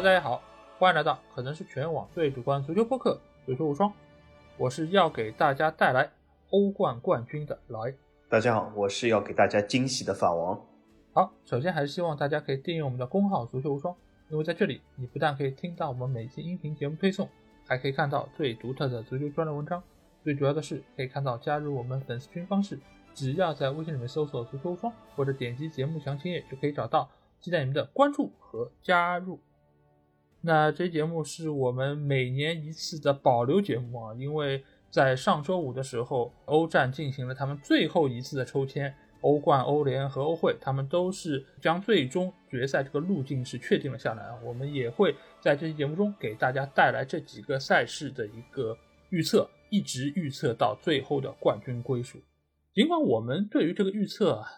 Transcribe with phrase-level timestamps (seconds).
[0.00, 0.40] 大家好，
[0.78, 3.90] 欢迎来到可能是全网最主观足球播客《足球无双》，
[4.56, 6.08] 我是要给大家带来
[6.50, 7.94] 欧冠冠军的老 A。
[8.28, 10.64] 大家好，我是要给大家惊喜的法王。
[11.12, 13.92] 好，首先还是希望大家可以订阅我们的公号“足球无双”，
[14.30, 17.28] 因为在这里你不但可以听到我们每期音频节目推送，
[17.66, 19.82] 还可以看到最独特的足球专栏文章。
[20.22, 22.78] 最主要的是，可以看到加入我们粉丝群方式，
[23.14, 27.10] 只要在微信里面搜索“足球无双”或者点击节目详情页就可以找到。
[27.40, 29.40] 期待你们的关注和加入。
[30.48, 44.38] 那这节目是我们每年一次的保留节目啊，因为在上周五的时候，欧战进行了他们最后一次的抽签，欧冠、欧联和欧会，他们都是将最终决赛这个路径是确定了下来啊。
[44.42, 48.74] 我们也会在这期节目中给大家带来这几个赛事的一个
[49.10, 52.18] 预测，一直预测到最后的冠军归属。
[52.72, 54.48] 尽管我们对于这个预测啊，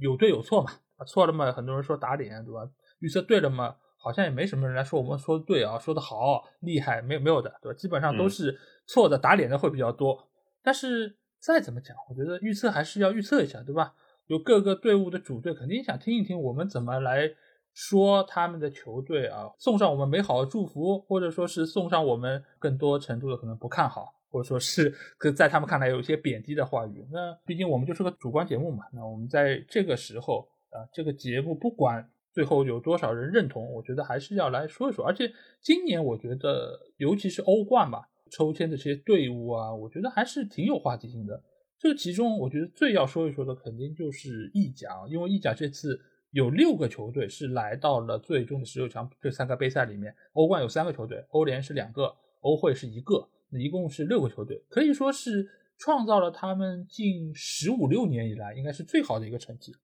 [0.00, 0.72] 有对有错嘛。
[1.06, 1.52] 错了嘛？
[1.52, 2.68] 很多人说打脸，对吧？
[2.98, 3.76] 预测对了嘛？
[4.02, 7.78] 好像也没什么人来说我们说的对啊，说的好厉害，没有没有的，对吧？
[7.78, 10.28] 基本上都是错的，打脸的会比较多。
[10.60, 13.94] 但是再怎么讲，我觉得预测还是要预测一下，对吧？
[14.26, 17.30] 有各个队伍的主队肯定想听一听我们怎么来
[17.72, 24.92] 说他们的球队啊，送上我们美好的祝福，或者说是送上我们更多程度的可能不看好，或者说是
[25.36, 27.06] 在他们看来有一些贬低的话语。
[27.12, 30.48] 那毕竟我们就是个主观节目嘛，那我们在这个时候。
[30.72, 35.04] 啊，这个节目不管最后有多少人认同，我觉得还是要来说一说。
[35.04, 41.42] 而且今年我觉得，尤其是欧冠吧，抽签的这些队伍啊，我觉得还是挺有话题性的。
[41.78, 50.14] 这其中，我觉得最要说一说的，肯定就是意甲，因为意甲这次有六个球队是来到了最终的十六强这三个杯赛里面。
[50.32, 59.74] 欧冠有三个球队，欧联是两个，欧会是一个，那一共是六个球队，可以说是创造了他们近十五六年以来应该是最好的一个成绩。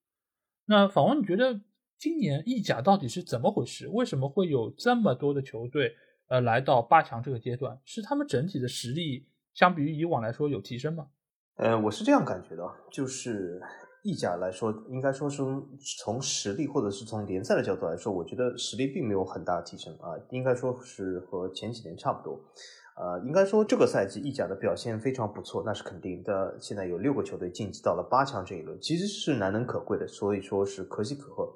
[0.66, 1.60] 那访问，你觉得
[1.98, 3.88] 今年意甲到底是怎么回事？
[3.88, 5.92] 为什么会有这么多的球队
[6.28, 7.76] 呃来到八强这个阶段？
[7.84, 11.08] 是他们整体的实力相比于以往来说有提升吗？
[11.56, 13.60] 呃，我是这样感觉的，就是
[14.04, 15.42] 意甲来说，应该说是
[15.98, 22.40] 从实力或者是从联赛的角度来说，我觉得实力并没有很大提升啊，应该说是和前几年差不多。
[22.94, 26.56] 呃，应该说这个赛季意甲的表现非常不错，那是肯定的。
[26.60, 31.52] 现在有六个球队晋级到了八强这一轮，其实是难能可贵的，所以说是可喜可贺。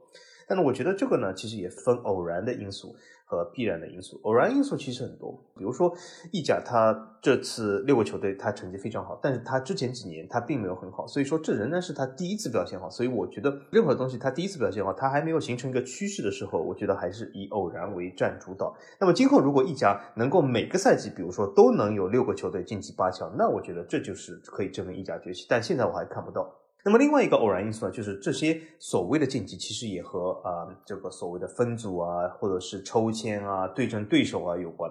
[0.52, 2.94] 但是我觉得这个呢，其实也分偶然的因素。
[3.24, 5.32] 和必然的因素，偶然因素其实很多。
[5.56, 5.90] 比如说
[6.32, 6.92] 意甲，它
[7.22, 12.90] 这次六个球队，它成绩非常好，但是它之前几年它并没有很好，所以说这仍然是它第一次表现好。
[12.90, 18.76] 所以我觉得任何东西它第一次表现好，它还没有形成一个趋势的时候，我觉得还是以偶然为占主导。
[19.00, 25.46] 那么今后如果意甲能够每个赛季，比如说都能有六个球队晋级八强，那我觉得这就是可以证明意甲崛起。
[25.48, 26.54] 但现在我还看不到。
[26.84, 34.91] 那么另外一个偶然因素呢，就是这些所谓的晋级，其实也和啊这个所谓的分组啊，或者是抽签啊、对阵对手啊有关。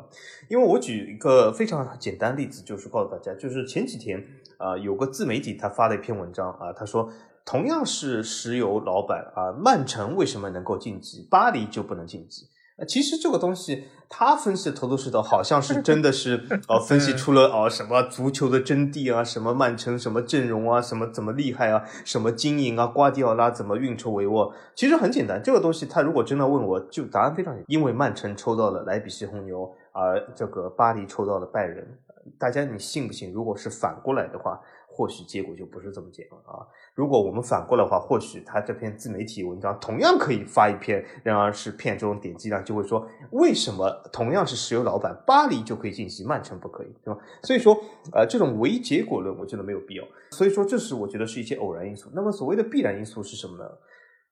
[0.50, 4.26] 因为我举一个非常简单例子，就是告诉大家，就是前几天
[4.58, 7.12] 啊有个自媒体他发了一篇文章啊，他说
[7.44, 12.48] 同样是石油老板啊，曼城为什么能够晋级，巴黎就不能晋级？
[12.86, 24.52] 其实这个东西，他分析的头头是道，好像是真的是 呃，分析出了哦什么足球的真谛啊，什么曼城什么阵容啊，什么怎么厉害啊，什么经营啊，瓜迪奥拉怎么运筹帷幄。
[24.76, 31.98] 其实很简单，这个东西他如果真的问我，就答案非常简单，因为曼城抽到了莱比锡红牛，而这个巴黎抽到了拜仁。
[32.38, 33.34] 大家你信不信？
[33.34, 34.60] 如果是反过来的话。
[34.94, 36.68] 或许结果就不是这么简单啊！
[36.94, 47.20] 如果我们反过来的话，或许他这篇自媒体文章同样可以发一篇，然而是骗这种点击量，就会说为什么同样是石油老板，巴黎就可以晋级，曼城不可以，对吧？
[47.44, 47.74] 所以说，
[48.14, 50.04] 呃，这种唯结果论我觉得没有必要。
[50.32, 52.10] 所以说，这是我觉得是一些偶然因素。
[52.14, 53.64] 那么所谓的必然因素是什么呢？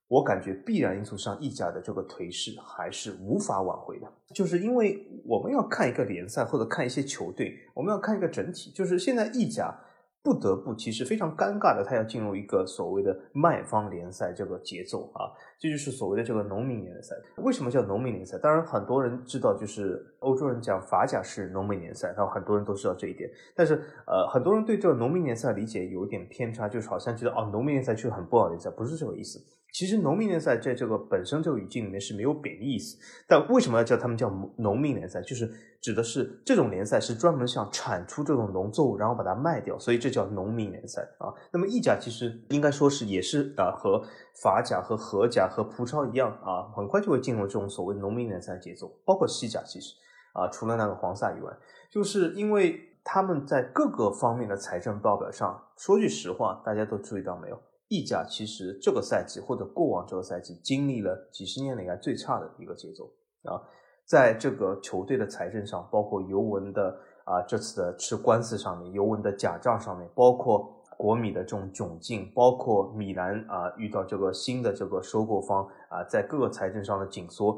[0.10, 9.74] 我感觉必然因素上，意甲的这个颓势还是无法挽回的，就是因为我们要看一个联赛或者看一些球队，我们要看一个整体，就是现在意甲。
[10.22, 17.16] 不得不，其实非常尴尬的，他要进入一个所谓的卖方联赛这个节奏啊，这就是所谓的这个农民联赛。
[17.38, 18.38] 为什么叫农民联赛？
[18.38, 23.30] 当然很多人知道，就是欧洲人讲法甲是农民联赛，然后很多人都知道这一点。
[23.56, 23.76] 但是
[24.06, 29.40] 呃，很多人对这个农民联赛理解有点偏差，就是好像觉得哦，农民联赛就是很不好联赛，不是这个意思。
[29.72, 35.22] 其实农民联赛在这个本身这个语境里面是没有贬义意思，但为什么要叫他们叫农民联赛？
[35.22, 35.50] 就是
[35.80, 41.32] 指的是这种联赛是专门像产出这种农作物，然后把它卖掉，所以这叫农民联赛啊。
[41.52, 44.04] 那么意甲其实应该说是也是啊，和
[44.42, 48.92] 法甲和荷甲和葡超一样啊，很快就会进入这种所谓农民联赛节奏。
[49.06, 49.94] 包括西甲其实
[50.34, 51.54] 啊，除了那个黄萨以外，
[51.92, 57.62] 就是因为他们在各个方面的财政报表上，说句实话，大家都注意到没有？
[57.90, 63.12] 意甲其实这个赛季或者过往这个赛季经历了几十年以来最差的一个节奏。
[63.44, 63.62] 啊，
[64.06, 77.58] 在这个球队的财政上，包括尤文的啊这次的吃官司上面，尤文的假账上面，包括国米的这种窘境，包括米兰啊遇到这个新的这个收购方啊在各个财政上的紧缩，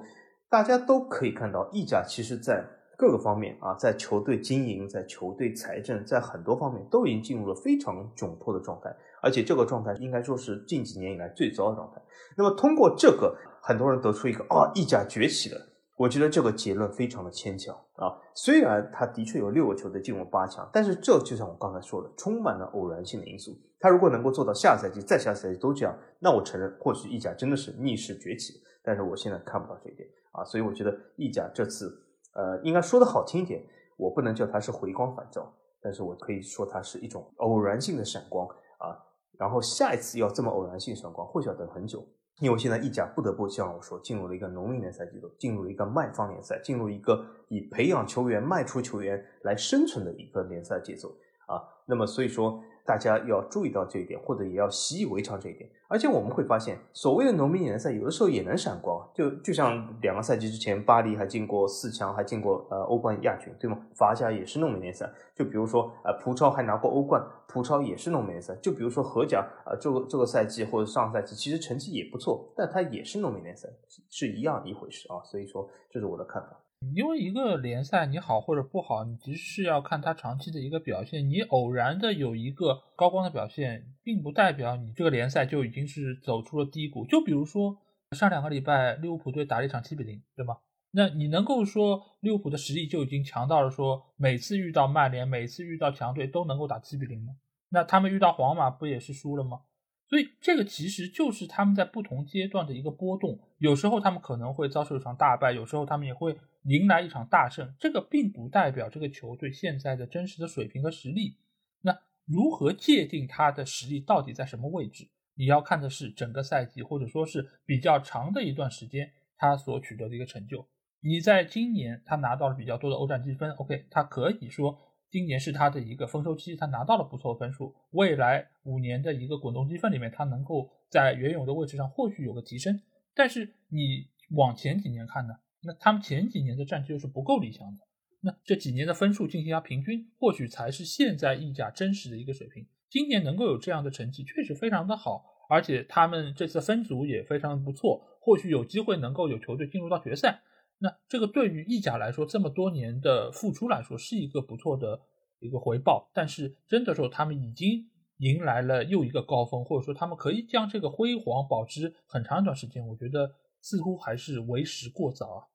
[0.50, 2.64] 大家都可以看到意甲其实在
[2.96, 12.02] 各个方面啊，在球队经营、在球队财政、在很多方面都已经进入了非常窘迫的状态，而且这个状态应该说是近几年以来最糟的状态。
[12.36, 15.68] 那么通过这个，很多人得出一个啊意甲崛起了。
[15.98, 23.56] 我觉得这个结论非常的牵强啊，虽然他的确有六个球队进入八强，但是这就像我刚才说的，充满了偶然性的因素。
[23.80, 28.56] 他如果能够做到下赛季、再下赛季都这样，那我承认或许意甲真的是逆势崛起。
[28.84, 31.96] 但是我现在看不到这一点啊，所以我觉得意甲这次，
[32.34, 33.64] 呃，应该说的好听一点，
[33.98, 35.54] 我不能叫它是回光返照，
[35.84, 38.48] 但是我可以说它是一种偶然性的闪光
[38.80, 38.98] 啊。
[39.42, 42.06] 然后下一次要这么偶然性闪光，或许要等很久。
[42.40, 51.10] 因为现在意甲不得不像我说，进入了一个农民联赛节奏，进入了一个卖方联赛，进入一个以培养球员、卖出球员来生存的一个联赛节奏
[51.48, 51.58] 啊。
[51.88, 52.64] 那么，所以说。
[52.92, 55.70] 大家要注意到这一点，或者也要习以为常这一点。
[55.88, 63.80] 而且我们会发现，所谓的农民联赛有的时候也能闪光，就就像两个赛季之前，巴黎还进过四强，还进过呃欧冠亚军，对吗？
[63.96, 65.10] 法甲也是农民联赛。
[65.34, 68.54] 就比如说呃葡超还拿过欧冠，葡超也是农民联赛。
[68.62, 73.70] 就比如说荷甲啊，这个这个赛季或者上赛季其实成绩也不错，但它也是农民联赛，
[74.10, 75.24] 是一样一回事啊。
[75.24, 76.58] 所以说，这是我的看法。
[76.90, 81.30] 因为一个联赛你好或者不好，你其实是要看它长期的一个表现。
[81.30, 87.06] 你偶然的有一个高光的表现，并不代表你这个联赛就已经是走出了低谷。
[87.06, 87.78] 就比如说
[88.12, 90.58] 上两个礼拜利物浦队打了一场七比零，对吗？
[90.92, 97.36] 那你能够说利物浦的实力就已经强到了说每次遇到曼联、每次遇到强队都能够打七比零吗？
[97.70, 99.62] 那他们遇到皇马不也是输了吗？
[100.10, 107.74] 所以这个其实就是他们在不同阶段的一个波动，有时候他们可能会遭受一场大败，有时候他们也会迎来一场大胜。
[107.80, 111.38] 这个并不代表这个球队现在的真实的水平和实力。
[111.82, 115.10] 那如何界定他的实力到底在什么位置？
[115.36, 120.68] 你要看的是整个赛季，或者说是比较长的一段时间他所取得的一个成就。
[121.00, 124.78] 你在今年他拿到了比较多的欧战积分，OK，他可以说。
[125.10, 127.76] 今年是他的一个丰收期，他拿到了不错的分数。
[127.90, 132.82] 未来五年的一个滚动积分里面，他能够在原有的位置上或许有个提升。
[133.14, 135.34] 但是你往前几年看呢？
[135.64, 137.82] 那他们前几年的战绩又是不够理想的。
[138.22, 142.68] 那这几年的分数进行一下平均，或许才是现在意甲真实的一个水平。
[142.90, 150.44] 今年能够有这样的成绩，确实非常的好，而且他们这次分组也非常的不错，或许有机会能够有球队进入到决赛。
[150.80, 155.00] 那这个对于意甲来说，这么多年的付出来说，是一个不错的
[155.40, 156.12] 一个回报。
[156.14, 165.48] 但是真的说，他们已经迎来了又一个高峰，或者说他们可以将这个辉煌保持很长一段时间，我觉得似乎还是为时过早啊。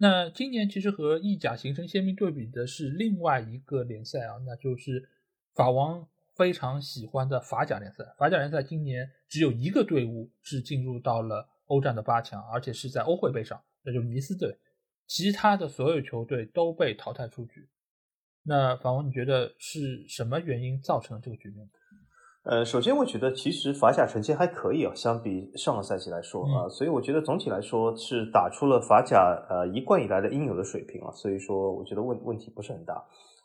[0.00, 5.08] 那今年其实和意甲形成鲜明对比的是另外一个联赛啊，那就是
[5.54, 8.04] 法王非常喜欢的法甲联赛。
[8.16, 13.60] 法甲联赛今年只有一个队伍是进入到了欧战的八强，而且是在欧会杯上。
[13.82, 14.56] 那就是尼斯队，
[15.06, 17.68] 其他的所有球队都被淘汰出局。
[18.44, 21.68] 那法王，你觉得是什么原因造成了这个局面？
[22.48, 33.04] 呃，首先我觉得其实法甲成绩还可以啊，相比上个赛季来说啊，所以我觉得总体来说是打出了法甲呃一贯以来的应有的水平啊，所以说我觉得问问题不是很大。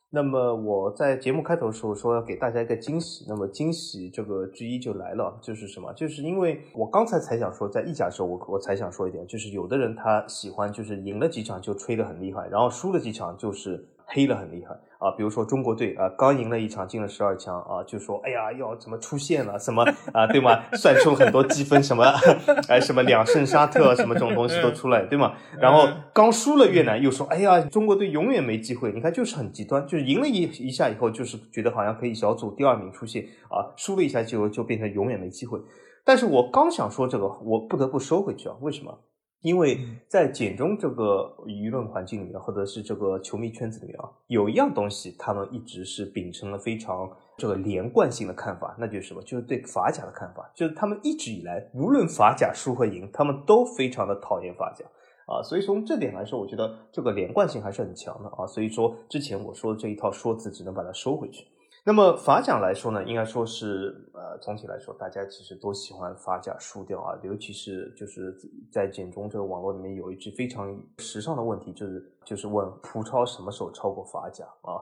[0.09, 5.91] 那么我在节目开头的时候说要给大家一个惊喜，那么惊喜这个之一就来了，就是什么？
[5.91, 13.85] 就是因为我刚才才想说，在意甲的时候，我我才想说一点，就是有的人他喜欢就是赢了几场就吹得很厉害，然后输了几场就是。
[14.13, 20.63] 黑了很厉害啊，比如说中国队啊，刚赢了一场，进了十二强啊，就说哎呀要怎么出线了，什么啊，对吗？
[20.73, 22.05] 算出很多积分，什么
[22.69, 25.33] 哎什么两胜沙特，什么这种东西都出来，对吗？
[25.59, 28.93] 然后刚输了越南，又说哎呀中国队永远没机会。
[28.93, 35.59] 你看就是很极端，就是赢了一一下以后，就是觉得好像可以小组第二名出线啊，输了一下就就变成永远没机会。
[36.05, 38.99] 但是我刚想说这个，我不得不收回去啊，为什么？
[39.43, 49.21] 因为在简中这个舆论环境里面，或者是这个球迷圈子里面啊，有一样东西，他们一直是秉承了非常这个连贯性的看法，那就是什么？
[49.21, 54.85] 就是对法甲的看法，就是他们一直以来，无论法甲输和赢，他们都非常的讨厌法甲
[55.27, 55.43] 啊。
[55.43, 58.47] 所以从这点来说，我觉得这个连贯性还是很强的啊。
[58.47, 61.45] 所以说之前我说的这一套说辞，只能把它收回去。
[61.85, 68.33] 那么法甲来说呢，应该说是呃，总体来说，大家其实都喜欢法甲输掉啊，尤其是就是
[68.71, 74.79] 在简中这个网络里面有一句非常时尚的问题，就是就是问葡超什么时候超过法甲啊？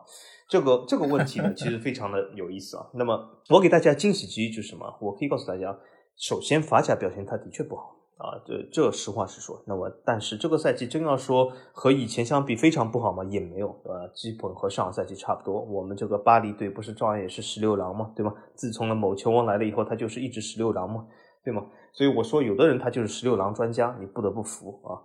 [0.47, 2.87] 这个这个问题呢，其实非常的有意思啊。
[2.93, 4.95] 那么我给大家惊喜之一就是什么？
[5.01, 5.75] 我可以告诉大家，
[6.15, 9.59] 首先法甲表现它的确不好啊，这这实话实说。
[9.65, 13.23] 那么，但是这个赛季真要说和以前相比非常不好吗？
[13.23, 15.59] 也没有，呃，基本和上个赛季差不多。
[15.59, 18.11] 我们这个巴黎队不是照样也是十六郎吗？
[18.15, 18.31] 对吗？
[18.53, 21.07] 自从了某球王来了以后，他就是一直十六郎嘛，
[21.43, 21.65] 对吗？
[21.93, 25.01] 所以我说，有的人他就是十六郎专家，你不得不服啊。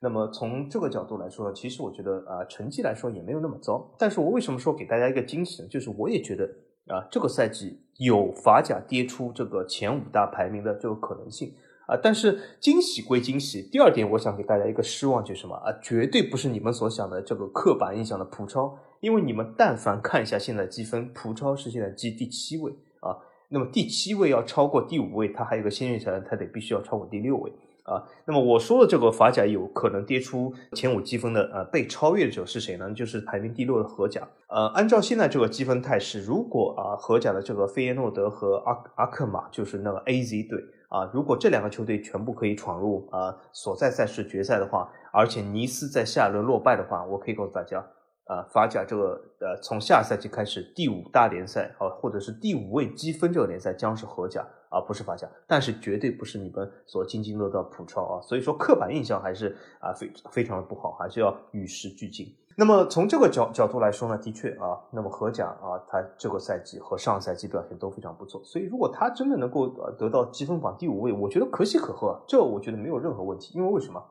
[0.00, 3.92] 那么从这个角度来说，其实我觉得啊，成绩来说也没有那么糟。
[3.98, 5.68] 但是我为什么说给大家一个惊喜呢？
[5.68, 6.44] 就是我也觉得
[6.86, 11.52] 啊，这个赛季有法甲跌出这个前五大排名的这个可能性。
[11.90, 15.72] 啊，但是惊喜归惊喜，第二点我想给大家一个失望就是什么啊？
[15.82, 22.70] 绝对不是你们所想的这个刻板印象的葡超，因为你们但凡看一下现在积分，葡超是现在积第七位
[23.00, 23.18] 啊，
[23.48, 28.06] 那么第七位要超过第五位，它还有个先决条件，它得必须要超过第六位啊。
[28.24, 32.88] 那么我说的这个法甲有可能跌出前五积分的呃被超越者是谁呢？
[32.94, 34.28] 就是排名第六的荷甲。
[34.46, 40.64] 呃，按照现在这个积分态势，如果啊荷甲的这个费耶诺德和阿阿克马就是那个 AZ 队。
[40.90, 47.78] 啊，如果这两个球队全部可以闯入啊所在赛事决赛的话，而且尼斯在下一轮落败的话，我可以告诉大家，
[48.24, 62.26] 啊，法甲这个呃从下赛季开始第五大联赛啊，或者是第五位积分这个联赛将是荷甲，啊不是法甲，但是绝对不是你们所津津乐道葡超啊，所以说刻板印象还是啊非非常的不好，还是要与时俱进。
[62.60, 73.56] 那么从这个角角度来说呢，的确啊，那么荷甲啊，他这个赛季和上赛季表现都非常不错，所以如果他真的能够呃得到积分榜第五位，我觉得可喜可贺，这我觉得没有任何问题。
[73.56, 74.04] 因为为什么？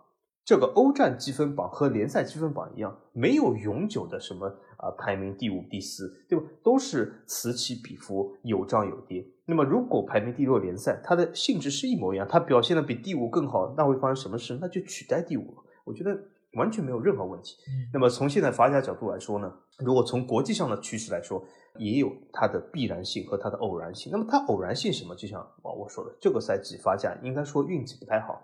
[0.44, 6.44] 这个欧战积分榜和联赛积分榜一样，没有永久的什么啊排名第五、第四，对吧？
[6.63, 9.24] 都是此起彼伏，有涨有跌。
[9.46, 14.58] 那么如果排名第六联赛，它的性质是一模一样，它表现的比第五更好，那会发生什么事？
[14.60, 15.63] 那就取代第五了。
[15.84, 16.20] 我觉得。
[16.53, 17.56] 完全没有任何问题。
[17.94, 21.44] 那么从现在法甲角度来说呢，如果从国际上的趋势来说，
[21.77, 24.12] 也有它的必然性和它的偶然性。
[24.12, 25.15] 那么它偶然性什么？
[25.15, 28.41] 就像我说的，这个赛季法甲应该说运气不太好，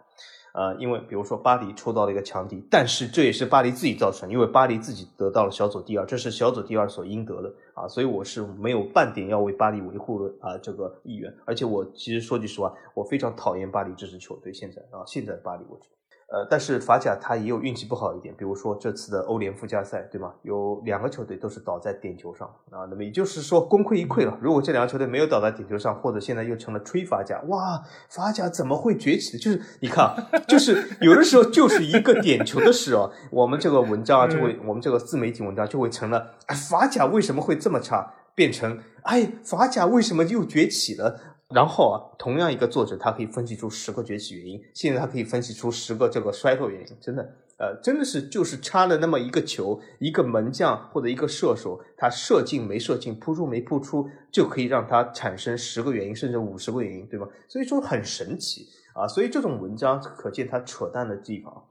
[0.53, 11.35] 呃，因为比如说巴黎抽到了一个强敌，但是这也是巴黎自己造成，因为巴黎自己得到了小组第二，这是小组第二所应得的啊，所以我是没有半点要为巴黎维护的啊这个意愿。
[11.43, 14.53] 而且我其实说句实话，我非常讨厌巴黎这支球队。
[14.53, 15.95] 现在啊，现在巴黎我觉得。
[16.27, 20.33] 呃，但是法甲他也有运气不好一点，比如说这次的欧联附加赛，对吗？
[20.41, 24.35] 有两个球队都是倒在点球上啊，那么也就是说功亏一篑了。
[24.41, 27.79] 如果这两个球队没有倒在点球上，或者现在又成了吹法甲，哇，
[28.09, 29.37] 法甲怎么会崛起的？
[29.37, 30.15] 就是你看，
[30.47, 38.13] 就是有的时候就是一个点球的事哦，我们这个文章啊就会，我们这个自媒体文章就会成了，哎，法甲为什么会这么差？
[38.33, 41.17] 变成，哎，法甲为什么又崛起了？
[41.55, 44.61] 然后啊，同样一个作者，他可以分析出十个崛起原因。
[44.73, 47.23] 现在他可以分析出十个这个衰落原因，真的，
[47.57, 57.25] 呃，真的是就是差了那么一个球，一个门将或者一个射手，他射进没射进，扑出没扑出，就可以让他产生十个原因，甚至五十个原因，对吧？
[57.47, 59.07] 所以说很神奇啊。
[59.07, 61.65] 所以这种文章可见他扯淡的地方。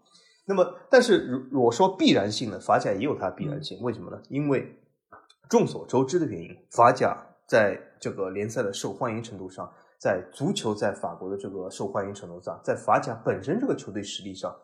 [0.46, 4.18] 那么，但是如我说必然性的，法甲也有它必然性，为什么呢？
[4.30, 4.78] 因为
[5.50, 7.14] 众所周知的原因，法甲。
[7.46, 14.54] 在这个联赛的受欢迎程度上，在足球在法国的这个受欢迎程度上，在法甲本身这个球队实力上，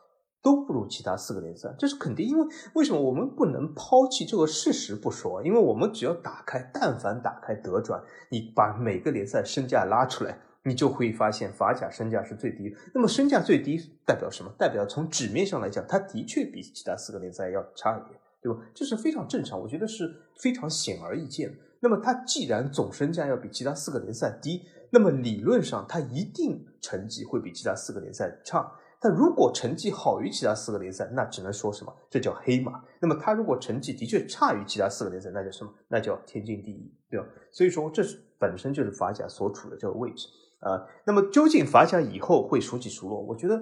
[0.43, 2.27] 都不如其他四个联赛，这是肯定。
[2.27, 5.43] 因为为什么我们不能抛弃这个事实不说？
[5.45, 12.75] 因为我们只要打开，但凡打开德转，你把每个联赛身价拉出来，你就会发现法甲身价是最低。
[12.95, 14.51] 那么身价最低代表什么？
[14.59, 18.59] 代表从纸面上来讲，它的确比其他四个联赛要差一点，对吧？
[18.75, 20.11] 这是非常正常，我觉得是
[20.41, 21.59] 非常显而易见的。
[21.81, 28.71] 那么它既然总身价要比其他四个联赛低，那么理论上它一定成绩会比其他四个联赛差。
[29.01, 31.93] 但如果成绩好于其他四个联赛，那只能说什么？
[32.11, 32.83] 这叫黑马。
[33.01, 35.73] 那么它如果成绩的确差于其他四个联赛，那叫什么？
[35.89, 37.27] 那叫天经地义，对吧？
[37.51, 40.87] 所以说这是本身就是法甲所处的这个位置啊。
[41.05, 43.21] 那么究竟法甲以后会孰起孰落？
[43.23, 43.61] 我觉得。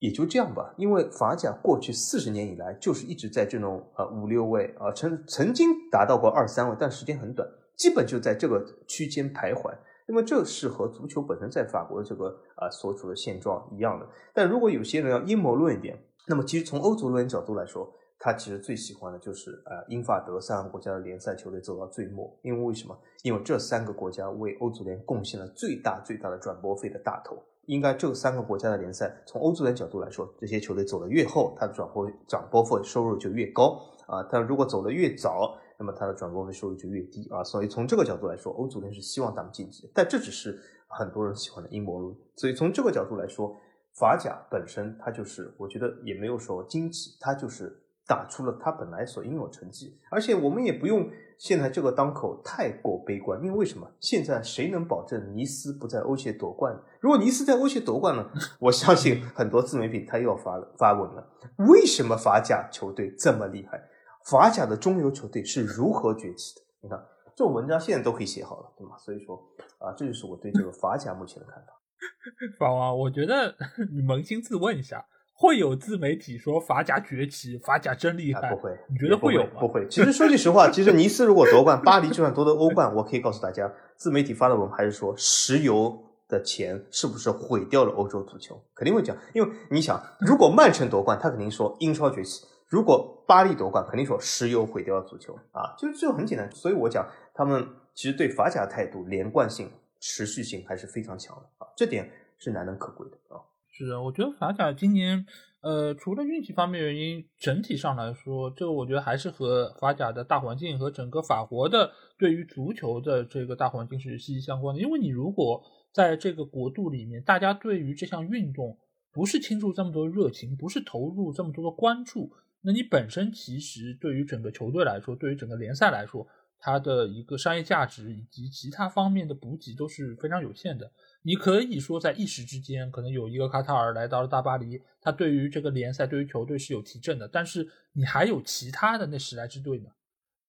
[0.00, 9.72] 也就这样吧，因为法甲过去四十年以来就是一直在这种呃五六位啊，曾曾经达到过二三位，但时间很短，基本就在这个区间徘徊。
[10.06, 14.06] 那么这是和足球本身在法国的这个啊所处的现状一样的。
[14.32, 22.98] 但如果有些人要阴谋论一点，那么其实从欧足联角度来说，他其实最喜欢的就是啊英法德三个国家的联赛球队走到最末，因为为什么？
[23.22, 27.36] 因为这三个国家为欧足联贡献了最大最大的转播费的大头。
[27.68, 34.26] 应该这三个国家的联赛，从欧足联角度来说，这些球队走得越后，它的转播转播费收入就越高啊。
[34.32, 37.44] 但如果走得越早，那么它的转播费收入就越低啊。
[37.44, 42.16] 所以从这个角度来说，欧足联是希望咱们晋级，但这只是很多人喜欢的阴谋论。
[42.36, 43.54] 所以从这个角度来说，
[43.92, 53.86] 法甲本身它就是，我觉得也没有说惊奇，它就是打出了他本来所应有成绩，而且我们也不用现在这个当口太过悲观，因为为什么？
[54.00, 56.74] 现在谁能保证尼斯不在欧协夺冠？
[57.00, 61.30] 如果尼斯在欧协夺冠了， 我相信很多自媒体他又要发了发文了。
[61.68, 63.78] 为什么法甲球队这么厉害？
[64.24, 66.62] 法甲的中游球队是如何崛起的？
[66.80, 66.98] 你看
[67.36, 68.96] 这种文章现在都可以写好了，对吗？
[68.96, 69.36] 所以说
[69.78, 71.74] 啊，这就是我对这个法甲目前的看法。
[72.58, 73.54] 法王，我觉得
[73.92, 75.04] 你扪心自问一下，
[75.40, 78.50] 会有自媒体说法甲崛起，法甲真厉害？
[78.50, 79.60] 不会，你觉得会有吗？
[79.60, 79.86] 不会。
[79.88, 88.60] 其实说句实话，其实尼斯如果夺冠，巴黎就算夺得欧冠，我可以告诉大家，自媒体发的文还是说石油的钱是不是毁掉了欧洲足球？
[88.74, 96.50] 肯定会讲，因为你想，如果曼城夺冠，他肯定说英超崛起；如果巴黎夺冠，肯定说石油毁掉了足球啊，就就很简单。
[96.50, 97.64] 所以我讲，他们
[97.94, 99.70] 其实对法甲的态度连贯性。
[100.00, 103.42] 持续性还是非常强的啊，这点是难能可贵的啊。
[103.78, 105.24] 是，我觉得法甲今年，
[105.60, 114.82] 呃，除了运气方面原因，整体上来说，这个我觉得还是和法甲的大环境和整个法国的对于足球的这个大环境是息息相关的。
[114.82, 118.76] 因为你如果在这个国度里面，大家对于这项运动
[119.12, 122.32] 不是倾注这么多热情，不是投入这么多的关注，
[122.62, 126.26] 那你本身其实对于整个球队来说，对于整个联赛来说。
[126.60, 130.90] 它的一个商业价值以及其他方面的补给都是非常有限的。
[131.28, 137.28] 你可以说在一时之间，可能有一个卡塔尔来到了大巴黎，他对于这个联赛、对于球队是有提振的。
[137.28, 139.90] 但是你还有其他的那十来支队呢，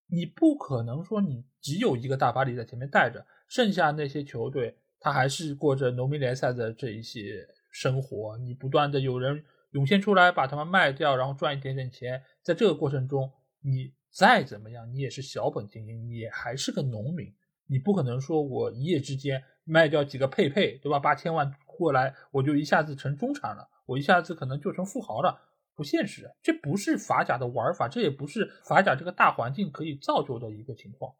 [0.07, 8.37] 你不可能说你只有一个大巴黎在前面带着，剩下那些球队他还是过着农民联赛的这一些生活。
[8.37, 12.23] 你不断的有人涌现出来，把他们卖掉，然后赚一点点钱。
[12.41, 13.29] 在这个过程中，
[13.61, 13.93] 你。
[14.11, 17.31] 再怎么样，你也是小本经营，也还是个农民，
[17.69, 20.97] 你不可能说我一夜之间卖掉几个佩佩，对吧？
[20.97, 25.39] 八千万过来，我就一下子成中产了，我一下子可能就成富豪了，
[25.75, 26.31] 不现实。
[26.41, 31.13] 这不是法甲的玩法，这也不是法甲这个大环境可以造就的一个情况。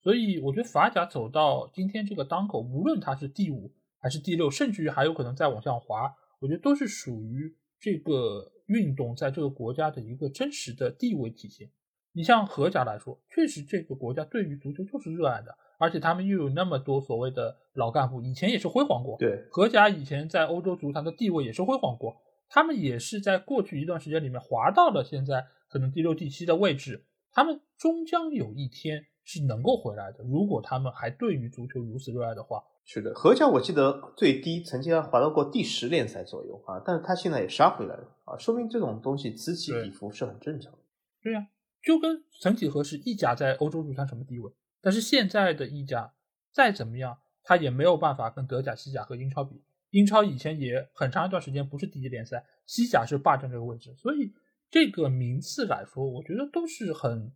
[0.00, 11.68] 所以，我觉得法甲走到今天这个当口，无论它是第五还是第六，甚至于还有可能再往下滑，我觉得都是属于这个运动在这个国家的一个真实的地位体现。
[12.12, 19.16] 你像荷甲来说，确实这个国家对于足球就是热爱的，而且他们又有那么多所谓的老干部，以前也是辉煌过。
[19.18, 22.16] 对，荷甲以前在欧洲足坛的地位也是辉煌过，
[22.48, 30.24] 他们也是在过去一段时间里面滑到了现在可能第六、第七的位置，他们终将有一天是能够回来的。
[30.24, 40.78] 如果他们还对于足球如此热爱的话，是的，荷甲我记得最低曾经滑到过第十联赛左右啊，但是他现在也杀回来了啊，说明这种东西此起彼伏是很正常的。
[41.22, 41.48] 对呀。
[41.82, 46.12] 就跟曾几何时意甲在欧洲足坛什么地位，但是现在的意甲
[46.52, 49.62] 再怎么样，他也没有办法跟德甲、西甲和英超比。
[49.90, 54.32] 英超以前也很长一段时间不是第一联赛，西甲是霸占这个位置，所以
[54.70, 57.32] 这个名次来说，我觉得都是很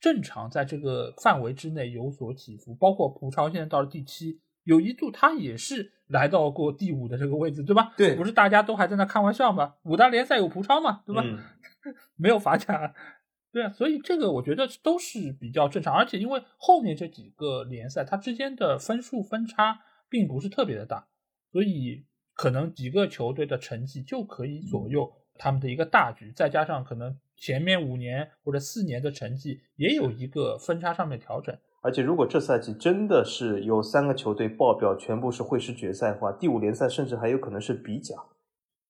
[0.00, 2.74] 正常，在这个范围之内有所起伏。
[2.74, 7.94] 包括葡超现在到了第七，有一度他也是来到过第五的这个位置，对吧？
[7.96, 9.76] 对，不是大家都还在那开玩笑吗？
[9.84, 11.22] 五大联赛有葡超嘛，对吧？
[12.16, 12.92] 没有法甲。
[13.52, 21.08] 对啊，所以这个我觉得都是比较正常，而且因为后面这几个联赛它之间的分数分差并不是特别的大，
[21.50, 31.56] 所以可能几个球队的成绩就可以左右他们的一个大局，再加上可能前面五年或者四年的成绩也有一个分差上面调整。
[31.82, 38.14] 而且如果这赛季真的是有三个球队爆表全部是会师决赛的话，第五联赛甚至还有可能是比甲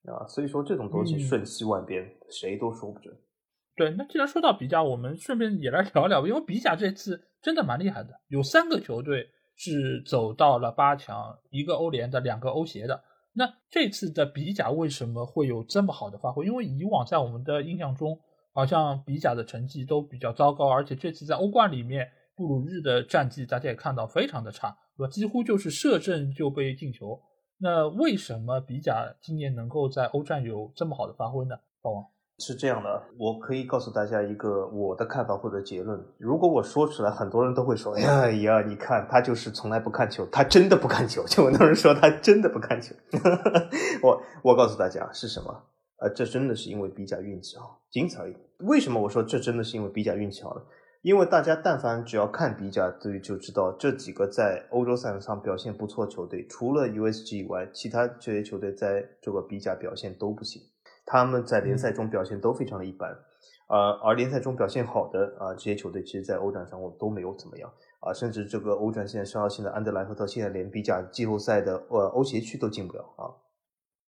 [0.04, 3.16] 啊，所以说这种东西瞬息万变，谁都说不准。
[3.76, 13.02] 对，那既然说到比甲，我们顺便也来聊聊，因为比甲这次真的蛮厉害的，有三个球队是走到了八强，一个欧联的，两个欧协的。
[13.32, 16.44] 那这次的比甲为什么会有这么好的发挥？
[16.44, 18.18] 因为以往在我们的印象中，
[18.52, 25.10] 好像比甲的成绩都比较糟糕，而且这次在欧冠里面，布鲁日的战绩大家也看到非常的差，对吧？
[25.10, 27.18] 几乎就是射正就被进球。
[27.58, 31.56] 那为什么比甲今年能够在欧战有这么好的发挥呢？
[31.82, 32.04] 大王？
[32.40, 36.02] 是这样的，我可以告诉大家一个我的看法或者结论。
[36.18, 42.94] 如果我说出来，很多人都会说：“哎呀，你看他就是从来不看球，他真的不看球。”就很多人说他真的不看球。
[44.02, 45.64] 我我告诉大家是什么？
[45.98, 48.34] 呃，这真的是因为比甲运气好，仅此而已。
[48.60, 50.62] 为什么我说这真的是因为比甲运气好呢？
[51.02, 60.60] 因为大家但凡只要看比甲，对就知道这几个在欧洲赛场上表现不错球队，除了 USG 以外，其他这些球队在这个比甲表现都不行。
[61.10, 63.10] 他们在联赛中表现都非常的一般，
[63.68, 67.68] 呃，而联赛中表现好的啊，这些球队其实，在欧战上我都没有怎么样。
[67.98, 73.26] 啊，甚至这个欧战现在伤到现在安德莱赫特现在连比甲季后赛的呃欧协区都进不了啊，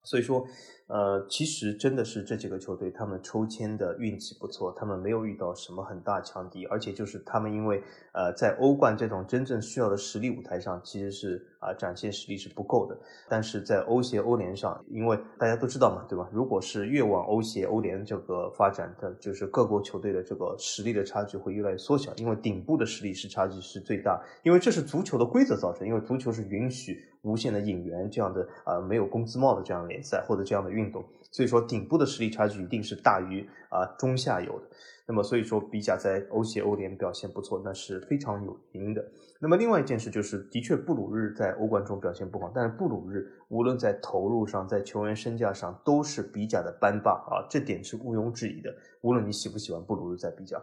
[0.03, 0.45] 所以说，
[0.91, 12.97] 呃，其实真的是这几个球队，他们抽签的运气不错，他们没有遇到什么很大强敌，而且就是他们因为呃在欧冠这种真正需要的实力舞台上，其实是啊展现实力是不够的。
[13.29, 16.27] 但是在欧协、欧联上，因为大家都知道嘛，对吧？
[16.29, 27.07] 如果是越往欧协、欧联这个发展的，就是各国球队的这个实力的差距会越来越缩小，因为顶部的实力是差距是最大，因为这是足球的规则造成，因为足球是允许。
[27.23, 34.65] 无限的引援这样的啊没有工资帽的这样联赛或者这样的运运动，所以说顶部的实力差距一定是大于啊中下游的。
[35.07, 39.03] 那么所以说比甲在欧协欧联表现不错，那是非常有原因的。
[39.41, 48.73] 那么另外一件事就是，的确布鲁日在欧冠中表现不好，但是布鲁日无论在投入上，在球员身价上都是比甲的班霸啊，这点是毋庸置疑的。
[49.01, 50.61] 无论你喜不喜欢布鲁日在比甲，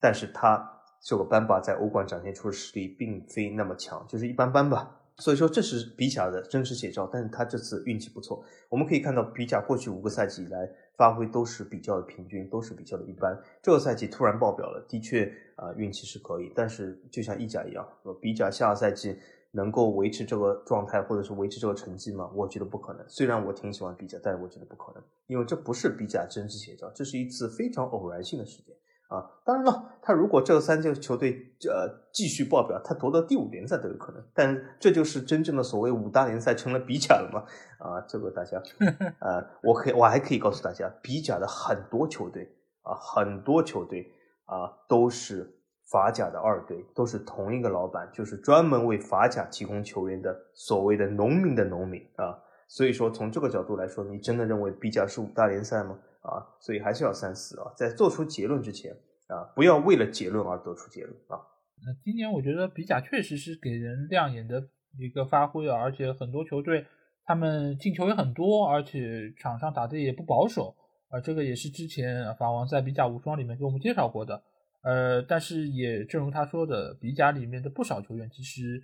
[0.00, 5.01] 但是他这个班霸在欧冠展现出的实力并非那么强，就是一般般吧。
[5.18, 8.44] 所以说这是比甲的真实写照，但是他这次运气不错。
[8.68, 13.38] 我们可以看到比甲过去五个赛季以来发挥都是比较的平均，都是比较的一般。
[13.62, 17.86] 这个赛季突然爆表了，的确啊运气是可以，但是就像意甲一样，
[18.20, 19.16] 比甲下个赛季
[19.50, 22.30] 能够维持这个状态或者是维持这个成绩吗？
[22.34, 23.04] 我觉得不可能。
[23.08, 28.74] 虽然我挺喜欢比甲，但是我觉得不可能，因为这不是比甲真实写照，这是一次非常偶然性的事件。
[29.12, 31.32] 啊，当然了，他如果这三支球队
[31.68, 34.24] 呃继续爆表，他夺得第五联赛都有可能。
[34.32, 37.44] 但这就是真正的所谓五大联赛成了比甲了嘛？
[37.78, 38.56] 啊，这个大家，
[39.20, 44.10] 呃，我可以，我还可以告诉大家，比甲的很多球队啊，很多球队
[44.46, 45.58] 啊，都是
[45.90, 52.38] 法甲的二队，都是同一个老板，就是专门为法甲提供球员的所谓的农民的农民啊。
[52.66, 55.98] 所以说，从这个角度来说，你真的认为比甲是五大联赛吗？
[56.22, 58.92] 啊，所以还是要三思啊，在做出结论之前
[59.28, 61.38] 啊，不要为了结论而得出结论啊。
[61.84, 66.86] 那今年我觉得比甲确实是给人亮眼的一个发挥啊，而且很多球队
[67.24, 70.74] 他们进球也很多，而且场上打的也不保守
[71.08, 74.42] 啊，这个也是之前法王在比甲无双里面给我们介绍过的。
[74.82, 78.82] 呃，但是也正如他说的，比甲里面的不少球员其实。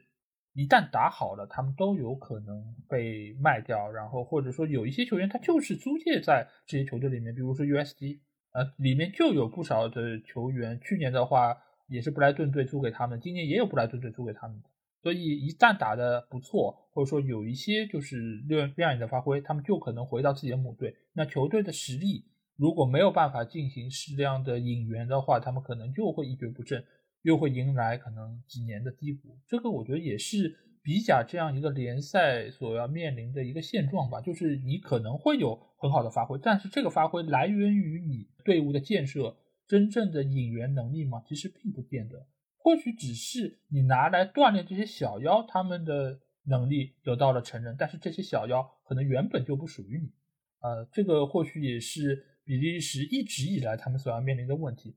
[0.54, 8.18] 一旦打好了，他们都有可能被卖掉，然后或者说有一些球员他就是租借在这些球队里面，比如说 USD，
[8.52, 11.56] 呃，里面就有不少的球员，去年的话
[11.87, 14.61] 也是布莱顿队租给他们，今年也有布莱顿队租给他们，
[15.02, 20.96] 所以一旦打的不错，或者说有一些就是亮亮眼的发挥，他们就可能回到自己的母队。
[21.12, 22.24] 那球队的实力
[22.56, 26.84] 如果没有办法进行适量的引援的话，他们可能就会一蹶不振。
[27.22, 34.20] 又会迎来可能几年的低谷，这个我觉得也是比甲这样一个联赛所要面临的一个现状吧。
[34.20, 41.22] 就是你可能会有很好的发挥，但是这个发挥来源于你队伍的建设，真正的引援能力吗？
[41.26, 42.26] 其实并不见得。
[42.57, 50.12] 或许只是你拿来锻炼这些小妖，他们的能力得到了承认，但是这些小妖可能原本就不属于你。
[50.61, 54.96] 呃，这个或许也是比利时一直以来他们所要面临的问题。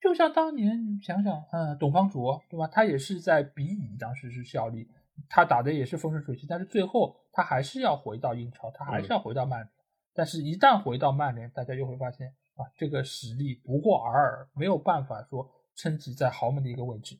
[0.00, 2.66] 就像当年你想想，嗯，董方卓对吧？
[2.68, 4.88] 他也是在比乙当时是效力，
[5.28, 9.70] 他打的也是风生水起，但是最后他还是要回到英超，他还是要回到曼联。
[10.14, 17.16] 但是，一旦回到曼联，大家又会发现啊，这个实力不过尔尔，没有办法说撑起在豪门的一个位置。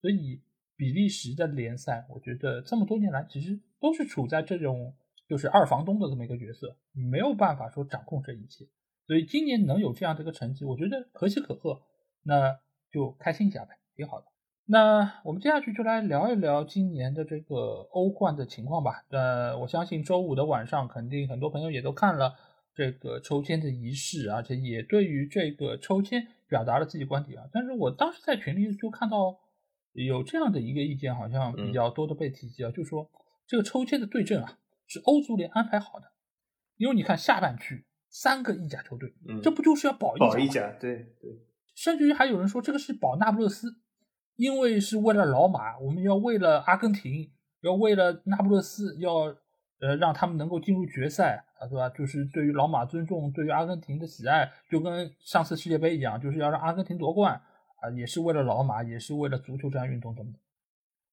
[0.00, 0.40] 所以，
[0.76, 4.94] 比利时的联赛，我觉得这么多年来其实都是处在这种
[5.28, 8.64] 就是二房东的这么一个角色，没有办法说掌控这一切。
[9.06, 11.82] 所以，今年能有这样的一个成绩，我觉得可喜可贺。
[12.22, 12.58] 那
[12.90, 14.26] 就开心一下呗，挺好的。
[14.70, 19.02] 那我们接下去就来聊一聊今年的这个欧冠的情况吧。
[19.08, 22.34] 呃，我相信周五的晚上肯定很多朋友也都看了
[22.74, 27.48] 这个抽签的仪式，而且也对于这个抽签表达了自己观点啊。
[27.50, 29.38] 但是我当时在群里就看到
[29.92, 33.10] 有这样的一个意见，好像比较多的被提及啊，就说
[33.46, 36.12] 这个抽签的对阵啊是欧足联安排好的，
[36.76, 40.70] 因为你看下半区三个意甲球队，这不就是要保一保一甲？
[40.78, 41.47] 对对。
[41.78, 43.68] 甚至于还有人说这个是保那不勒斯，
[44.34, 49.32] 因为是为了老马，我们要为了阿根廷，要为了那不勒斯，要
[49.80, 51.88] 呃让他们能够进入决赛啊，对吧？
[51.90, 57.40] 就是对于老马尊重，对于阿根廷的喜爱，就跟上次世界杯一样，就是要让阿根廷夺冠
[57.80, 60.34] 啊，也是为了老马，也是为了足球这项运动等等。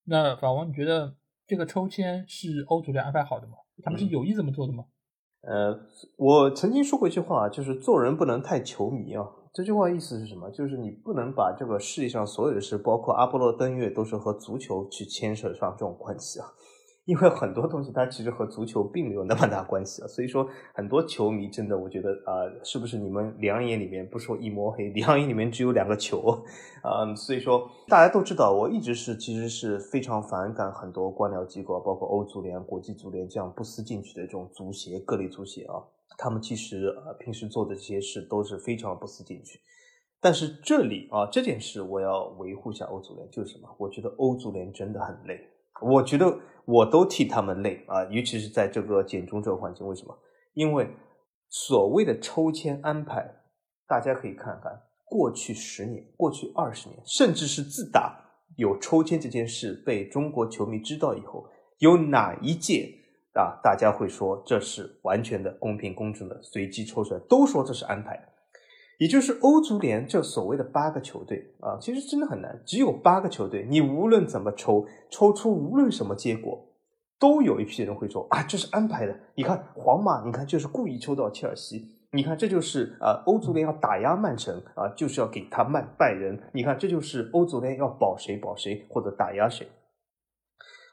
[0.06, 3.54] 那法王，你觉得这个抽签是欧足联安排好的吗？
[3.84, 4.86] 他们是有意这么做的吗？
[5.42, 5.80] 呃，
[6.18, 9.24] 我曾经说过一句话，就是做人不能太球迷啊。
[9.56, 10.52] 这句话意思是什么？
[10.52, 16.48] 就是你不能把这个世界上所有的事，包括阿波罗登月，都是和足球去牵扯上这种关系啊。
[17.06, 20.08] 因为很多东西它其实和足球并没有那么大关系啊。
[20.10, 26.44] 所以说，很多球迷真的，我觉得啊，是不是你们两眼里面不说一抹黑，两眼里面只有两个球
[26.84, 27.16] 啊？
[27.16, 35.80] 所以说，大家都知道，我一直是其实是非常反感很多官僚机构，包括欧足联、国际足联这样不思进取的这种足协、各类足协啊。
[36.18, 39.60] 他们其实啊平时做的这些事都是非常不思进取。
[40.22, 43.70] 但是这里啊这件事我要维护一下欧足联，就是什么？
[43.78, 45.40] 我觉得欧足联真的很累，
[45.82, 50.18] 我觉得我都替他们累啊，尤其是在这个简中这个环境，为什么？
[50.54, 50.90] 因为
[51.50, 53.44] 所谓的抽签安排，
[53.88, 58.18] 大家可以看看过去十年、过去二十年，甚至是自打
[58.58, 61.48] 有抽签这件事被中国球迷知道以后，
[61.78, 62.92] 有哪一届
[63.36, 68.30] 啊大家会说这是完全的公平公正的随机抽出来，都说这是安排。
[68.98, 76.66] 也就是欧足联这所谓的八个球队啊，其实真的很难，只有八个球队，你无论怎么抽，抽出无论什么结果，
[77.20, 79.14] 都有一批人会说啊，这是安排的。
[79.36, 86.42] 你看皇马，你看就是故意抽到切尔西，你看这就是啊，欧足联要打压曼城啊，就是要给他曼拜仁。
[86.54, 89.68] 你看这就是欧足联要保谁保谁或者打压谁。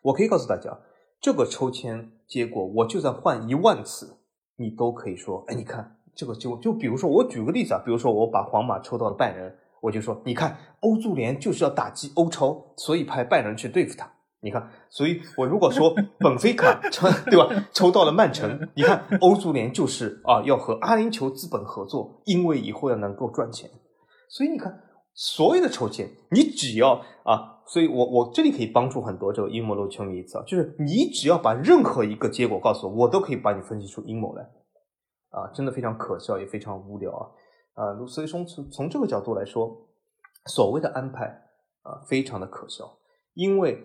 [0.02, 0.76] 我可以告诉大家，
[1.22, 4.18] 这个抽签结果，我就算换一万次，
[4.56, 5.96] 你都可以说，哎，你看。
[6.14, 14.06] 这个就就比如说，我举个例子啊，比如说我把皇马抽到了拜仁，我就说，你看欧足联就是要打击欧超，所以派拜仁去对付他。
[14.42, 23.70] 你看，所以我如果说本菲卡抽 对吧，抽到了曼城，你看欧足联就是啊要和阿联酋资本合作，因为以后要能够赚钱。
[24.28, 24.82] 所以你看，
[25.14, 34.42] 所有的抽签，你只要啊，所以我我这里可以帮助很多这个阴谋论球迷一次啊，就是你只要把任何一个结果告诉我，我都可以把你分析出阴谋来。
[35.30, 37.24] 啊，真的非常可笑，也非常无聊啊！
[37.72, 39.74] 啊，所以说从从这个角度来说，
[40.48, 41.24] 所谓的安排
[41.80, 42.84] 啊，非常的可笑，
[43.32, 43.82] 因为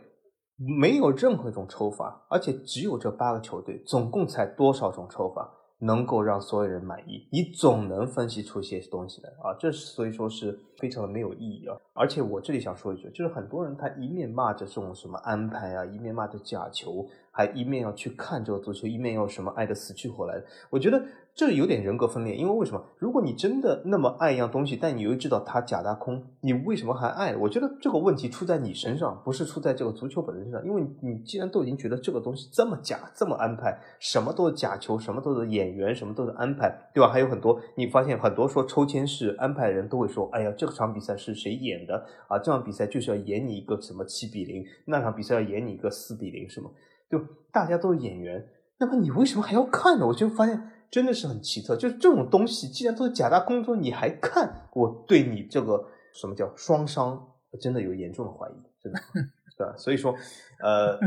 [0.58, 7.28] 没有任何一种抽法，而且只有这八个球队，总共才多少种抽法能够让所有人满意？
[7.32, 9.56] 你总能分析出些东西来啊！
[9.60, 11.78] 这所以说是非常的没有意义啊！
[11.94, 21.04] 而且我这里想说一句，就是很多人他一面骂着这种什么安排啊，一面骂着假球，还一面要去看这个足球，一面要什么爱的死去活来，我觉得。
[21.38, 22.84] 这有点人格分裂，因为为什么？
[22.98, 27.36] 如果你真的那么爱一样东西，但你又知道它假大空，你为什么还爱？
[27.36, 30.66] 我觉得这个问题出在你身上，不是出在这个足球本身上。
[30.66, 37.08] 因为你既然都已经觉得这个东西这么假，这么安排，什么都是假球，什么都是演员，什么都是安排，对吧？
[37.08, 42.40] 还有很多，你发现很多说抽签是安排的人都会说，哎呀，这场比赛是谁演的啊？
[42.40, 46.72] 这场比赛就是要演你一个什么七比零，那场比赛要演你一个四比零，什么？
[47.12, 47.22] 就
[47.52, 48.44] 大家都是演员，
[48.80, 50.08] 那么你为什么还要看呢？
[50.08, 50.72] 我就发现。
[50.90, 54.70] 真的是很奇特，就是这种东西，既然都是假大空中，你还看？
[54.74, 57.28] 我对你这个什么叫双商，
[57.60, 59.00] 真的有严重的怀疑，真的，
[59.58, 59.76] 对吧？
[59.78, 60.14] 所以说，
[60.60, 61.00] 呃，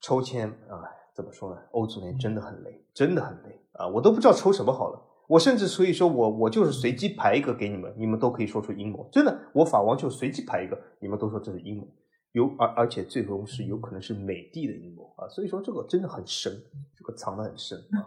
[0.00, 0.84] 抽签啊，
[1.14, 1.60] 怎么说呢？
[1.72, 3.88] 欧足联真的很累，真的很累啊！
[3.88, 5.02] 我都不知道抽什么好了。
[5.28, 9.08] 我甚至所以说我我就是随机排一个给你们，你们都可以说出阴谋。
[9.10, 11.88] 真的，我法王就随机排一个，你们都说这是阴谋，
[12.32, 15.26] 有而而且最终是有可能是美帝的阴谋啊！
[15.28, 16.52] 所以说这个真的很深，
[16.96, 18.06] 这个藏得很深啊。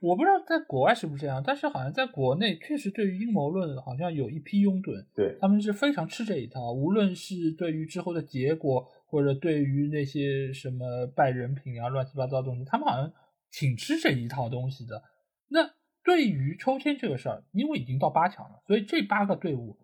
[0.00, 13.12] 我不知道在国外是不是这样，但是好像在国内确实对于阴谋论好像有一批拥趸，对他们是非常吃这一套，无论是对于之后的结果，或者对于那些什么拜人品啊、乱七八糟的东西，他们好像
[13.50, 15.02] 挺吃这一套东西的。
[15.48, 15.70] 那
[16.04, 19.78] 对于抽签这个事儿，因为已经到八强了，所以这八个队伍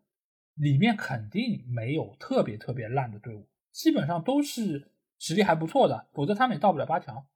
[0.54, 7.26] 里面肯定没有特别特别烂的队伍，基本上都是实力还不错的，否则他们也到不了八强。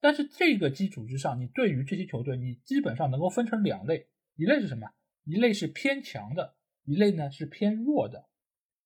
[0.00, 4.88] 但是这个基础之上，你对于这些球队，你基本上能够分成两类，一类是什么？
[5.24, 8.26] 一类是偏强的，一类呢是偏弱的。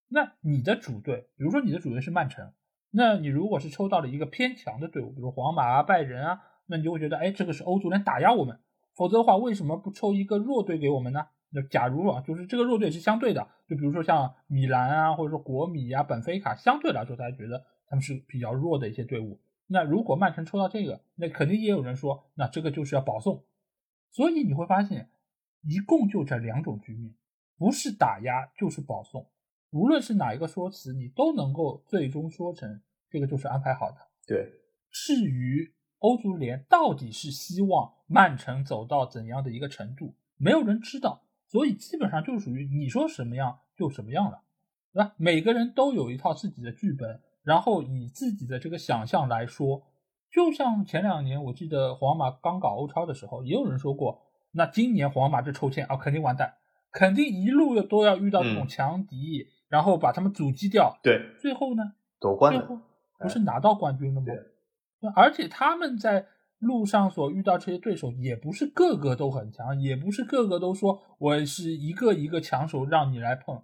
[0.09, 2.53] 那你的主队，比如说你的主队是曼城，
[2.91, 8.59] 那你如果是抽到了一个偏强的队伍，比如皇马啊、拜仁啊，那你就会觉得，哎，这个是欧足联打压我们。
[8.95, 11.27] 否则的话，为什么不抽一个弱队给我们呢？
[11.51, 19.41] 那假如啊，就是这个弱队是相对的，就比如说像米兰啊，或者说国米啊、本菲卡，相对来说大家觉得他们是比较弱的一些队伍。
[19.67, 23.45] 那如果曼城抽到这个，那肯定也有人说，那这个就是要保送。
[24.11, 25.11] 所以你会发现，
[25.63, 27.15] 一共就这两种局面，
[27.57, 29.27] 不是打压就是保送。
[29.71, 33.97] 无论是哪一个说辞，你都能够最终说成这个就是安排好的。
[34.27, 34.53] 对。
[34.91, 41.25] 至于欧足联到底是希望曼城走到怎样的一个程度，没有人知道。
[41.49, 44.43] 所以基本上就属于你说什么样就什么样了，
[44.93, 45.15] 对吧？
[45.17, 47.21] 每个人都有一套自己的剧本。
[47.45, 49.83] 然后以自己的这个想象来说，
[50.33, 56.55] 就像前两年我记得皇马刚搞欧超的时候，也有人说过，那今年皇马这抽签啊，肯定完蛋，
[56.91, 60.99] 肯定一路都要遇到这种强敌，然后把他们阻击掉。
[61.03, 62.81] 对，最后呢，夺冠，最后
[63.19, 64.27] 不是拿到冠军了吗？
[64.27, 66.27] 对，而且他们在
[66.59, 73.63] 路上所遇到这些对手，也不是个个都很强，也不是个个都说我是一个一个强手让你来碰，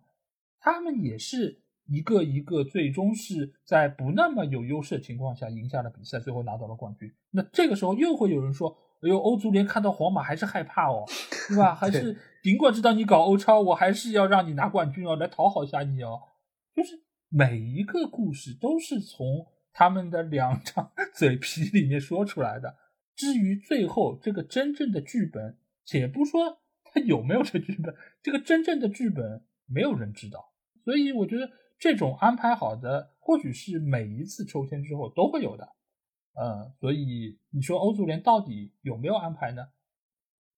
[0.60, 1.62] 他们也是。
[1.90, 7.12] 一个一个最终是在不那么有优势的情况下赢下了比赛，最后拿到了冠军。
[7.32, 11.04] 那这个时候又会有人说：“哎呦，欧足联看到皇马还是害怕哦，
[11.48, 11.74] 对吧？
[11.76, 16.20] 还是尽管知道你搞欧超，我还是要让你拿冠军哦，来讨好一下你哦。”
[16.72, 22.76] 就是每一个故事都是从他们的两张 嘴皮里面说出来的。
[23.16, 30.52] 至于最后这个真正的剧本，且不说他有没有这剧本，这个真正的剧本没有人知道。
[30.84, 35.66] 所以我觉得这种安排好的，或许是每一次抽签之后都会有的。
[36.34, 39.66] 嗯，所以你说欧足联到底有没有安排呢？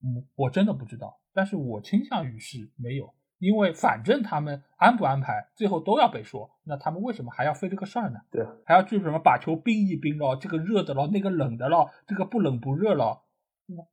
[0.02, 3.14] 嗯，我真的不知道，但是我倾向于是没有。
[3.38, 6.48] 因为反正他们安不安排，最后都要被说。
[6.64, 8.20] 那他们为什么还要费这个事儿呢？
[8.30, 13.24] 对，还要去什么把球冰一冰咯，这个热的咯，那个冷的咯，这个不冷不热咯，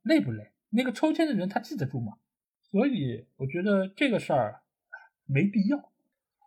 [0.02, 0.52] 累不累？
[0.70, 2.18] 那个抽签的人他记得住吗？
[2.62, 4.62] 所以我觉得这个事儿
[5.26, 5.90] 没必要。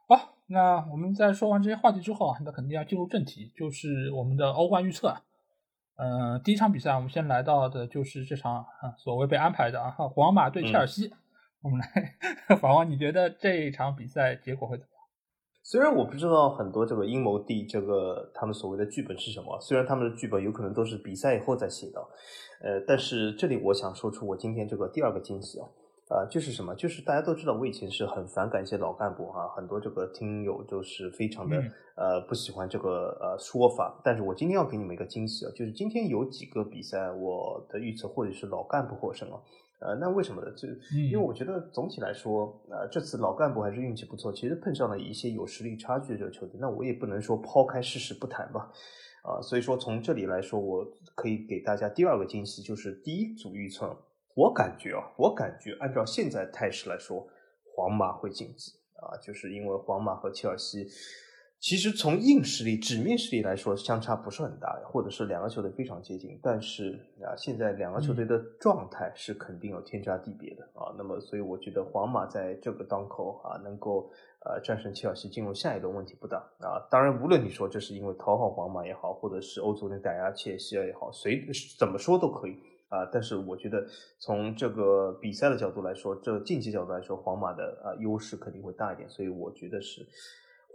[0.08, 5.16] 好，那我们在说完这些话题之后啊，那肯定要进入正题，就是我们的欧冠预测。
[5.96, 11.14] 嗯，第一场比赛我们先来到的就是这场啊，所谓被安排的啊，皇马对切尔西。
[11.64, 15.00] 我们来，法王，你觉得这一场比赛结果会怎么样？
[15.64, 22.02] 虽然我不知道很多这个阴谋地这个他们所谓的剧本是什么，虽然他们的剧本有可能都是比赛以后再写的，
[22.62, 25.66] 呃，但是这里我想说出我今天这个第二个惊喜啊，
[26.14, 26.76] 啊，就是什么？
[26.76, 31.58] 就是大家都知道我以前是很反感一些老干部哈，很多这个听友就是非常的
[31.96, 39.42] 呃不喜欢这个呃说法，但是我今天要给你们一个惊喜啊，就是今天有几个比赛我的预测或者是老干部获胜了。
[39.80, 40.50] 呃，那为什么呢？
[40.56, 44.32] 就因为我觉得总体来说，呃，这次老干部还是运气不错。
[44.32, 48.72] 其实碰上了一些有实力差距的这个球队，那我也不能说抛开事实不谈吧。
[49.24, 53.98] 啊，所以说从这里来说，我可以给大家第二个惊喜，就是第一组预测，
[54.36, 57.28] 我感觉啊，我感觉按照现在态势来说，
[57.76, 60.88] 皇马会晋级啊，就是因为皇马和切尔西。
[61.60, 66.38] 其实从硬实力、纸面实力来说，相差不是很大，或者是两个球队非常接近。
[66.44, 70.94] 但是啊，现在两个球队的状态是肯定有天差地别的啊。
[70.98, 74.12] 那么，所以我觉得皇马在这个当口啊，能够
[74.46, 76.86] 呃战胜切尔西进入下一轮问题不大啊。
[76.92, 81.48] 当然，无论你说这是因为讨好皇马也好，或者是欧足联打压切尔西也好，谁
[81.80, 82.58] 怎么说都可以
[82.94, 83.10] 啊。
[83.12, 83.86] 但是我觉得
[84.20, 89.10] 从这个比赛的角度来说，这竞技角度来说，皇马的啊优势肯定会大一点。
[89.10, 90.08] 所以我觉得是。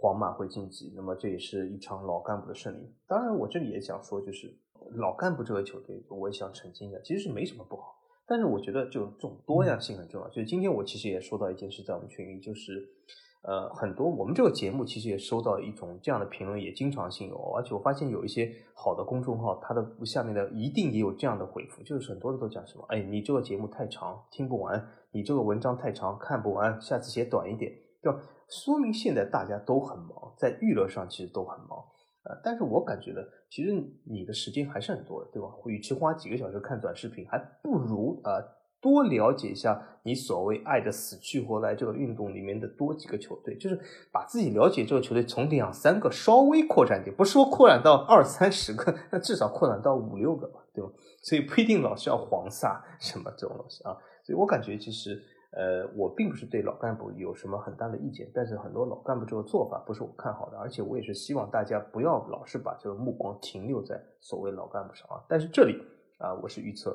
[0.01, 2.89] 皇马会晋级，那么这也是一场老干部的胜利。
[3.05, 4.57] 当然，我这里也想说，就是
[4.93, 7.99] 老干部这个球队，我也想澄清一下，其实是没什么不好。
[8.25, 10.27] 但是我觉得，就这种多样性很重要。
[10.29, 12.87] 就是今天我其实也说到一件事，在我们群里，就是
[13.41, 17.37] 呃，很多我们这个节目其实也收到一种这样的评论，也经常性有。
[17.55, 24.77] 而且我发现有一些好的公众号，它的下面的一定也有这样的回复，就是很多人都讲什么，哎，你这个节目太长，听不完；
[25.11, 27.71] 你这个文章太长，看不完，下次写短一点，
[28.01, 28.19] 对吧？
[28.49, 31.79] 说明现在大家都很忙，在娱乐上其实都很忙，
[32.23, 33.71] 呃，但是我感觉呢，其实
[34.03, 35.47] 你的时间还是很多的，对吧？
[35.65, 38.35] 与其花几个小时看短视频，还不如啊
[38.81, 43.79] 多了解一下你所谓爱的死去活来这个运动里面的多几个球队，就是
[44.11, 50.89] 把自己了解这个球队从两三个稍微扩展点，不是说扩展到二三十个，那至少扩展到五六个吧，对吧？
[51.21, 55.21] 所以不一定老是要黄萨什么这种东西啊，所以我感觉其实。
[55.51, 65.17] 呃，我并不是对老干部有什么很大的意见，但是很多老干部这个做法不是我看好的，而且我也是希望大家不要老是把这个目光停留在所谓老干部上啊。
[65.27, 65.75] 但是这里
[66.19, 66.91] 啊，我是预测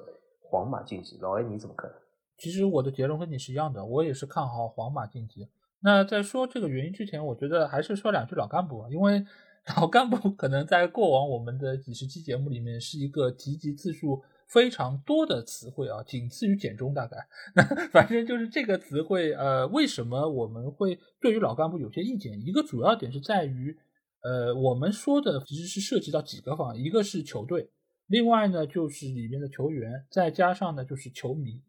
[0.55, 1.91] 皇马晋级，老 A 你怎么看？
[2.39, 5.49] 其实我的结论跟你是一样的，我也是看好皇马晋级。
[5.81, 9.25] 那在说这个原因之前，我觉得还是说两句老干部，因为
[9.77, 14.23] 老干部可能在过往我们的几十期节目里面是一个提及次数。
[14.47, 17.17] 非常多的词汇啊，仅次于简中大概。
[17.57, 22.39] 那反正就是这个词汇，呃，为什么我们会对于老干部有些意见？
[22.47, 23.77] 一个主要点是在于，
[24.23, 27.71] 呃，我们说的其实是涉及到几个方，一个是球队，
[28.07, 31.63] 另外呢就是里面的球员，再加上呢就是球迷，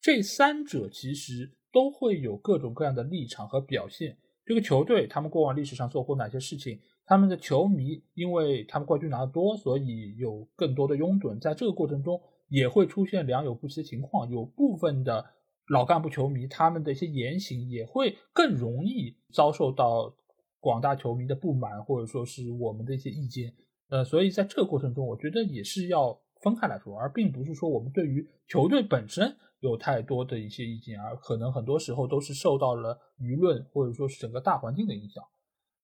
[0.00, 4.16] 这三者其实都会有各种各样的立场和表现。
[4.44, 6.80] 这个球队他们过往历史上做过哪些事情？
[7.04, 11.38] 他们的球迷，因为他们冠军拿的多，所以有更多的拥趸。
[11.38, 14.30] 在这个过程中，也会出现良莠不齐的情况。
[14.30, 15.24] 有部分的
[15.68, 20.14] 老干部球迷，他们的一些言行也会更容易遭受到
[20.58, 23.52] 广大球迷的不满，或者说是我们的一些意见。
[23.92, 35.22] 呃，所以在这个过程中，我觉得也是要分开来说，而并不是说我们对于球队本身有太多的一些意见，而可能很多时候都是受到了舆论或者说是整个大环境的影响。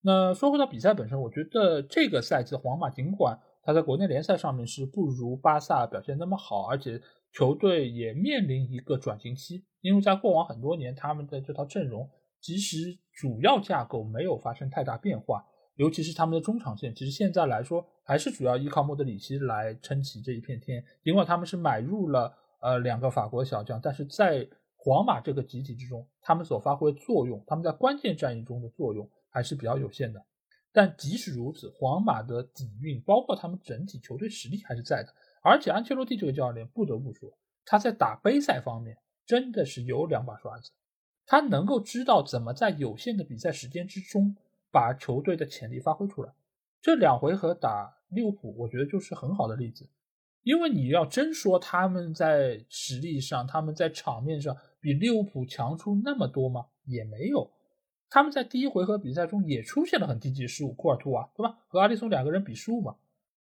[0.00, 6.98] 那说回到比赛本身，我觉得这个赛季的皇马尽管他在国内联赛上面是不如巴萨表现那么好，而且
[7.34, 12.08] 球队也面临一个转型期，因为在过往很多年他们的这套阵容
[12.40, 15.44] 其实主要架构没有发生太大变化，
[15.78, 20.84] 尤其是他们的中场线，其实现在来说还是主要依靠莫德里奇来撑起这一片天。
[21.04, 30.20] 尽管他们是买入了呃两个法国小将，但是在皇马这个集体之中，他们所发挥作用，他们在关键战役中的作用还是比较有限的。
[30.72, 35.14] 但即使如此，皇马的底蕴，包括他们整体球队实力还是在的。
[35.42, 37.32] 而且安切洛蒂这个教练不得不说，
[37.64, 40.72] 他在打杯赛方面真的是有两把刷子，
[41.24, 44.34] 他能够知道怎么在有限的比赛时间之中
[44.70, 46.32] 把球队的潜力发挥出来。
[46.80, 49.88] 这两回合打利物浦，我觉得就是很好的例子。
[50.42, 56.66] 因为你要真说他们在实力上，他们在场面上比利物浦强出那么多吗？
[56.84, 57.50] 也没有。
[58.08, 61.58] 他们在第一回合比赛中也出现了很低级失误，库尔图瓦对吧？
[61.66, 62.96] 和阿利松两个人比失误嘛。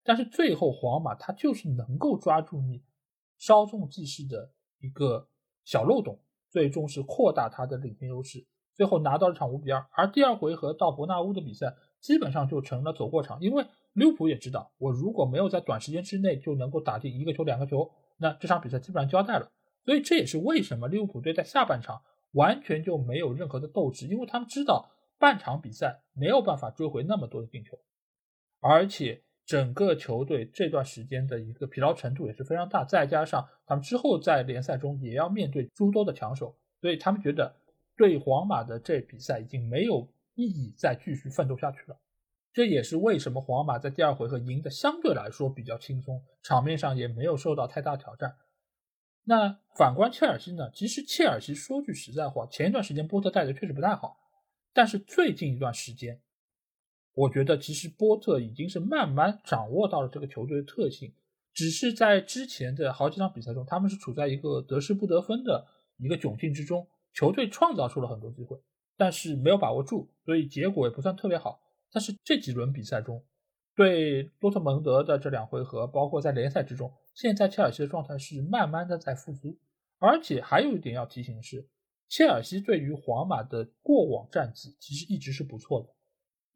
[0.04, 2.84] 但是最后，皇马他就是能够抓住你
[3.38, 5.28] 稍纵即逝的一个
[5.64, 6.20] 小漏洞，
[6.50, 8.46] 最终是扩大他的领先优势，
[8.76, 9.86] 最后拿到了场五比二。
[9.92, 19.52] 而第二回合到伯纳乌的比赛，基本上就成了走过场，因为利物浦也知道，我如果没有在短时间之内就能够打进一个球、两个球，那这场比赛基本上交代了。
[19.86, 22.02] 所以这也是为什么利物浦队在下半场
[22.34, 27.78] 完全就没有任何的斗志，因为他们知道半场比赛没有办法追回那么多的进球，
[28.60, 29.24] 而且。
[29.44, 37.54] 整个球队这段时间的一个疲劳程度也是非常大，再加上他们之后在联赛中也要面对诸多的强手，所以他们觉得
[38.02, 41.96] 对皇马的这比赛已经没有意义再继续奋斗下去了。
[42.52, 48.36] 这也是为什么皇马在第二回合赢得相对来说比较轻松，场面上也没有受到太大挑战。
[49.24, 50.72] 那反观切尔西呢？
[50.74, 54.18] 其实切尔西说句实在话，前一段时间波特带的确实不太好，
[54.74, 56.20] 但是最近一段时间。
[57.14, 61.14] 我觉得其实波特已经是慢慢掌握到了这个球队的特性，
[61.54, 66.88] 只是在之前的好几场比赛中，他们是处在一个得失不得分的一个窘境之中。
[67.14, 68.58] 球队创造出了很多机会，
[68.98, 71.62] 但是没有把握住，所以结果也不算特别好。
[71.92, 73.24] 但是这几轮比赛中，
[73.76, 79.58] 对多特蒙德的这两回合，包括在联赛之中，现在切尔西的状态是慢慢的在复苏。
[80.00, 81.68] 而且还有一点要提醒的是，
[82.08, 85.90] 切尔西对于皇马的过往战绩其实一直是不错的。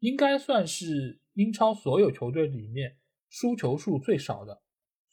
[0.00, 2.96] 应该算是英超所有球队里面
[3.28, 4.60] 输球数最少的，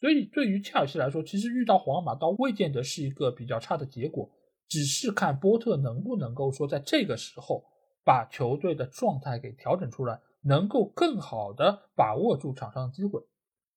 [0.00, 4.30] 所以对于切尔西来说，其实遇到皇马倒未见得是一个比较差的结果，
[4.74, 7.64] 只是看波特能不能够说在这个时候
[8.04, 13.22] 把球队的状态给调整出来，能够更好的把握住场上的机会。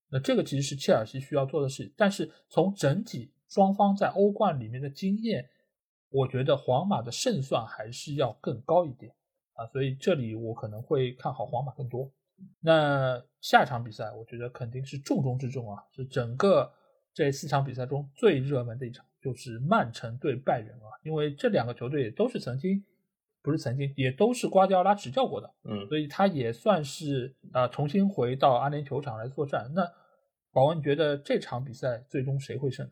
[0.10, 5.48] 那这个其实是切尔西需要做的事，但是从整体双方在欧冠里面的经验，
[6.10, 9.14] 我觉得皇马的胜算还是要更高一点。
[9.54, 12.12] 啊，所以这里我可能会看好皇马更多。
[12.60, 16.74] 那下场比赛，我觉得肯定是重中之重啊，是整个
[17.14, 20.88] 这四场比赛中最热门的一场，就是曼城对拜仁啊。
[21.04, 22.84] 因为这两个球队也都是曾经，
[23.42, 29.72] 不是曾经，也都是瓜迪奥拉执教过的，嗯，所以他也算是啊重新回到阿联球场来作战。
[29.74, 29.88] 那
[30.52, 32.90] 宝文，你觉得这场比赛最终谁会胜？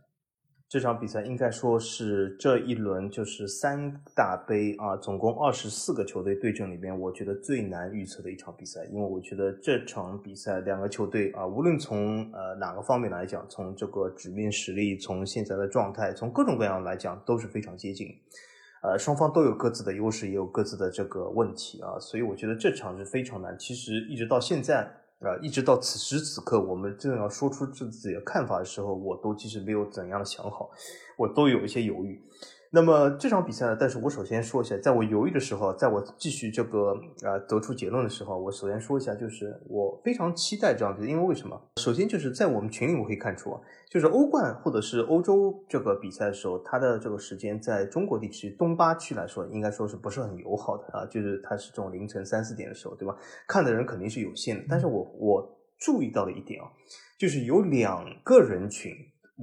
[0.67, 8.83] 这场比赛应该说是这一轮就是三大杯啊，总共二十四个球队对阵里面，我觉得最难预测的一场比赛。
[8.85, 18.07] 因为我觉得这场比赛两个球队啊，无论从呃哪个方面来讲，从这个纸面实力，从现在的状态，从各种各样来讲，都是非常接近。
[18.81, 23.55] 呃，双方都有各自的优势，也有各自的这个问题啊，所以我觉得这场是非常难。
[23.57, 25.04] 其实一直到现在。
[25.27, 30.69] 啊，一直到此时此刻，我们正要说出自己的看法的时候，我都其实没有怎样想好，
[31.17, 32.21] 我都有一些犹豫。
[32.75, 33.77] 那么这场比赛呢？
[33.79, 41.57] 但是我首先说一下，在我犹豫的时候，在我继续这个呃得出结论的时候，我首先说一下，就是我非常期待这场比赛，因为为什么？
[41.77, 51.05] 首先就是在我们群里我可以看出啊，就是欧冠或者是欧洲这个比赛的时候，它的这个时间在中国地区东八区来说，应该说是不是很友好的啊？
[51.05, 53.15] 就是它是这种凌晨三四点的时候，对吧？
[53.47, 54.65] 看的人肯定是有限的。
[54.67, 56.67] 但是我我注意到了一点啊，
[57.17, 58.91] 就是有两个人群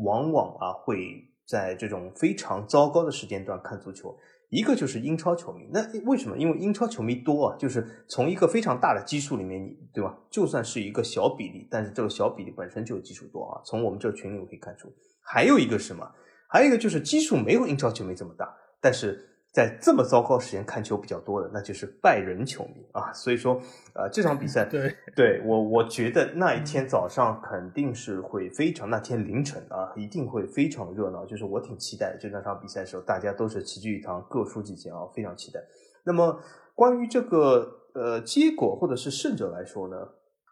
[0.04, 1.31] 往往啊会。
[1.52, 4.16] 在这种非常糟糕的时间段看足球，
[4.48, 5.68] 一个就是英超球迷。
[5.70, 6.38] 那为什么？
[6.38, 10.16] 因为英超球迷多啊，就是从一个非常大的基数里面，你对吧？
[10.30, 13.60] 就算是一个小比例，但是这个小比例本身就有基数多啊。
[13.66, 14.90] 从我们这个群里我可以看出，
[15.20, 16.10] 还有一个什么？
[16.48, 19.28] 还有一个就是基数没有英超球迷这么大，但是。
[19.52, 23.12] 在这么糟糕时间看球比较多的，那就是拜仁球迷啊。
[23.12, 23.60] 所以说，
[23.94, 31.26] 呃，这场比赛， 对，对我我觉得那一天早上肯定是会非常，那天凌晨啊，一定会非常热闹。
[31.26, 35.60] 就是我挺期待这两场比赛的时候，大家都是齐聚一堂，各抒己见啊，非常期待。
[36.02, 36.40] 那么
[36.74, 39.96] 关于这个呃结果或者是胜者来说呢，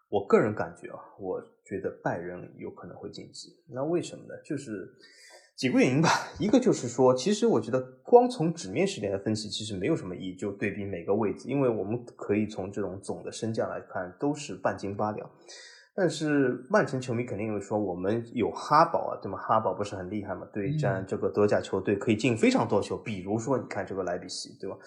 [0.09, 3.49] 我个人感觉啊，我觉得拜仁有可能会晋级。
[3.67, 4.35] 那为什么呢？
[4.45, 4.87] 就是。
[5.55, 15.29] 几个原因吧，一个就是说，其实我觉得光从纸面实力来分析，其实没有什么意义，就对比每个位置，因为我们可以从这种总的身价来看，都是半斤八两。
[15.93, 19.37] 但是曼城球迷肯定会说，我们有哈堡啊，对吗？
[19.37, 20.47] 哈堡不是很厉害吗？
[20.51, 24.77] 对战这个德甲球队可以进非常多球，比如说你看这个莱比锡，对吧？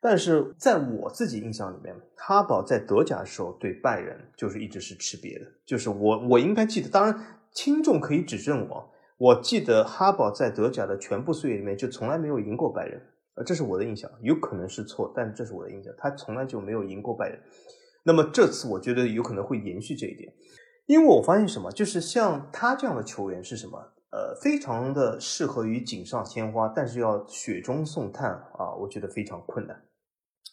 [0.00, 7.18] 但是在我自己印象里面，哈堡在德甲的时候对拜仁就是一直是吃瘪的，就是我我应该记得，当然
[7.54, 8.91] 听众可以指正我，
[9.22, 13.00] 我记得哈堡在德甲的全部岁月里面就从来没有赢过拜仁，
[13.36, 17.38] 呃，这是我的印象，有可能是错，但这是我的印象，他从来就没有赢过拜仁。
[18.02, 20.34] 那么这次我觉得有可能会延续这一点，
[20.86, 23.78] 因为我发现什么，就是像他这样的球员是什么？
[24.10, 29.80] 呃，非常的适合于锦上添花，但是要雪中送炭啊，我觉得非常困难。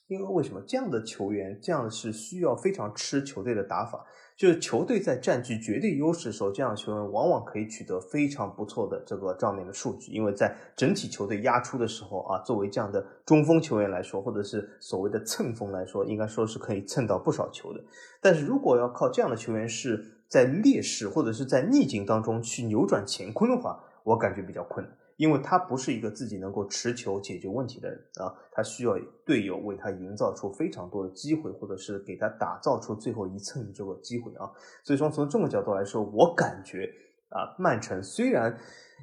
[0.10, 4.04] 因为为什么这样的球员，这样是需要非常吃球队的打法。
[4.36, 10.12] 就是球队在占据绝对优势的时候，这样的球员往往可以取得非常不错的这个账面的数据。
[10.12, 17.84] 因为在整体球队压出的时候啊，作为这样的中锋球员来说，或者是所谓的蹭锋来说，应该说是可以蹭到不少球的。
[18.20, 24.96] 但是如果要靠这样的球员是在劣势或者是在逆境当中去扭转乾坤的话，我感觉比较困难。
[25.20, 34.50] 因为他不是一个自己能够持球解决问题的人啊，他需要队友为他营造出非常多的机会，或者是给他打造出最后一蹭这个机会啊。
[34.82, 36.90] 所以说，从这个角度来说，我感觉
[37.28, 38.58] 啊，曼城虽然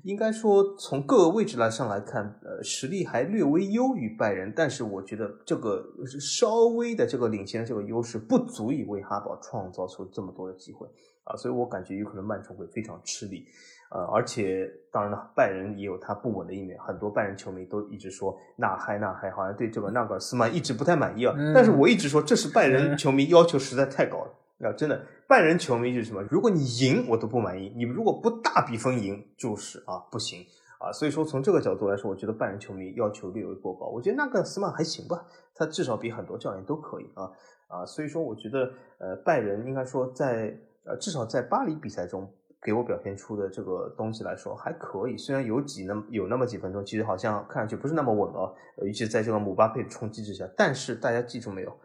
[0.05, 5.85] 应该说从各个位置来上来看，呃，实力还略微优于拜仁，但是我觉得这个
[6.19, 10.89] 稍微的这个领先的这个优势不足以为哈堡创造出这么多的机会
[11.25, 13.47] 啊，所以我感觉有可能曼城会非常吃力。
[13.91, 16.77] 呃，而且当然了，拜仁也有他不稳的一面。
[16.81, 21.33] 很多拜仁球迷都一直说纳嗨纳嗨，好像对这个纳格尔斯曼一直不太满意啊。
[21.55, 24.33] 但是我一直说，这是拜仁球迷要求实在太高了。
[24.67, 26.23] 啊，真的，拜仁球迷就是什么？
[26.31, 30.45] 如果你赢，我都不满意；你如果不大比分赢，就是啊不行
[30.81, 30.91] 啊。
[30.91, 33.87] 所以说，从这个角度来说，我觉得拜仁球迷要求略微过高。
[33.87, 35.25] 我觉得纳格尔斯曼还行吧，
[35.55, 37.31] 他至少比很多教练都可以啊
[37.69, 37.87] 啊。
[37.87, 42.29] 所以说，我觉得呃，拜仁应该说在呃至少在巴黎比赛中。
[42.63, 48.55] 给我表现出的这个东西来说还可以，虽然有几那有那么几分钟，其实好像看上去不是那么稳了，
[48.85, 50.49] 尤其在这个姆巴佩冲击之下。
[50.57, 51.79] 但是大家记住没有，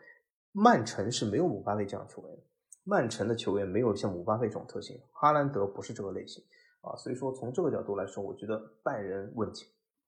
[0.53, 2.37] 曼城是没有姆巴佩这样球员，
[2.83, 6.43] 曼城的球员没有像姆巴佩这种特性，哈兰德不是这个类型
[6.81, 6.95] 啊。
[6.95, 9.67] 所以说从这个角度来说，我觉得拜仁问题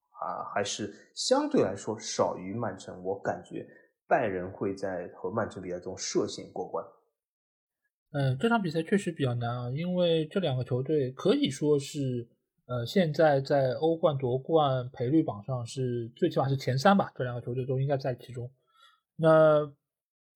[0.09, 3.03] 啊还是相对来说少于曼城。
[3.03, 3.68] 我感觉
[4.07, 6.84] 拜仁会在和曼城比赛中涉险过关。
[8.14, 12.28] 嗯，这场比赛确实比较难啊，因为这两个球队可以说是，
[12.68, 18.47] 呃，现在在欧冠夺冠赔率榜上是最起码是前三吧，这两个球队都应该在其中。
[19.16, 19.68] 那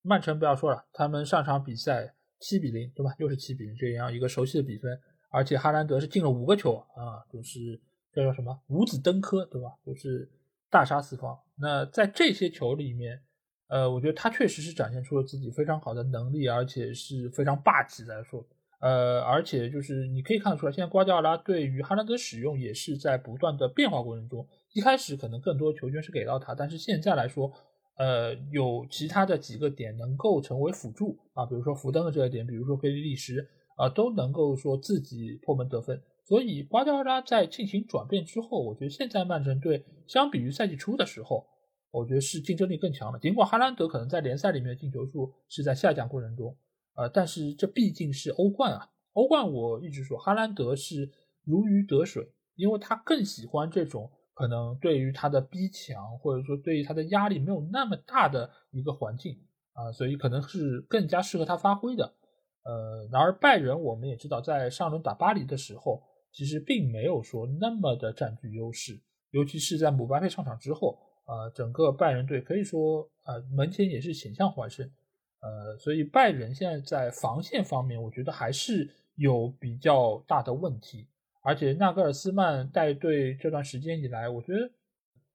[0.02, 3.14] 曼城不要说了，他们上场比赛七比零，对吧？
[3.20, 5.00] 又是七比零这样一个熟悉的比分，
[5.30, 7.80] 而且哈兰德是进了五个球啊，就是
[8.12, 9.70] 叫做什么五子登科，对吧？
[9.86, 10.28] 就是
[10.72, 11.38] 大杀四方。
[11.60, 13.22] 那在这些球里面。
[13.68, 18.46] 呃，我觉得他确实是展现出了自己非常好的能力，而且是非常霸气来说。
[18.80, 24.48] 呃，而且就是你可以看得出来，现在瓜迪奥拉对于哈兰德使用也是在不断的变化过程中。
[24.74, 27.52] 一开始可能更多球权是给到他，但是现在来说，
[27.98, 33.46] 呃，有其他的几个点能够成为辅助啊，比如说福登的这个点，比如说菲利利什
[33.76, 36.02] 啊，都能够说自己破门得分。
[36.24, 41.46] 所以瓜迪奥拉在进行转变之后，我觉得现在曼城队相比于赛季初的时候。
[41.90, 43.20] 我觉得是竞争力更强了。
[43.20, 46.56] 尽管哈兰德可能在联赛里面的进球数是在下降过程中，
[46.96, 48.90] 呃，但是这毕竟是欧冠啊。
[49.14, 51.10] 欧冠我一直说哈兰德是
[51.44, 59.40] 如鱼得水，因为他更喜欢这种可能对于他的逼抢或者说对于他的压力没有那么大的一个环境
[59.74, 62.14] 啊，所以可能是更加适合他发挥的。
[62.64, 69.00] 呃，然而拜仁我们也知道，在上轮打巴黎的时候，其实并没有说那么的占据优势，
[69.32, 71.00] 尤其是在姆巴佩上场之后。
[71.28, 74.90] 呃，整个拜仁队可以说，呃，门前也是险象环生，
[75.42, 81.08] 呃，所以拜仁现在在防线方面，我觉得还是有比较大的问题。
[81.42, 84.72] 而且纳格尔斯曼带队这段时间以来，我觉得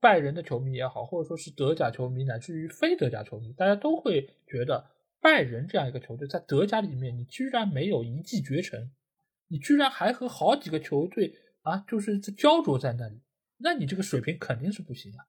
[0.01, 4.84] 拜仁的球迷也好，或者说是德甲球迷，乃至于非德甲球迷，大家都会觉得
[5.20, 8.90] 拜仁这样一个球队在德甲里面，你居然没有一骑绝尘，
[9.49, 13.20] 你居然还和好几个球队啊，就是焦灼在那里，
[13.59, 15.24] 那你这个水平肯定是不行啊。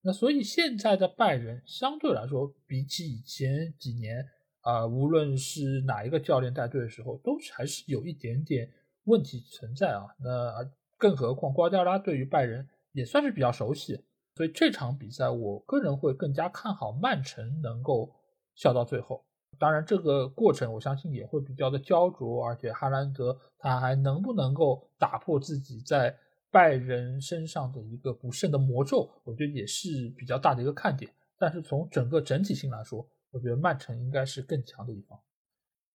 [0.00, 4.24] 那所以现在的拜仁相对来说，比起以前几年
[4.60, 8.70] 啊，无论是哪一个教练带队的时候，都还是有一点点
[9.04, 10.06] 问题存在啊。
[10.22, 13.98] 那更何况瓜迪奥拉对于拜仁也算是比较熟悉，
[14.34, 18.10] 所以这场比赛我个人会更加看好曼城能够
[18.54, 19.24] 笑到最后。
[19.58, 26.16] 当然，这个过程我相信也会比较的焦灼，而且哈兰德他还能不能够打破自己在
[26.50, 31.10] 拜仁身上的一个不胜的魔咒，我觉得也是比较大的一个看点。
[31.38, 35.18] 但是从整个整体性来说，我觉得曼城应该是更强的一方。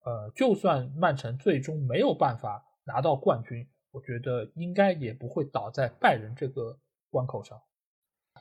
[0.05, 6.79] 呃，就算曼城最终没有办法拿到冠军，我觉得应该也不会倒在拜仁这个
[7.09, 7.61] 关口上。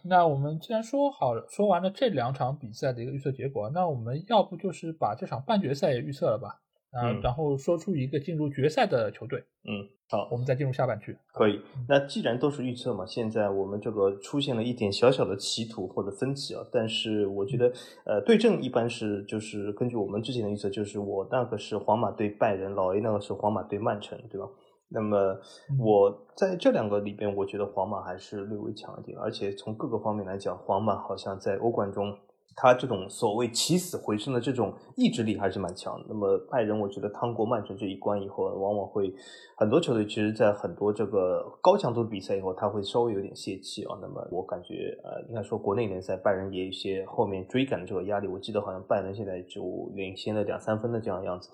[0.05, 6.62] 那我们既然说好了，说完了这两场比赛的一个预测结果，那我们要不就是把这场半决赛也预测了吧？
[6.93, 9.43] 啊，然后说出一个进入决赛的球队。
[9.65, 11.17] 嗯，好，我们再进入下半区。
[11.33, 11.61] 可以。
[11.89, 17.73] 那既然都是预测嘛，现在我们这个出现了一点小小的歧途或者分歧啊，但是我觉得，
[18.05, 24.47] 呃，对阵一般是就是根据我们之前的预测，就是我那个是皇马对拜仁，老 A 那个是皇马对曼城，对吧？
[24.95, 25.41] 那么
[25.79, 32.15] 我在这两个里边，我觉得皇马还是略微强一点，而且从各个方面来讲，皇马好像在欧冠中，
[32.55, 36.03] 他这种所谓起死回生的这种意志力还是蛮强。
[36.09, 39.15] 那么拜仁，我觉得趟过曼城这一关以后，往往会
[39.57, 43.99] 很多球队其实，在很多这个高强度比赛以后，他会稍微有点泄气啊。
[44.01, 48.29] 那么我感觉，呃，应该说国内联赛拜仁也有一些后面追赶的这个压力。
[48.29, 51.51] 我记得好像拜仁现在就领先了两三分的这样的样子。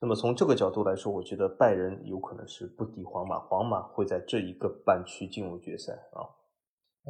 [0.00, 6.39] 那么从这个角度来说，我觉得拜仁有可能是不敌皇马，皇马会在这一个半区进入决赛啊。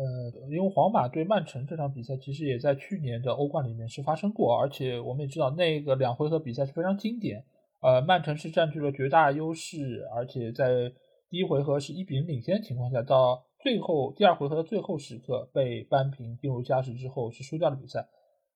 [0.01, 7.44] 呃，因为皇马对曼城这场比赛其实也在去年的欧冠里面是发生过，而且我们也知道那个两回合比赛是非常经典。
[7.82, 10.90] 呃，曼城是占据了绝大优势，而且在
[11.28, 18.09] 第一回合是一比零领先的情况下，到最后第二回合的最后时刻被扳平，进入加时之后是输掉了比赛。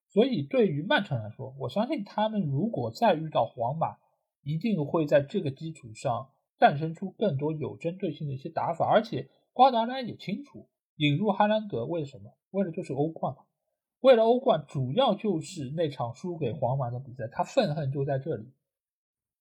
[0.07, 3.97] 所以对于曼城来说，我相信他们如果再遇到皇马，
[4.43, 10.67] 一定会在这个基础上诞生出更多有针对性的一些打法，而且瓜达拉也清楚
[10.97, 12.31] 引入哈兰德为什么？
[12.51, 13.43] 为了就是欧冠嘛。
[14.01, 18.51] 为了欧冠，主要就是那场输给皇马的比赛，他愤恨就在这里，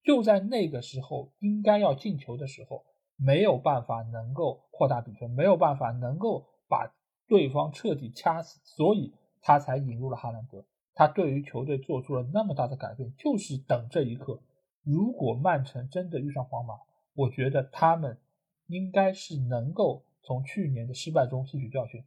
[0.03, 2.85] 就在那个时候应该要进球的时候，
[3.17, 6.95] 没有办法能够扩大比分，没有办法能够把
[7.29, 10.65] 对方彻底掐死，所以他才引入了哈兰德。
[10.95, 14.41] 他对于球队做出了那么大的改变，就是等这一刻。
[14.83, 16.75] 如果曼城真的遇上皇马，
[17.15, 18.19] 我觉得他们
[18.67, 22.03] 应该是能够从去年的失败中吸取教训，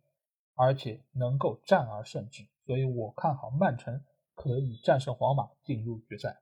[0.56, 2.44] 而且能够战而胜之。
[2.66, 4.02] 所以我看好曼城
[4.36, 6.42] 可以战胜皇马进入决赛。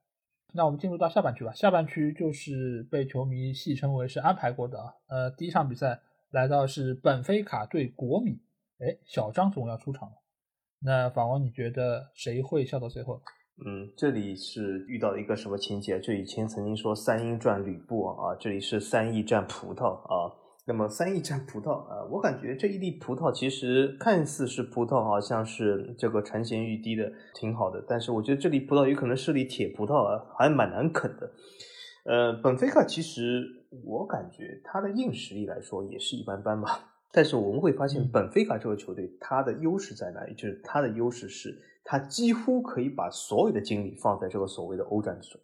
[0.54, 1.52] 那我们进入到下半区吧。
[1.54, 4.94] 下半区就是被球迷戏称为是安排过的啊。
[5.08, 6.00] 呃，第一场比赛
[6.32, 8.40] 来到是本菲卡对国米，
[8.80, 10.16] 哎，小张总要出场了。
[10.80, 13.22] 那法王，你觉得谁会笑到最后？
[13.66, 16.00] 嗯，这里是遇到了一个什么情节？
[16.00, 20.34] 就以前曾经说三英战吕布啊，这里是三义战葡萄啊。
[20.68, 27.84] 那么三亿战葡萄啊，我感觉这一粒葡萄其实看似是葡萄，好像是这个馋涎欲滴的，挺好的。
[27.88, 31.32] 但是我觉得这粒葡萄有可能是粒铁葡萄啊，还蛮难啃的。
[32.06, 33.46] 呃，本菲卡其实
[33.84, 36.92] 我感觉他的硬实力来说也是一般般吧。
[37.12, 40.34] 但是我们会发现，本菲卡这个球队它的优势在哪里？
[40.34, 41.62] 就是它的优势是。
[41.88, 45.40] 它几乎可以把所有的精力放在这个所谓的欧战之中。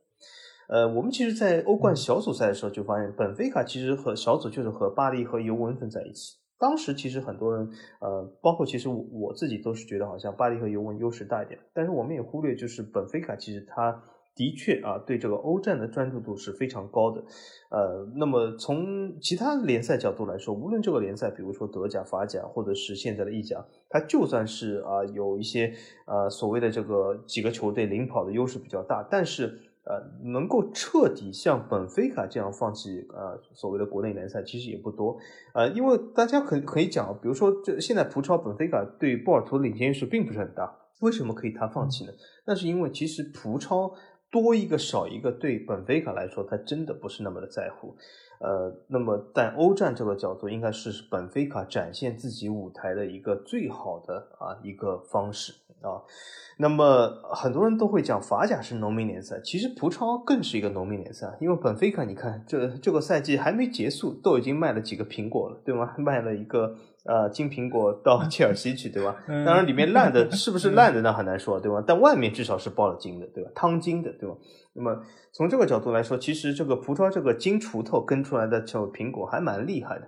[0.72, 6.38] 呃，我们其实，在欧冠小组赛的时候就发现，本菲卡其实和小组就是和巴黎和尤文分在一起。
[6.58, 7.70] 当时其实很多人，
[8.00, 11.60] 呃，包括其实我我自己都是觉得好像巴黎和尤文优势大一点。
[11.74, 14.02] 但是我们也忽略，就是本菲卡其实他。
[14.34, 17.22] 的确啊，对这个欧战的专注度是非常高的，
[17.70, 25.74] 呃，那么从其他联赛角度来说，无论这个联赛，比如说德甲、法甲，或者是现在的意甲，它就算是啊有一些
[26.08, 29.54] 呃所谓的这个几个球队领跑的优势比较大，但是
[29.92, 35.18] 呃能够彻底像本菲卡这样放弃呃所谓的国内联赛，其实也不多，
[35.54, 42.14] 呃，因为大家可可以讲，比如说这现在葡超本菲卡对波尔图的领先优势并不是很大，为什么可以他放弃呢？
[42.46, 43.94] 那是因为其实葡超。
[44.32, 47.94] 多一个少一个，对本菲卡来说，他真的不是那么的在乎。
[48.42, 56.02] 呃，那么在欧战这个角度，应该是本菲卡展现自己舞台的一个最好的啊一个方式啊。
[56.58, 65.94] 那么很多人都会讲法甲是农民联赛，其实葡超更是一个农民联赛，因为本菲卡，你看这这个赛季还没结束，都已经卖了几个苹果了，对吗？
[65.98, 66.76] 卖了一个。
[67.06, 69.16] 呃，金苹果到 切尔西去，对吧？
[69.28, 71.84] 当然，里面烂的 是不是烂的，那很难说，对吧？
[71.86, 73.50] 但外面至少是包了金的，对吧？
[73.56, 74.36] 汤金的，对吧？
[74.74, 75.02] 那么
[75.34, 80.08] 从这个角度来说，其实这个葡萄这个金锄头跟出来的这苹果还蛮厉害的。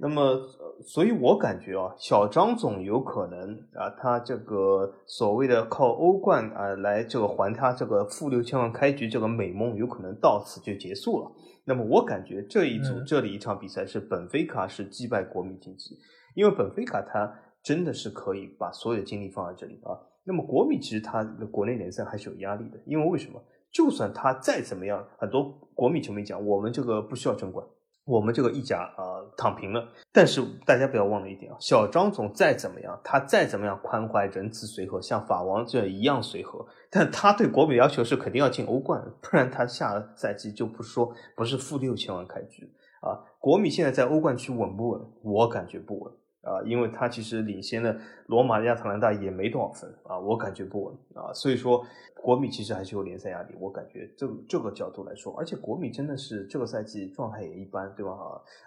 [0.00, 0.40] 那么，
[0.86, 11.32] 所以我感觉啊，小张总有可能啊，他这个所谓的靠欧冠啊来这个还他这个负六千万开局这个美梦，有可能到此就结束了。
[11.64, 15.98] 那么我感觉这一组这里一场比赛是本菲卡是击败国米晋级。
[16.38, 19.90] 因为本菲卡他真的是可以把所有的精力放在这里啊。
[20.22, 23.42] 那么国米其实他的国内联赛还是有压力的，因为为什么？
[23.72, 27.66] 就算他再怎么样，很多国米球迷讲，我们这个不需要争冠，
[28.04, 29.88] 我们这个意甲啊躺平了。
[30.12, 43.18] 但是大家不要忘了一点啊，小张总再怎么样，他再怎么样宽怀仁慈随和，像法王这一样随和，但他对国米的要求是肯定要进欧冠，不然他下赛季就不说不是负六千万开局啊。
[43.40, 45.00] 国米现在在欧冠区稳不稳？
[45.22, 46.12] 我感觉不稳。
[46.48, 47.94] 啊，因为他其实领先的
[48.26, 51.84] 罗马、亚特兰大也没多少分啊，我感觉不稳啊，所以说
[52.20, 58.12] 国米其实还是有联赛压力，我感觉这这个角度来说，而且国米真的是这个赛季状态也一般，对吧？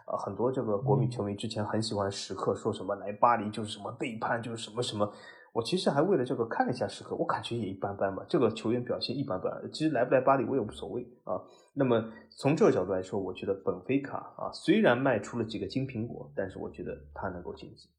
[0.06, 5.12] 啊，很多这个国米球迷之前很喜欢时刻说什么来巴黎就是什么背叛，就是什么什么。
[5.54, 8.26] 我其实还为了这个看了一下时刻，我感觉也一般般吧。
[8.30, 11.36] 这个球员表现一般般，其实来不来巴黎我也无所谓啊。
[11.74, 17.90] 那么从这个角度来说，我觉得本菲卡啊，虽然卖出了几个金苹果，但是我觉得他能够晋级。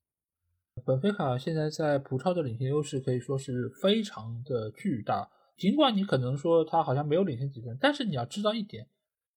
[0.84, 5.30] 本菲卡现在在葡超的领先优势可以说是非常的巨大。
[5.56, 8.88] 尽管你可能说他好像没有领先几分，但是你要知道一点，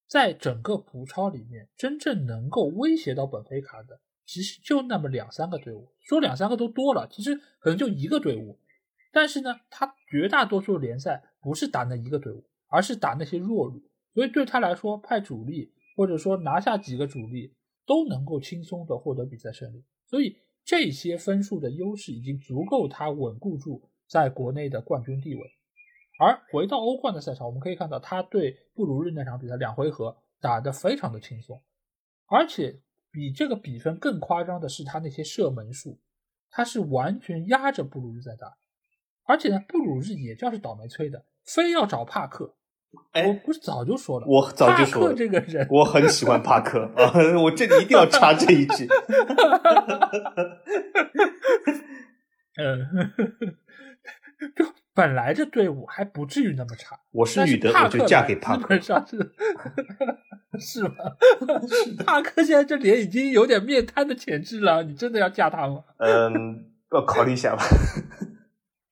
[0.07, 3.99] 在整个葡超里面，真正能够威胁到本菲卡的。
[4.25, 8.57] 其实就那么两三个队伍，说两三个都多了，其实可能就一个队伍。
[9.11, 13.83] 但是呢，他绝大多数联赛不是打那一个队伍，而是打那些弱旅，
[14.15, 17.53] 所以对他来说，派主力或者说拿下几个主力
[17.85, 19.85] 都能够轻松的获得比赛胜利。
[20.07, 25.41] 所以这些分数的优势已经足够他稳固住在国内的冠军地位。
[26.19, 31.61] 而回到欧冠的赛场，我们可以看到他对布鲁日那场比赛两回合打得非常的轻松，
[32.25, 32.81] 而且。
[33.11, 35.97] 比这个比分更夸张的是他那些射门数，
[36.49, 38.57] 他是完全压着布鲁日在打，
[39.23, 42.57] 而且呢，布鲁日也叫是倒霉催的，非要找帕克。
[43.11, 48.87] 哎，我不是早就说了，我早就说了这个人，我很喜欢帕克 啊，我这里一定要插这一句。
[52.57, 53.11] 嗯，
[54.55, 56.97] 就本来这队伍还不至于那么差。
[57.11, 58.61] 我是女的，我就嫁给帕克。
[58.61, 59.17] 基本上是。
[60.57, 60.95] 是吗？
[62.05, 65.83] 帕克现在这脸已经有点面瘫的潜质了，你真的要嫁他吗？
[65.97, 67.61] 嗯，要考虑一下吧。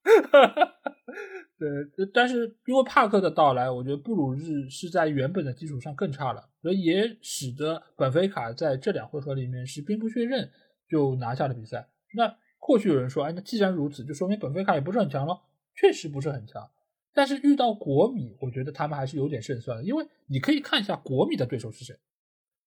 [1.57, 1.69] 对，
[2.13, 10.49] 但是因为帕克的到来，我觉得布鲁日是在原本的基础上更差了，所以也使得本菲卡在这两回合里面是兵不血刃
[10.89, 11.87] 就拿下了比赛。
[12.15, 15.39] 那或许有人说，哎，那既然如此，就说明本菲卡也不是很强了，
[15.75, 16.69] 确实不是很强。
[17.13, 21.95] 但是遇到国米，我觉得他们还是有点胜算的，因为你可以看一下国米的对手是谁。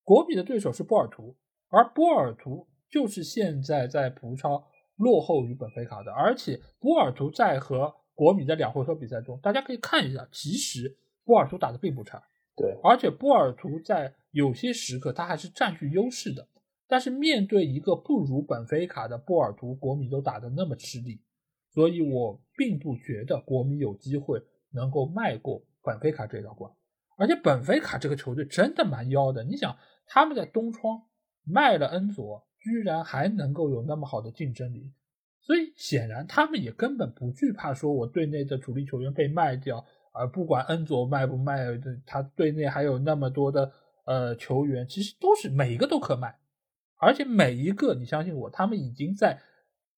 [0.05, 1.37] 国米的对手是波尔图，
[1.69, 4.65] 而波尔图就是现在在葡超
[4.97, 6.13] 落后于本菲卡的。
[6.13, 12.21] 而且波尔图在和国米在两回合比赛中，大家可以看一下，其实波尔图打的并不差。
[12.57, 16.49] 对，而且波尔图在有些时刻他还是占据优势的。
[16.89, 21.21] 但是面对一个不如本菲卡的波尔图，国米都打得那么吃力。
[21.71, 26.73] 所以我并不觉得国米有机会能够迈过本菲卡这道关，
[27.19, 29.45] 而且本菲卡这个球队真的蛮妖的。
[29.45, 31.03] 你想，他们在东窗
[31.45, 34.91] 卖了恩佐，居然还能够有那么好的竞争力，
[35.47, 41.65] 所以显然他们也根本不惧怕说我队内的主力球员被卖掉，而不管恩佐卖不卖，
[42.05, 43.73] 他队内还有那么多的
[44.07, 46.37] 呃球员，其实都是每一个都可卖，
[46.97, 49.41] 而且每一个你相信我，他们已经在。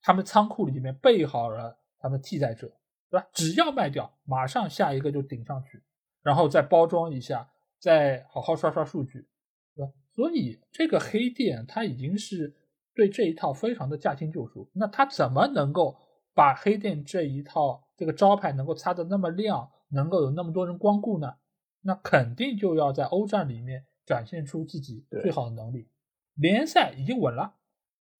[0.00, 2.68] 他们仓库里面备好了他们替代者，
[3.10, 3.26] 对吧？
[3.32, 5.82] 只要卖掉，马上下一个就顶上去，
[6.22, 9.26] 然后再包装一下，再好好刷刷数据，
[9.74, 9.92] 对吧？
[10.14, 12.54] 所以这个黑店它已经是
[12.98, 14.68] 对这一套非常的驾轻就熟。
[14.72, 15.96] 那他怎么能够
[16.34, 21.36] 把黑店这一套这个招牌能够擦得那么亮，能够有那么多人光顾呢？
[21.82, 25.88] 那肯定就要在欧战里面展现出自己最好的能力。
[26.34, 27.54] 联赛已经稳了，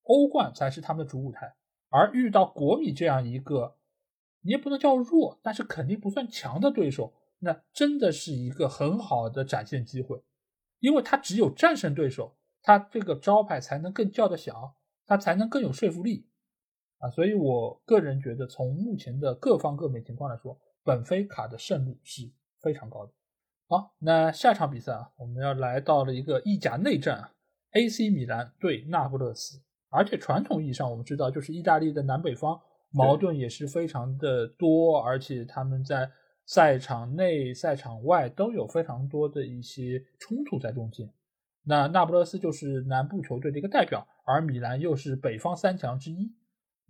[0.04, 1.56] 欧冠才是他们的主舞台。
[1.88, 3.78] 而遇到国米这样一个，
[4.42, 10.22] 你也不能叫弱，但是肯定不算强的对手，那真的是一个很好的展现机会，
[10.78, 14.54] 因为他只有战胜对手，他这个招牌才能更叫得响，
[15.06, 16.28] 他才能更有说服力
[16.98, 17.08] 啊！
[17.10, 22.30] 所以我个人觉得，从目前的各方各面情况来说，本菲卡的胜率是
[22.60, 23.12] 非常高的。
[23.68, 27.30] 好，那下场比赛啊，我们要来到了一个意甲内战
[27.72, 29.62] ，AC 米兰对那不勒斯。
[29.90, 36.10] 而且传统意义上，我们知道，就是意大利的南北方矛盾也是非常的多，而且他们在
[36.44, 41.10] 赛场内、赛场外都有非常多的一些冲突在中间。
[41.68, 46.32] 那那不勒斯就是南部球队的一个代表，而米兰又是北方三强之一。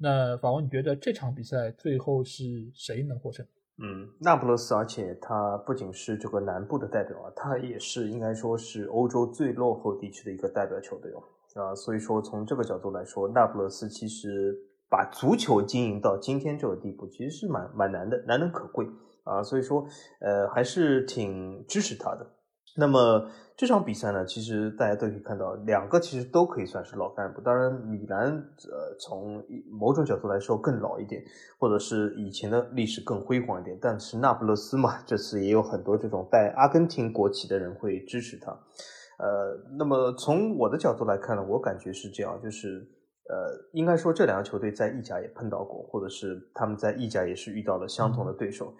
[0.01, 3.45] 那法文，你觉得这场比赛最后是谁能获胜？
[3.83, 11.23] 嗯，那不勒斯，而且它不仅是这个南部的代表啊，它也是应该说是欧洲最落后地区的一个代表球队哦。
[11.61, 14.57] 啊，所以说从这个角度来说，那不勒斯其实
[14.89, 18.87] 把足球经营到今天这个地步，其实是蛮蛮难的，难能可贵
[19.25, 19.43] 啊。
[19.43, 19.85] 所以说，
[20.21, 22.25] 呃，还是挺支持他的
[22.77, 27.41] 那么这场比赛呢，其实大家都可以看到，两个其实都可以算是老干部。
[27.41, 31.21] 当然，米兰呃从某种角度来说更老一点，
[31.59, 33.77] 或者是以前的历史更辉煌一点。
[33.81, 38.53] 但是那不勒斯嘛，这次也有很多这种带阿根廷国旗的人会支持他。
[39.19, 42.87] 呃，那么从我的角度来看呢，我感觉是这样，就是
[43.29, 48.73] 呃，应该说这两个球队在意甲也碰到过，或者是他们在意甲也是遇到了相同的对手。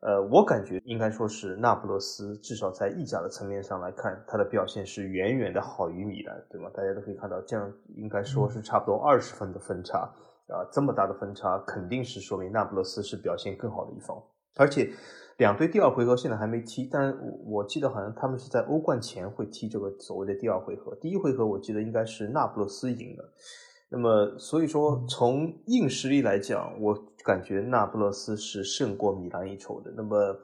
[0.00, 6.70] 呃，我感觉应该说是那不勒斯，至少在意甲的层面上来看，它的表现是远远的好于米兰，对吗？
[6.74, 10.00] 大家都可以看到，这样应该说是差不多二十分的分差
[10.48, 14.22] 啊，这么大的分差，肯定是说明那不勒斯是表现更好的一方。
[14.56, 14.90] 而且
[15.38, 20.94] 两队第二回合现在还没踢，但我记得好像他们是在欧冠前会踢这个所谓的第二回合。
[21.00, 23.32] 第一回合我记得应该是那不勒斯赢了。
[23.88, 29.92] 那么，所以说从硬实力来讲，我感觉那不勒斯是胜过米兰一筹的。
[29.96, 30.38] 那么，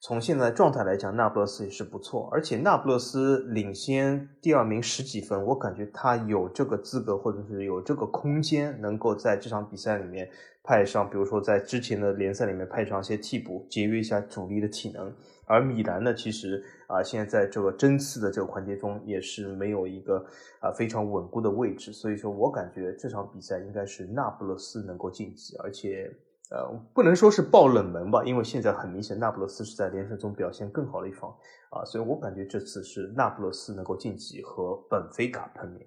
[0.00, 10.28] 从现在状态来讲，那不勒斯也是不错，而且那不勒斯领先第二名十几分，我感觉他有这个资格或者是有这个空间，能够在这场比赛里面
[10.62, 15.12] 派上，比如说在之前的联赛里面派上一些替补，节约一下主力的体能。
[15.46, 20.24] 而米兰呢，其实啊，现在在这个争四的这个环节中，也是没有一个
[20.60, 21.92] 啊非常稳固的位置。
[21.92, 26.10] 所以说我感觉这场比赛应该是那不勒斯能够晋级，而且
[26.50, 31.30] 呃不能说是爆冷门吧，因为现在很明显那不勒斯是在联赛中表现更好的一方
[31.70, 35.86] 啊，所以我感觉这次是那不勒斯能够晋级和本菲卡碰面。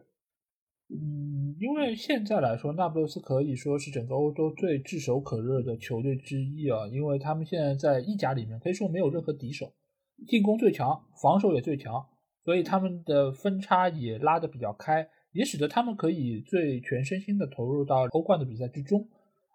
[0.90, 9.74] 嗯，因为现在来说，那不勒斯可以说是整个欧洲最炙手可热的球队之一啊，因为他们现在在意甲里面可以说没有任何敌手，
[10.26, 12.06] 进攻最强，防守也最强，
[12.46, 19.06] 所以他们的分差也拉得比较开，也使得他们可以最全身心的投入到欧冠的比赛之中。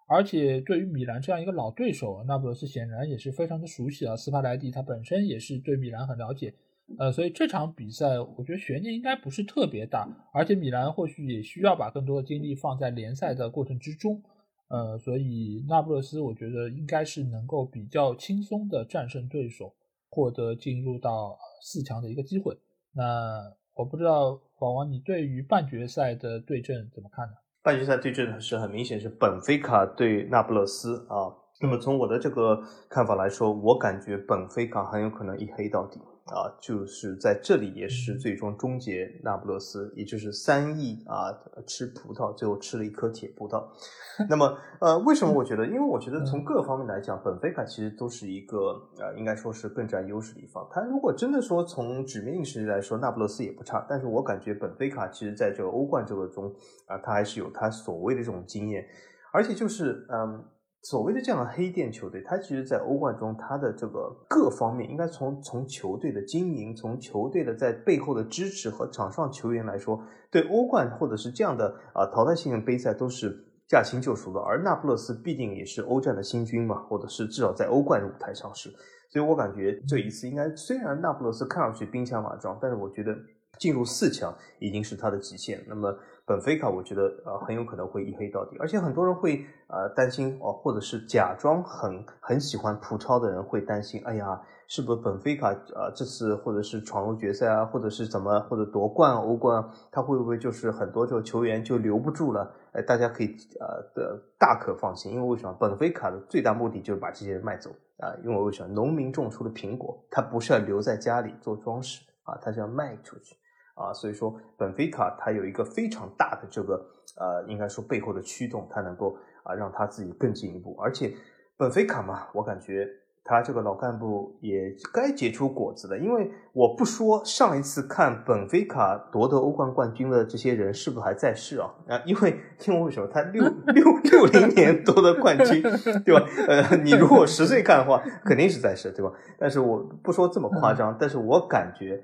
[0.06, 6.52] 而且对于米兰这样一个老对手，那不勒斯显然也是非常的熟悉啊，斯帕莱蒂他本身也是对米兰很了解。
[6.98, 14.22] 呃，所以这场比赛我觉得悬念应该不是特别大，而且米兰或许也需要把更多的精力放在联赛的过程之中。
[14.68, 19.74] 呃，所以那不勒斯我觉得应该是能够比较轻松的战胜对手，
[20.08, 22.58] 获得进入到四强的一个机会。
[22.94, 23.40] 那
[23.74, 27.34] 我不知道宝王你对于半决赛的对阵怎么看呢？
[27.62, 31.32] 半决赛对阵是很明显是本菲卡对那不勒斯啊。
[31.60, 32.60] 那么从我的这个
[32.90, 36.00] 看法来说，我感觉本菲卡很有可能一黑到底。
[36.32, 41.30] 啊，就是在这里也是最终终结那不勒斯，也就是三亿啊
[41.66, 43.62] 吃葡萄，最后吃了一颗铁葡萄。
[44.30, 45.66] 那么呃，为什么我觉得？
[45.66, 50.66] 因为我觉得从各个方面来讲，本菲卡其实都是一个呃，应该说是更占优势的一方。
[50.70, 53.84] 他如果真的说从纸面实力来说，那不勒斯也不差。
[53.88, 56.52] 但是我感觉本菲卡其实在这个欧冠这个中
[56.86, 58.86] 啊，他还是有他所谓的这种经验，
[59.32, 60.44] 而且就是嗯。
[60.82, 74.40] 所谓的这样的黑店球队，它其实，在欧冠中，它的这个各方面，应该从从球队的经营，从球队的在背后的支持和场上球员来说，对欧冠或者是这样的啊淘汰性的杯赛都是驾轻就熟的。
[74.40, 78.68] 而那不勒斯必定也是欧战的新军嘛，或者是至少在欧冠的舞台上是。
[79.08, 83.16] 所以我感觉这一次应该，虽然那不勒斯看上去兵强马壮，但是我觉得
[83.56, 85.64] 进入四强已经是他的极限。
[85.68, 85.96] 那么。
[86.24, 102.54] 本菲卡，我觉得呃很有可能会一黑到底，而且很多人会呃担心哦，或者是假装很很喜欢葡超的人会担心，哎呀，是不是本菲卡啊这次或者是闯入决赛啊，或者是怎么或者夺冠欧冠，他会不会就是很多这个球员就留不住了？
[102.72, 105.54] 哎，大家可以呃的大可放心，因为为什么？
[105.58, 108.72] 本菲卡的最大目的就是把这些人卖走啊，因为为什么？
[108.72, 113.34] 农民种出的苹果，他不是要留在家里做装饰啊，他是要卖出去。
[113.74, 116.74] 啊，所以说本菲卡它有一个非常大的这个
[117.18, 120.76] 呃，应该说背后的驱动，它能够啊让他自己更进一步。
[120.78, 121.12] 而且
[121.56, 122.86] 本菲卡嘛，我感觉
[123.24, 125.96] 他这个老干部也该结出果子了。
[125.98, 131.70] 因为我不说上一次看本菲卡夺得欧冠冠军的这些人是不是还在世啊？
[131.88, 133.42] 啊，因为因为为什么他六
[133.72, 135.62] 六六零年夺得冠军，
[136.04, 136.26] 对吧？
[136.48, 139.12] 呃，你如果十岁看的话，肯定是在世，对吧？
[139.38, 142.02] 但是我不说这么夸张，但是我感觉。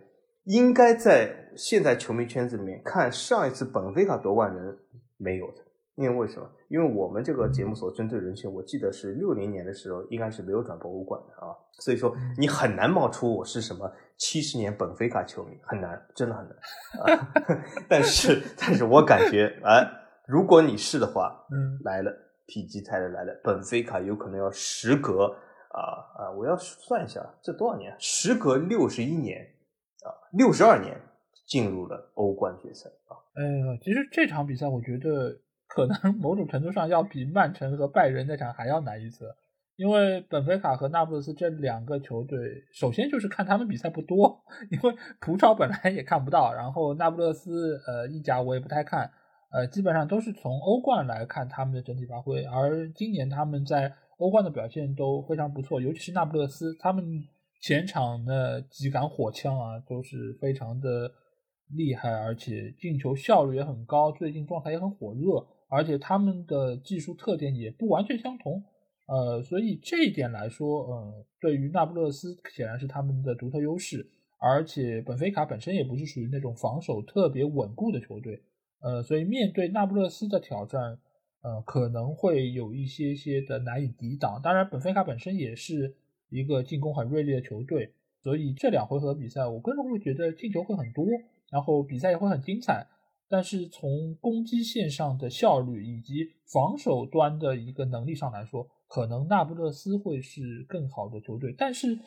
[0.49, 4.79] 应该在现在球迷圈子里面看上一次本菲卡夺冠人
[5.19, 5.63] 没有的，
[5.95, 6.51] 因为为什么？
[6.69, 17.29] 因为我们这个节目所针对人群，我记得是六零年的时候应该是没有转博物馆的啊，所以说你很难冒出我是什么七十年本菲卡球迷，很难，真的很难啊。
[17.87, 19.87] 但是，但是我感觉，哎，
[20.27, 22.11] 如果你是的话，嗯，来了，
[22.47, 25.27] 否极泰来了，本菲卡有可能要时隔
[25.73, 25.81] 啊
[26.17, 27.95] 啊，我要算一下，这多少年？
[27.99, 29.47] 时隔六十一年。
[30.05, 30.97] 啊，六十二年
[31.47, 33.17] 进入了欧冠决赛啊！
[33.35, 39.35] 哎呀，其实这场比赛我觉得可能 某种程度上要比曼城和拜仁那场还要难预测，
[39.77, 49.11] 因为本菲卡和那不勒斯这两个球队，首先就是看他们比赛不多， 因为葡超本来也看不到，然后那不勒斯呃意甲我也不太看，
[49.51, 57.05] 呃基本上都是从欧冠来看他们的整体发挥，而今年他们在欧冠的表现都非常不错，尤其是那不勒斯，他们
[57.61, 61.11] 前场的几杆火枪啊都是非常的
[61.77, 68.63] 厉害，而且进球效率也很高，最近状态也很火热，而且他们的技术特点也不完全相同。
[69.07, 74.07] 呃，所以这一点来说，呃，对于那不勒斯显然是他们的独特优势，
[74.39, 78.43] 而且本菲卡本身也不是属于那种防守特别稳固的球队，
[78.81, 80.99] 呃，所以面对那不勒斯的挑战，
[81.43, 84.41] 呃，可能会有一些些的难以抵挡。
[84.43, 85.97] 当然，本菲卡本身也是
[86.31, 91.05] 一个进攻很锐利的球队，所以这两回合比赛，我个人会觉得进球会很多，
[91.51, 92.87] 然后比赛也会很精彩。
[93.31, 101.99] 但是从攻击线上的效率以及防守端的一个能力上来说，可能那不勒斯会是更好的球队，但是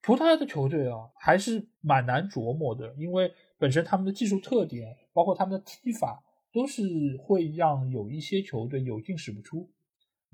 [0.00, 6.82] 葡萄牙的球队啊还是蛮难琢磨的，因为本身他们的技术特点，包括他们的踢法，都是
[7.18, 9.68] 会让有一些球队有劲使不出。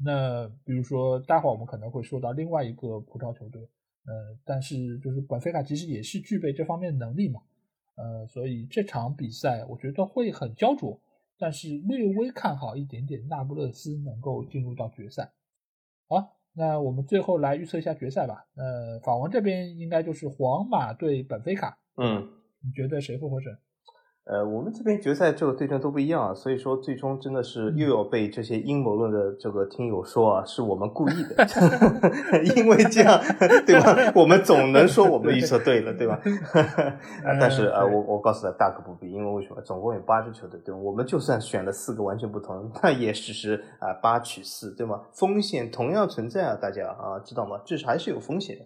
[0.05, 7.41] 那比如说，待会儿我们可能会说到另外一个葡萄球队，呃，但是就是本菲卡其实也是具备这方面的能力嘛，
[7.97, 11.01] 呃，所以这场比赛我觉得会很焦灼，
[11.39, 15.33] 但是略微看好一点点那不勒斯能够进入到决赛。
[16.09, 18.47] 好，那我们最后来预测一下决赛吧。
[18.55, 21.79] 呃，法王这边应该就是皇马对本菲卡。
[21.97, 22.29] 嗯，
[22.63, 23.57] 你觉得谁会获胜？
[24.29, 31.47] 呃，我们这边决赛这个对阵都不一样，啊所以说最终真的是又要被这些阴谋论的这个听友说啊，是我们故意的，
[32.57, 33.20] 因为这样
[33.64, 34.12] 对吧？
[34.16, 36.20] 我们总能说我们预测对了，对吧？
[37.41, 39.62] 但是啊，我我告诉他大可不必，因为为什么？
[39.62, 40.81] 总共有八支球队，对吧？
[40.81, 45.03] 我们就算选了四个完全不同，那也只是啊八取四，对吗？
[45.12, 47.61] 风险同样存在啊，大家啊知道吗？
[47.64, 48.64] 这是还是有风险的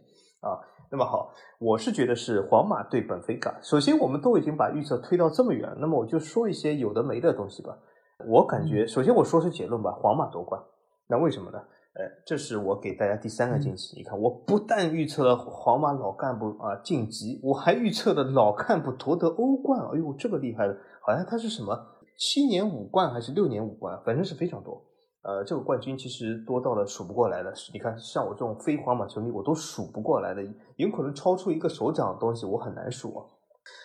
[0.48, 0.56] 啊。
[0.92, 3.56] 那么好，我是觉得是皇马对本菲卡。
[3.62, 7.78] 首先，我们都已经把预测推到这么远，那么我就说一些有的没的东西吧。
[8.26, 10.60] 我感觉，首先我说是结论吧，皇马夺冠。
[11.06, 11.58] 那为什么呢？
[11.94, 13.96] 呃，这是我给大家第三个惊喜。
[13.96, 19.80] 你看，我不但预测了皇马老干部啊晋级，我还预测了老干部夺得欧冠。
[19.92, 20.76] 哎呦，这个厉害了，
[21.06, 21.86] 好像他是什么
[22.18, 24.84] 七年五冠还是六年五冠，反正是非常多。
[25.22, 27.52] 呃，这个冠军其实多到了数不过来的。
[27.72, 30.42] 你看，像我这种非皇马球迷，我都数不过来的，
[30.76, 33.24] 有可能超出一个手掌的东西，我很难数啊。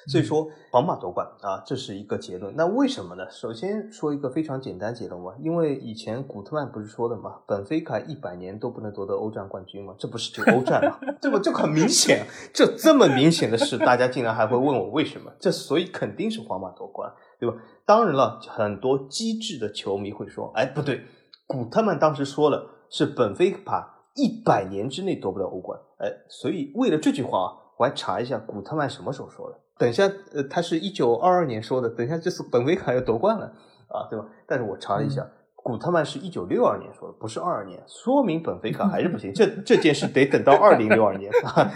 [0.07, 2.55] 所以说，皇马夺冠啊，这是一个结论。
[2.55, 3.29] 那为什么呢？
[3.29, 10.97] 首先说一个非常简单结论嘛，因为以前古特曼不是说的嘛，本菲卡一百年都不能夺得欧战冠军嘛，这不是就欧战嘛？
[11.21, 11.38] 对吧？
[11.43, 15.29] 这很明显，这这么明显的事，大家竟然还会问我为什么？
[15.39, 17.57] 这所以肯定是皇马夺冠，对吧？
[17.86, 21.03] 当然了，很多机智的球迷会说，哎，不对。
[21.48, 29.60] 古特曼当时说了，是本菲卡一百年之内夺不了欧冠，哎，所以为了这句话啊，我还查一下古特曼什么时候说的。
[29.78, 33.46] 等一下，呃，他是一九二二年说的，等一下这次本菲卡要夺冠了
[33.89, 34.26] 啊，对吧？
[34.48, 35.28] 但是我查了一下。
[35.68, 39.34] 古特曼是一九六二年说的，不是二二年，说明本菲卡还是不行。
[39.34, 41.32] 这这件事得等到二零六二年，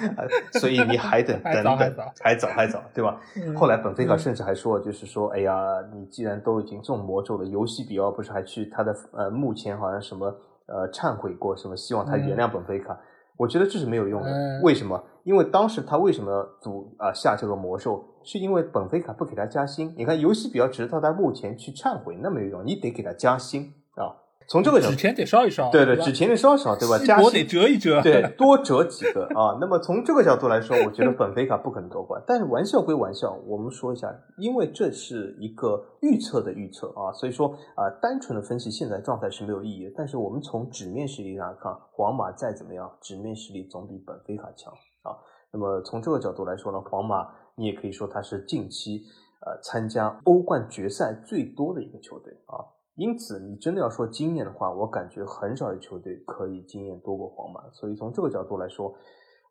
[0.62, 1.76] 所以你还等等等，
[2.22, 3.20] 还早还早，对吧？
[3.58, 5.56] 后来本菲卡甚至还说，就是说，哎呀，
[5.92, 10.28] 你既然都已经中魔咒了，游戏比奥不是还去他的呃墓前好像什么
[10.68, 12.96] 呃忏悔过，什么希望他原谅本菲卡。
[13.38, 14.30] 我觉得这是没有用的，
[14.62, 15.04] 为什么？
[15.24, 19.92] 因为当时他为什么组啊下这个魔咒，是因为本菲卡不给他加薪。
[19.98, 23.74] 你看游戏比奥只是到他墓前去忏悔，那没有用，你得给他加薪。
[24.00, 24.16] 啊，
[24.48, 26.98] 从这个纸钱得烧一烧，对对，纸钱得烧一烧，对吧？
[27.06, 29.58] 加我得折一折，对， 多折几个啊。
[29.62, 32.20] 那么从这个角度来说，我觉得本菲卡不可能夺冠。
[32.26, 39.92] 但是玩笑归玩笑，我们说一下，因为这是一个预测的预测啊，所以说啊，单纯的分析现在状态是没有意义的。
[39.96, 44.74] 但是我们从纸面实力上看，皇马再怎么样，纸面实力总比本菲卡强
[45.04, 45.14] 啊。
[45.52, 49.04] 那么从这个角度来说呢，皇马你也可以说他是近期
[49.46, 52.66] 呃参加欧冠决赛最多的一个球队啊。
[53.00, 57.64] 因此，你真的要说经验的话，我感觉很少有球队可以经验多过皇马。
[57.72, 58.94] 所以从这个角度来说，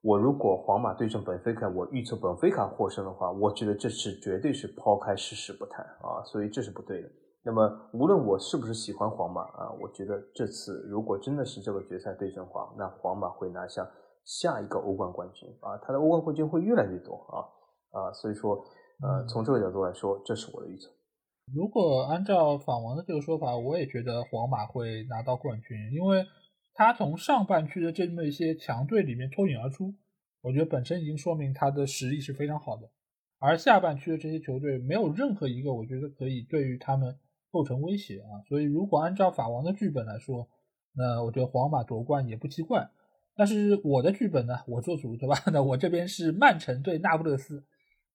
[0.03, 7.09] 我如果皇马对阵本菲卡，我预测本菲卡获胜的话，我觉得这是绝对是抛开事实不谈啊，所以这是不对的。
[7.43, 13.89] 那么，无论我是不是喜欢皇马啊，我觉得这次如果真的是这个决赛对阵皇，那皇马会拿下
[14.27, 18.63] 下一个欧冠冠军啊，他的欧冠冠军会越来越多啊啊，所以说，
[19.01, 20.91] 呃，从这个角度来说，这是我的预测。
[21.55, 26.25] 如果按照访王的这个说法，我也觉得皇马会拿到冠军，因为
[26.75, 29.95] 他从上半区的这么一些强队里面脱颖而出，
[30.43, 32.89] 我觉得本身已经说明他的实力是非常好的。
[33.39, 37.17] 而下半区的这些球队没有任何一个我觉得可以对于他们
[37.51, 40.49] 构成威胁啊，所以如果按照法王的剧本来说，
[40.95, 42.89] 那我觉得皇马夺冠也不奇怪。
[43.37, 45.37] 但是我的剧本呢，我做主对吧？
[45.53, 47.65] 那我这边是曼城对那不勒斯，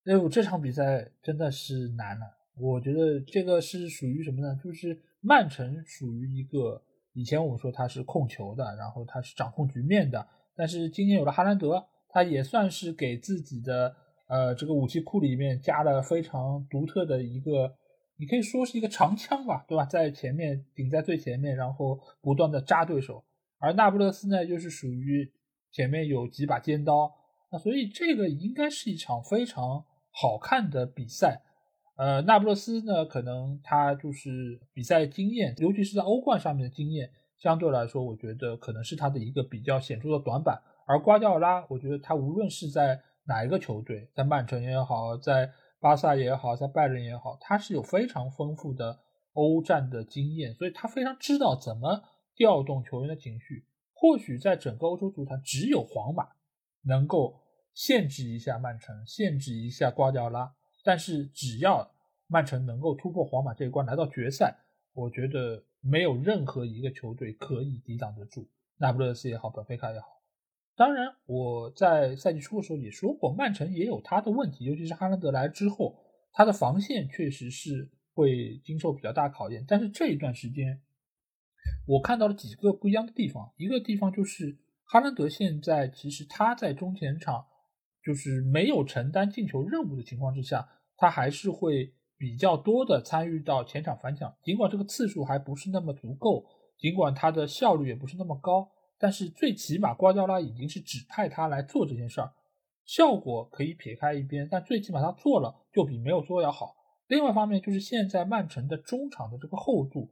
[0.06, 2.26] 哎呦，这场比赛真的是难了。
[2.58, 4.60] 我觉得这个是属于什么呢？
[4.64, 6.82] 就是曼城属于一个
[7.14, 13.96] 以前我们说他是控球的，然后他是掌控局面的，但是今年有了哈兰德，他也算是给自己的
[14.28, 17.76] 呃这个武器库里面加了非常独特的一个。
[18.16, 19.84] 你可以说是一个长枪吧，对吧？
[19.86, 23.26] 在前面顶在最前面，然后不断的扎对手。
[23.58, 25.30] 而那不勒斯呢，就是属于
[25.72, 27.12] 前面有几把尖刀。
[27.52, 31.42] 那所以这个应该是一场非常好看的比赛。
[31.96, 40.60] 呃，那不勒斯呢，可能他就是比赛经验，尤其是在欧冠上面的经验，相对来说，我觉得可能是他的一个比较显著的短板。
[40.88, 49.00] 而瓜迪奥拉，我觉得他无论是在哪一个球队，在曼城也好，在巴萨也好，在拜仁也好，他是有非常丰富的
[49.34, 52.02] 欧战的经验，所以他非常知道怎么
[52.36, 53.66] 调动球员的情绪。
[53.94, 56.28] 或许在整个欧洲足坛，只有皇马
[56.86, 57.40] 能够
[57.74, 60.52] 限制一下曼城，限制一下瓜迪奥拉。
[60.84, 61.90] 但是只要
[62.28, 64.56] 曼城能够突破皇马这一关，来到决赛，
[64.94, 68.48] 我觉得没有任何一个球队可以抵挡得住。
[68.78, 70.08] 那不勒斯也好，本菲卡也好。
[70.76, 75.96] 当然，我在赛季初的时候也说过，曼城也有他的问题，尤其是哈兰德来之后，
[76.32, 79.64] 他的防线确实是会经受比较大考验。
[79.68, 80.82] 但是这一段时间，
[81.86, 83.54] 我看到了几个不一样的地方。
[83.56, 87.46] 一个地方就是哈兰德现在其实他在中前场
[88.04, 96.46] 就是没有承担进球任务的情况之下，他还是会比较多的参与到前场反抢，尽管这个次数还不是那么足够，
[96.78, 98.70] 尽管他的效率也不是那么高。
[99.00, 102.32] 但是最起码瓜迪奥拉已经是指派他来做这件事儿，
[102.86, 106.76] 效果可以撇开一边，但最起码他做了就比没有做要好。
[107.08, 110.10] 另外一方面就是现在曼城的中场的这个厚度，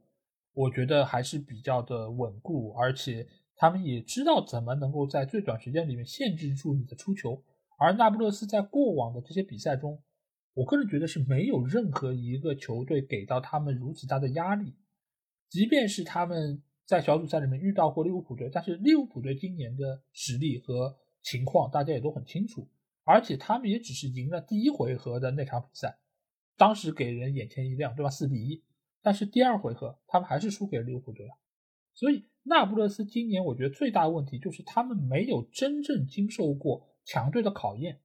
[0.52, 3.26] 我觉得还是比较的稳固，而且
[3.56, 7.42] 他们也知道怎么能够在最短时间里面限制住你的出球。
[7.82, 10.02] 而那不勒斯在过往的这些比赛中，
[10.54, 14.76] 我个人觉得是没有任何一个球队给到他们如此大的压力，
[15.48, 16.62] 即便是他们。
[16.84, 22.68] 在小组赛里面遇到过利物浦队，但是利物浦队今年的实力和情况大家也都很清楚，
[23.04, 25.96] 而且他们也只是赢了第一回合的那场比赛，
[26.58, 28.10] 当时给人眼前一亮，对吧？
[28.10, 28.62] 四比一。
[29.00, 31.32] 但是第二回合他们还是输给了利物浦队了。
[31.94, 38.00] 所以那不勒斯今年我觉得最大的问题就是他们没有真正经受过强队的考验，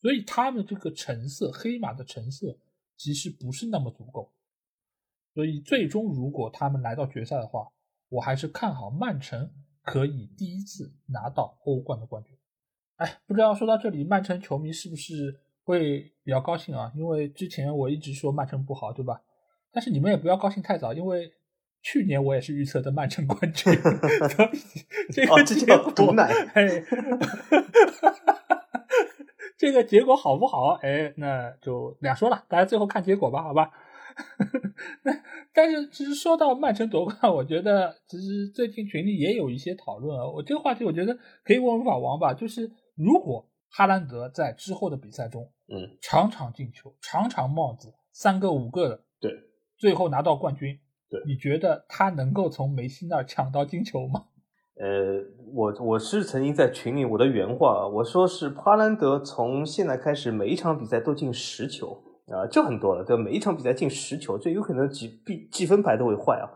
[0.00, 2.58] 所以他们这个成色黑马的成色
[2.96, 4.32] 其实不是那么足够。
[5.34, 7.70] 所以最终如果他们来到决赛的话，
[8.08, 9.50] 我还是看好曼城
[9.82, 12.36] 可以第一次拿到欧冠的冠军。
[12.96, 16.92] 哎，不知道说到这里，曼城球迷是不是会比较高兴啊？
[16.94, 19.22] 因为之前我一直说曼城不好，对吧？
[19.70, 21.32] 但是你们也不要高兴太早，因为
[21.82, 23.72] 去年我也是预测的曼城冠军。
[25.12, 26.14] 这个结果，
[26.54, 26.84] 哎，
[29.56, 30.72] 这个结果好不好？
[30.82, 33.70] 哎，那就两说了，大家最后看结果吧，好吧？
[35.04, 35.12] 那
[35.54, 40.26] 但是其实说到曼城夺冠，我觉得其实最近群里也有一些讨论啊。
[40.28, 49.32] 我这个话题我觉得可以问问法王吧，就是如果哈兰德在之后的比赛中，嗯，场场进球，场场帽子，三个五个的，对，
[49.78, 50.78] 最后拿到冠军，
[51.10, 54.26] 对，你觉得他能够从梅西那儿抢到金球吗？
[54.76, 55.20] 呃，
[55.52, 62.04] 我我是曾经在群里我的原话，我说是哈兰德从现在开始每一场比赛都进十球。
[62.30, 66.46] 啊，这很多了，对每一场比赛进十球，这有可能积积积分牌都会坏啊。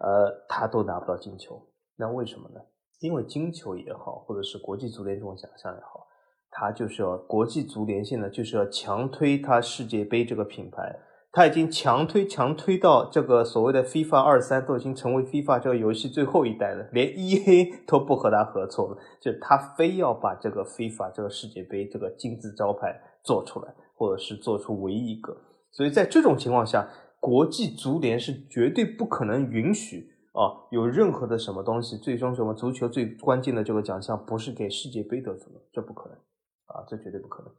[0.00, 1.66] 呃，他都拿不到金球，
[1.96, 2.60] 那为什么呢？
[3.00, 6.06] 因为金球也好，或者是国际足联这种奖项也好，
[6.50, 10.94] 他就是要国际足联现在就是要强推他世界杯这个品牌，
[11.34, 23.74] 他已经强推强推到这个所谓的 FIFA 二三都已经成为 FIFA 这个游戏最后一代了，连 EA 都不和他合作了，就他非要把这个 FIFA 这个世界杯这个金字招牌做出来。
[23.96, 25.36] 或者是做出唯一一个，
[25.70, 26.90] 所以在这种情况下，
[27.20, 36.18] 国际足联是绝对不可能允许啊有任何的什么东西，最终什么足球最关键的这个奖项不是给世界杯得主的，这不可能
[36.66, 37.52] 啊，这绝对不可能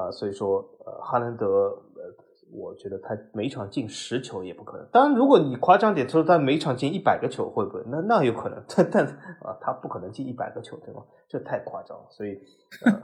[0.00, 2.24] 啊，所以说呃，哈兰德呃。
[2.54, 4.86] 我觉得他每场进十球也不可能。
[4.92, 7.82] 当然，如果你夸张点说他每场进一百个球，会不会？
[7.86, 8.62] 那那有可能。
[8.76, 9.04] 但但
[9.40, 11.02] 啊，他不可能进一百个球，对吗？
[11.28, 12.04] 这太夸张了。
[12.10, 12.38] 所以，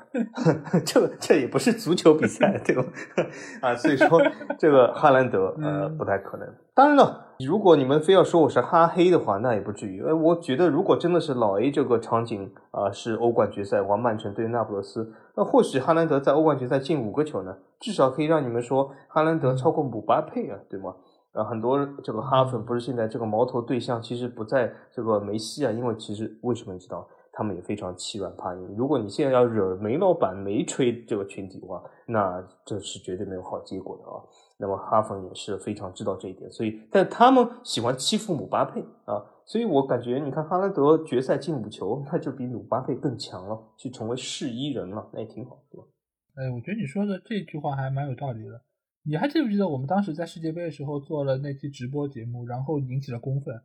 [0.87, 2.85] 这这也不是足球比赛，对吧？
[3.61, 4.21] 啊，所以说
[4.59, 6.49] 这个哈兰德呃不太可能。
[6.75, 10.03] 当然了，如果你们非要说我是哈黑的话，那也不至于。
[10.05, 15.13] 哎，我觉得如果真的是老 A 这个场景啊，是欧冠决赛，王曼城对那不勒斯。
[15.35, 20.95] 那或许哈兰德在欧冠决赛进五个球呢，至少可以让你们说哈兰德超过姆巴佩啊，对吗？
[21.33, 27.07] 啊，很多这个哈粉不是现在这个矛头对象其实不在这个梅西啊，因为其实为什么你知道？
[27.33, 28.75] 他们也非常欺软怕硬。
[28.77, 34.19] 如果你现在要惹梅老板、梅吹这个群体的话，那这是绝对没有好结果的啊。
[34.59, 45.87] 那么哈粉也是非常知道这一点，所以但他们喜欢欺负姆巴佩啊，所以我感觉你看哈兰德决赛进五球，那就比姆巴佩更强了，去成为世一人了，那也挺好，对吧？
[46.35, 48.63] 哎，我觉得你说的这句话还蛮有道理的。
[49.03, 53.63] 你还记不记得我们当时在世界杯的时候做了那期直播节目，然后引起了公愤，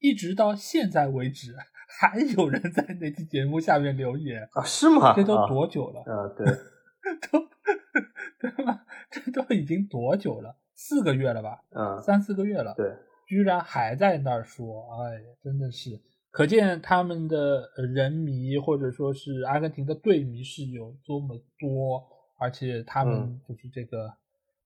[0.00, 1.54] 一直到现在为止，
[2.00, 4.64] 还有人在那期节目下面留言啊？
[4.64, 5.14] 是吗？
[5.14, 6.00] 这都多久了？
[6.00, 6.46] 啊，对，
[7.30, 7.48] 都
[8.40, 8.84] 对吧？
[9.10, 10.56] 这都已经多久了？
[10.74, 11.62] 四个月了吧？
[11.76, 12.74] 嗯，三四个月了。
[12.74, 12.90] 对，
[13.26, 15.90] 居然还在那儿说，哎，真的是
[16.32, 22.04] 可见他们的人迷或者说是阿根廷的队迷是有多么多，
[22.36, 24.12] 而且他们就是这个。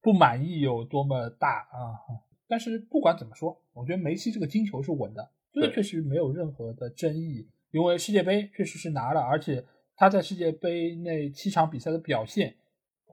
[0.02, 1.98] 不满意有多么大啊！
[2.46, 7.48] 但是不管怎么说，我觉得梅西这个金球是稳的，这个确实没有任何的争议。
[7.72, 9.64] 因为世界杯确实是拿了，而且
[9.96, 12.54] 他在世界杯那七场比赛的表现，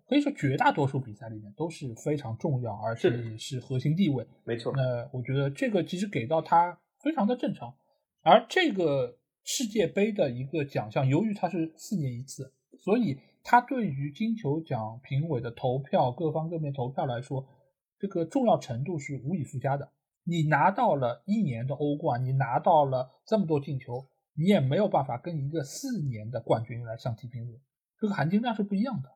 [0.07, 4.23] 可以说绝大多数比赛里面都是非常重要，而且也是核心地位。
[4.43, 4.71] 没错。
[4.75, 7.73] 那我觉得这个其实给到他非常的正常。
[8.23, 13.19] 而这个世界杯的一个奖项，由于它是四年一次，所以。
[13.45, 17.45] 它对于金球奖评委的投票，各方各面投票来说，
[17.99, 19.91] 这个重要程度是无以复加的。
[20.23, 27.59] 你拿到了一年的欧冠，你拿到了这么多进球，你也没有办法跟一个四年的冠军来相提并论，
[27.99, 29.09] 这个含金量是不一样的。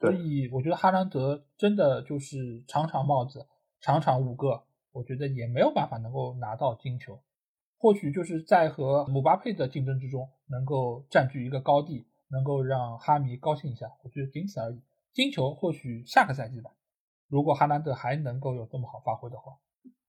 [0.00, 3.46] 所以我觉得哈兰德真的就是场场帽子，
[3.80, 7.22] 场场五个，我觉得也没有办法能够拿到金球。
[7.82, 12.06] 或许就是在和姆巴佩的竞争之中，能够占据一个高地。
[12.34, 14.80] 能够让哈迷高兴一下，我觉得仅此而已。
[15.12, 16.70] 金球或许下个赛季吧，
[17.28, 19.52] 如果哈兰德还能够有这么好发挥的话。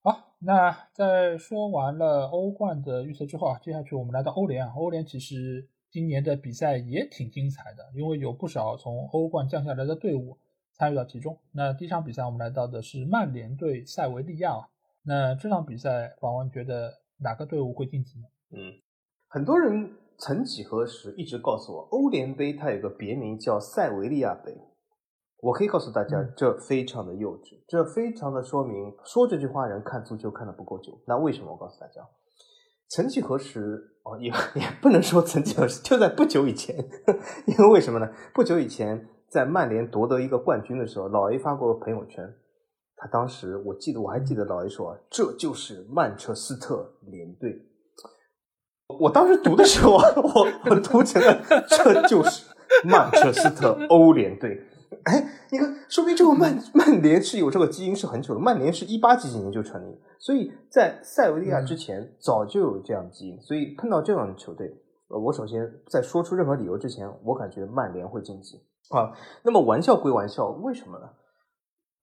[0.01, 4.73] 好，那在说完了欧冠的预测之后啊，接下去我们来到欧联啊。
[4.73, 10.37] 欧联其实今年的比赛也挺精彩的，因为有不少从欧冠降下来的队伍
[10.71, 11.37] 参与到其中。
[11.51, 14.69] 那第一场比赛我们来到的是曼联对塞维利亚啊。
[15.01, 18.25] 那这场比赛，访问觉得哪个队伍会晋级呢？
[18.51, 18.73] 嗯，
[19.27, 19.97] 很多人。
[20.15, 24.55] 曾几何时，一直告诉我，欧联杯它有个别名叫塞维利亚杯。
[25.41, 31.01] 我可以告诉大家，这非常的幼稚，这非常的说明说这句话人看足球看的不够久。
[31.07, 31.51] 那为什么？
[31.51, 32.07] 我告诉大家，
[32.89, 36.77] 曾几何时，哦，也也不能说曾几何时，就在不久以前。
[37.47, 38.07] 因为为什么呢？
[38.35, 42.31] 不久以前，在曼联夺得一个冠军的时候，老 A 发过个朋友圈，
[43.03, 47.61] 他当时我记得我还记得老 A 说，这就是曼彻斯特联队。
[48.97, 52.45] 我当时读的时候啊，我我读成了这就是
[52.85, 54.57] 曼彻斯特欧联队。
[55.03, 55.21] 哎，
[55.51, 58.39] 你看，说明这个曼曼联是有这个基因是很久的。
[58.39, 63.37] 曼联是一八几几年就成立，所以在塞维利亚之前早就有这样的基因。
[63.41, 64.73] 所以碰到这样的球队，
[65.09, 68.61] 呃，我首先在说出任何理由之前，我感觉曼联会晋级
[68.91, 69.11] 啊。
[69.43, 71.09] 那么玩笑归玩笑，为什么呢？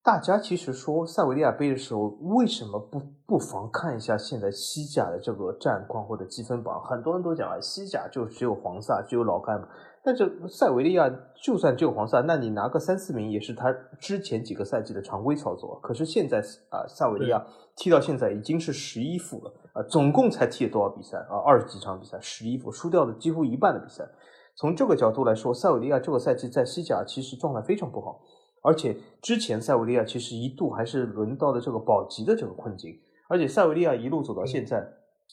[0.03, 6.83] 大家其实说塞维利亚杯的时候，为什么不不妨看一下现在西甲的这个战况或者积分榜？
[6.83, 9.67] 很多人都讲啊，西甲就只有黄萨，只有老干部。
[10.03, 11.11] 但是塞维利亚
[11.45, 15.79] 就算只有黄萨，那你拿个三四名也是他之前几个赛季的常规操作。
[15.83, 16.39] 可是现在
[16.71, 17.45] 啊，塞维利亚
[17.77, 21.37] 踢到现在已经是十一负了啊，总共才踢了多少比赛啊？
[21.45, 24.09] 二十几场比赛，十一负，输掉了几乎一半的比赛。
[24.57, 28.23] 从这个角度来说，塞维利亚这个赛季在西甲其实状态非常不好。
[28.63, 34.87] 而且之前塞维利亚其实一度还是轮到了这个保级的这个困境，而且塞维利亚一路走到现在，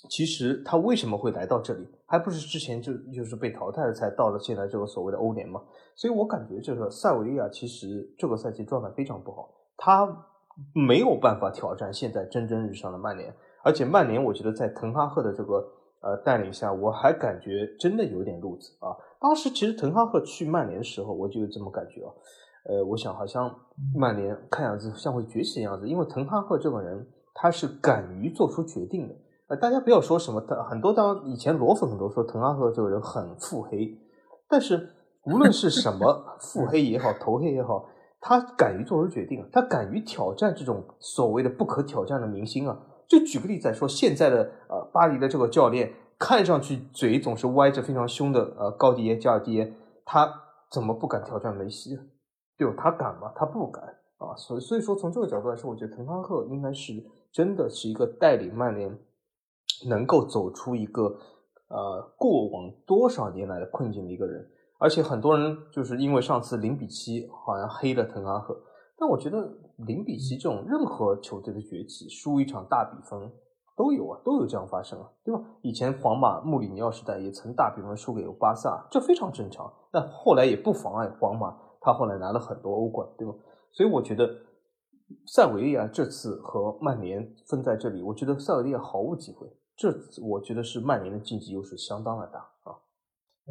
[0.09, 5.61] 其实他为什么会来到这里，还不是之前就就是被淘汰了才到了现在这个所谓的欧联嘛？
[5.95, 10.25] 所以我感觉这个塞维利亚其实这个赛季状态非常不好，他
[10.73, 13.33] 没有办法挑战现在蒸蒸日上的曼联，
[13.63, 15.67] 而且曼联我觉得在滕哈赫的这个
[16.01, 18.95] 呃带领下，我还感觉真的有点路子啊。
[19.19, 22.13] 当时其实滕哈赫去曼联的时候，我就有这么感觉啊。
[22.67, 23.49] 呃，我想好像
[23.95, 29.15] 曼联看样子像会崛起的样子，因为滕哈赫这个人他是敢于做出决定的。
[29.47, 33.97] 呃，大家不要说什么，他很多当以前罗粉很多说滕哈赫这个人很腹黑，
[34.49, 34.89] 但是
[35.23, 37.85] 无论是什么 腹黑也好，头黑也好，
[38.19, 42.77] 他敢于做出决定，他敢于挑战这种所谓的不可挑战的明星啊。
[43.07, 49.73] 就举个例子来说，现在的呃巴黎的这个教练，看上去嘴总是歪着非常凶的呃高迪耶加尔迪耶，
[50.03, 50.29] 他
[50.69, 51.97] 怎么不敢挑战梅西？
[52.57, 52.73] 对吧？
[52.77, 53.31] 他敢吗？
[53.35, 53.83] 他不敢
[54.17, 54.35] 啊！
[54.35, 56.93] 所以，所以说从这个角度来说，我觉得滕哈赫应该是
[57.31, 58.97] 真的是一个带领曼联
[59.87, 61.15] 能够走出一个
[61.67, 64.49] 呃过往多少年来的困境的一个人。
[64.79, 68.59] 而且很多人就是因为上次零比七好像黑了滕哈赫，
[68.97, 69.47] 但我觉得
[69.77, 73.31] 零比七这种任何球队的崛起，输一场大比分
[73.75, 75.41] 都有啊，都有这样发生啊，对吧？
[75.61, 79.71] 以前皇马穆里尼奥时代也曾大比分输给巴萨，这非常正常。
[79.91, 81.55] 但后来也不妨碍皇马，
[81.87, 83.33] 他后来拿了很多欧冠，对吗？
[83.71, 84.29] 所以我觉得
[85.25, 89.47] 塞维利亚这次和曼联分在这里，我觉得塞维利亚毫无机会。
[89.77, 89.87] 这
[90.21, 92.75] 我觉得是曼联的竞技优势相当的大啊。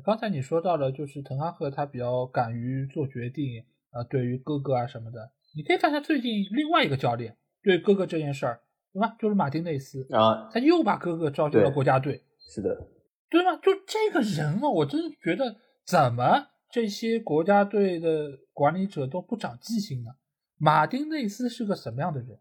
[0.04, 8.60] 刚才你说到了，就是滕哈赫他比较敢于做决定啊，对于哥哥啊什么的，你可以看他最近另外一个教练对哥哥这件事儿。
[8.92, 9.14] 对吧？
[9.18, 12.22] 就是马丁内斯啊，他又把哥哥招进了国家队。
[12.38, 12.88] 是的，
[13.28, 13.54] 对吗？
[13.56, 15.54] 就这个人啊，我真的觉得，
[15.86, 20.10] 怎么这些国家队的管理者都不长记性呢？
[20.58, 22.40] 马丁内斯是个什么样的人？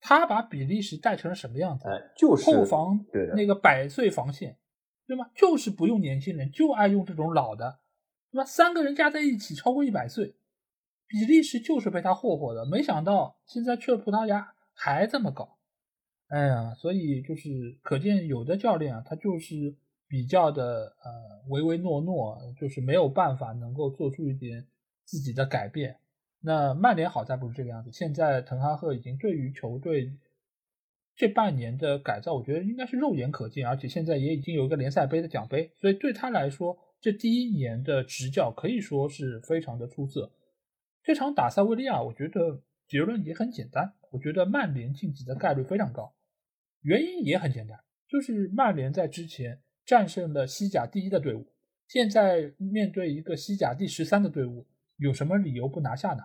[0.00, 1.88] 他把比利时带成了什么样子？
[1.88, 3.04] 哎，就是后防
[3.34, 4.56] 那个百岁防线，
[5.06, 5.30] 对吗？
[5.34, 7.80] 就是不用年轻人，就爱用这种老的，
[8.30, 8.44] 对吧？
[8.44, 10.36] 三个人加在一起超过一百岁，
[11.08, 12.64] 比利时就是被他霍霍的。
[12.66, 15.58] 没想到现在去了葡萄牙还这么搞。
[16.28, 17.50] 哎呀，所以就是
[17.82, 19.76] 可见有的教练啊，他就是
[20.08, 24.66] 比较的呃唯唯诺诺，就是没有办法能够做出一点
[25.04, 25.98] 自己的改变。
[26.40, 30.12] 那曼联好在不是这个样子，现在滕哈赫已经对于球队
[31.16, 40.30] 这半年的改造，我觉得应该是肉眼可见，而且现在也已经有一个联赛杯的奖杯，所以对他来说，这第一年的执教可以说是非常的出色。
[41.02, 46.14] 这场打塞维利亚，我觉得结论也很简单，我觉得曼联晋级的概率非常高。
[46.82, 51.46] 原因也很简单，就是曼联在之前战胜了西甲第一的队伍，
[51.86, 56.24] 现在面对一个西甲第十三的队伍，有什么理由不拿下呢？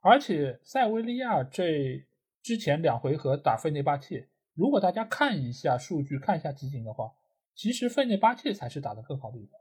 [0.00, 2.06] 而且塞维利亚这
[2.40, 7.12] 之前两回合打费内巴切，如果大家看一下数据，看一下集锦的话，
[7.54, 9.60] 其实费内巴切才是打得更好的一方。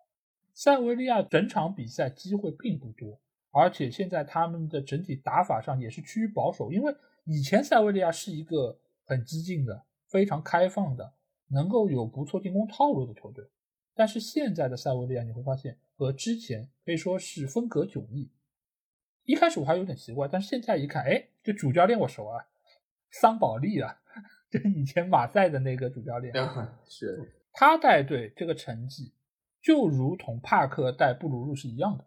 [0.53, 3.19] 塞维利亚整场比赛机会并不多，
[3.49, 6.95] 而且现在他们的整体打法上也是趋于保守，因为
[7.25, 9.83] 以前塞维利亚是一个很激进的。
[10.09, 11.13] 非常开放的，
[11.49, 13.45] 能够有不错进攻套路的球队，
[13.95, 18.31] 但是现在的塞维利亚你会发现和之前可以说是风格迥异。
[19.23, 22.45] 一开始我还有点奇怪，但是现在一看，哎，这主教练我熟啊，
[23.11, 23.99] 桑保利啊，
[24.49, 26.33] 就以前马赛的那个主教练，
[26.87, 29.13] 是他带队这个成绩
[29.61, 32.05] 就如同帕克带布鲁路是一样的，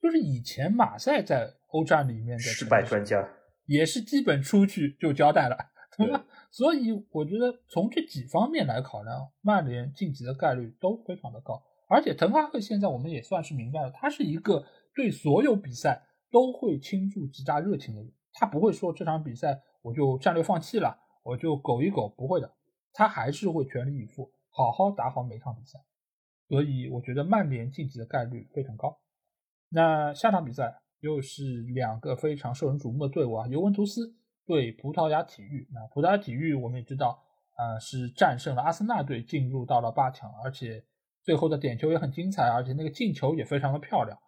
[0.00, 3.28] 就是以前马赛在欧战里面的失败专家，
[3.66, 5.56] 也是基本出去就交代了，
[5.96, 6.24] 对吧？
[6.52, 11.62] 所以我觉得从这几方面来考量，曼联晋级的概率都非常的高。
[11.88, 14.62] 而且滕哈赫现在我们也算是明白了，他是一个
[14.94, 18.12] 对所有比赛都会倾注极大热情的人。
[18.34, 22.54] 他不会说这场比赛我就战略放弃了，我就苟一苟，不会的，
[22.92, 25.78] 他还是会全力以赴，好好打好每场比赛。
[26.48, 29.00] 所以我觉得曼联晋级的概率非常高。
[29.70, 34.14] 那下场比赛又是两个非常受人瞩目的队伍啊，尤文图斯。
[34.52, 37.18] 对葡萄牙体育，那葡萄牙体育我们也知道，
[37.56, 40.84] 呃，是战胜了阿森纳队，进入到了八强，而且
[41.22, 44.18] 最后的点球也很精彩，而且那个进球也非常的漂亮。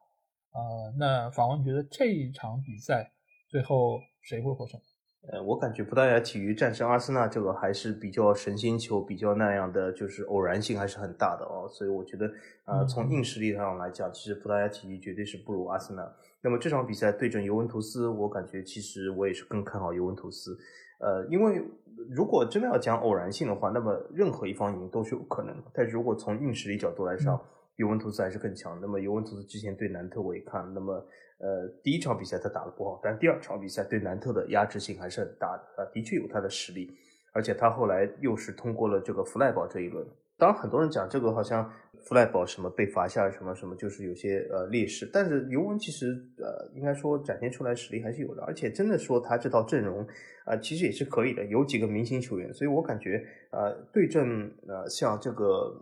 [0.55, 3.12] 呃，那访问觉得这一场比赛
[3.51, 4.80] 最后谁会获胜？
[5.26, 11.66] 呃，我感觉葡萄牙体育战胜阿森纳这个还是比较神仙球，比较那样的，就是偶然性还是很大的哦。
[11.66, 12.30] 所以我觉得，
[12.66, 16.06] 呃，从硬实力上来讲，其实葡萄牙体育绝对是不如阿森纳。
[16.42, 20.59] 那么这场比赛对阵尤文图斯，我感觉其实我也是更看好尤文图斯。
[20.98, 21.62] 呃，因为
[22.10, 25.64] 如果真的要讲偶然性的话，那么任何一方赢都是有可能的。
[25.72, 27.40] 但是如果从硬实力角度来上，
[27.76, 28.78] 尤文图斯还是更强。
[28.78, 31.02] 那么尤文图斯之前对南特我也看，那么。
[31.39, 36.90] 呃，第一场比赛他打得不好，但第二场比赛对南特的压制性还是很大的啊，的确有他的实力，
[37.32, 40.06] 而且他后来又是通过了这个弗赖堡这一轮。
[40.39, 41.70] 当然，很多人讲这个好像
[42.06, 45.11] 弗赖堡什么被罚下什么什么，就是有些呃劣势。
[45.12, 46.06] 但是尤文其实
[46.39, 50.06] 呃应该说展现出来实力还是有的，而且真的说他这套阵容
[50.44, 55.73] 啊其实也是可以的，有几个明星球员，所以我感觉呃对阵呃像这个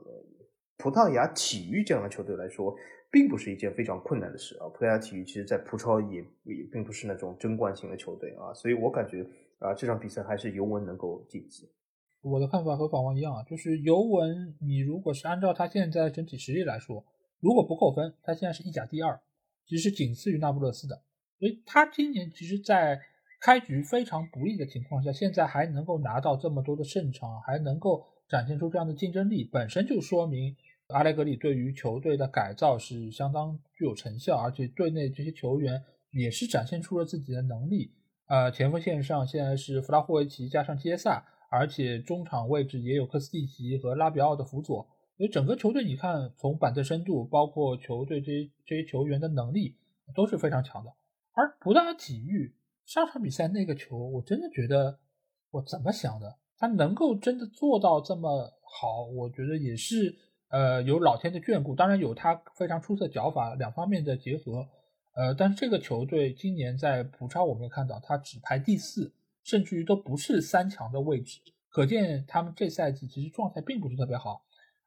[0.78, 2.74] 葡萄牙体育这样的球队来说。
[3.12, 4.66] 并不是一件非常困难的事啊！
[4.70, 9.22] 葡萄牙体育其实，在葡超也也并不是那种争冠型的球队啊，所以我感觉
[9.58, 11.68] 啊，这场比赛还是尤文能够晋级。
[12.22, 17.04] 我的看法和法王一样啊，就是尤文，你如果是按照他现在整体实力来说，
[17.38, 19.20] 如果不扣分，他现在是意甲第二，
[19.66, 21.02] 其实仅次于那不勒斯的。
[21.38, 22.98] 所以他今年其实，在
[23.42, 30.56] 开局非常不利的情况下，现在还能够拿到这么多的胜场，还能够展现出这样的竞争力，本身就说明。
[30.92, 35.82] 阿莱格里对于球队的改造是相当具有成效，而且队内这些球员
[36.12, 37.92] 也是展现出了自己的能力。
[38.28, 44.86] 呃，前锋线上现在是弗拉霍维奇加上基萨，而且中场位置也有科斯蒂奇和拉比奥的辅佐，
[45.16, 49.76] 所以整个球队你看，从板凳深度，包括球队这些这些球员的能力
[50.14, 50.90] 都是非常强的。
[51.32, 52.54] 而葡萄牙体育
[52.86, 54.98] 上场比赛那个球，我真的觉得
[55.50, 56.38] 我怎么想的？
[56.58, 60.16] 他能够真的做到这么好，我觉得也是
[60.52, 64.68] 呃有老天的眷顾，当然有他非常出色脚法两方面的结合。
[65.14, 69.12] 呃，但是这个球队今年在葡超我们也看到，他只排第四，
[69.42, 74.44] 甚至于都不是三强的位置，可见他们这赛季其实状态并不是特别好。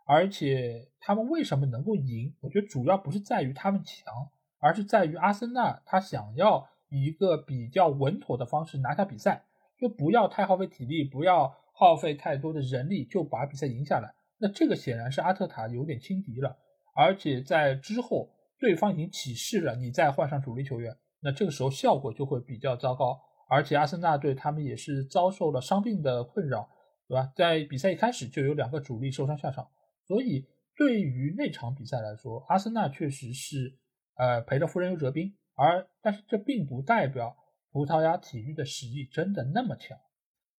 [0.08, 2.34] 而且他们为什么能够赢？
[2.42, 4.14] 我觉得主要不是在于他们强，
[4.60, 9.46] 而是在于阿森纳他想要以一个比较稳妥的方式拿下比赛，
[9.80, 14.14] 就不要太耗费体力，不要耗费太多的人力，就把比赛赢下来。
[14.38, 16.57] 那这个显然是阿特塔有点轻敌了，
[16.95, 18.30] 而且在之后
[18.60, 23.20] 对方已经起势了，你再换上主力球员，那这个时候效果就会比较糟糕。
[23.48, 26.68] 而且阿森纳队他们也是遭受了伤病的困扰，
[27.07, 27.32] 对吧？
[27.36, 29.68] 在比赛一开始就有两个主力受伤下场。
[30.07, 33.78] 所以，对于那场比赛来说，阿森纳确实是
[34.18, 37.38] 呃赔了夫人又折兵，而但是这并不代表
[37.72, 39.95] 葡萄牙体育的实力真的那么强。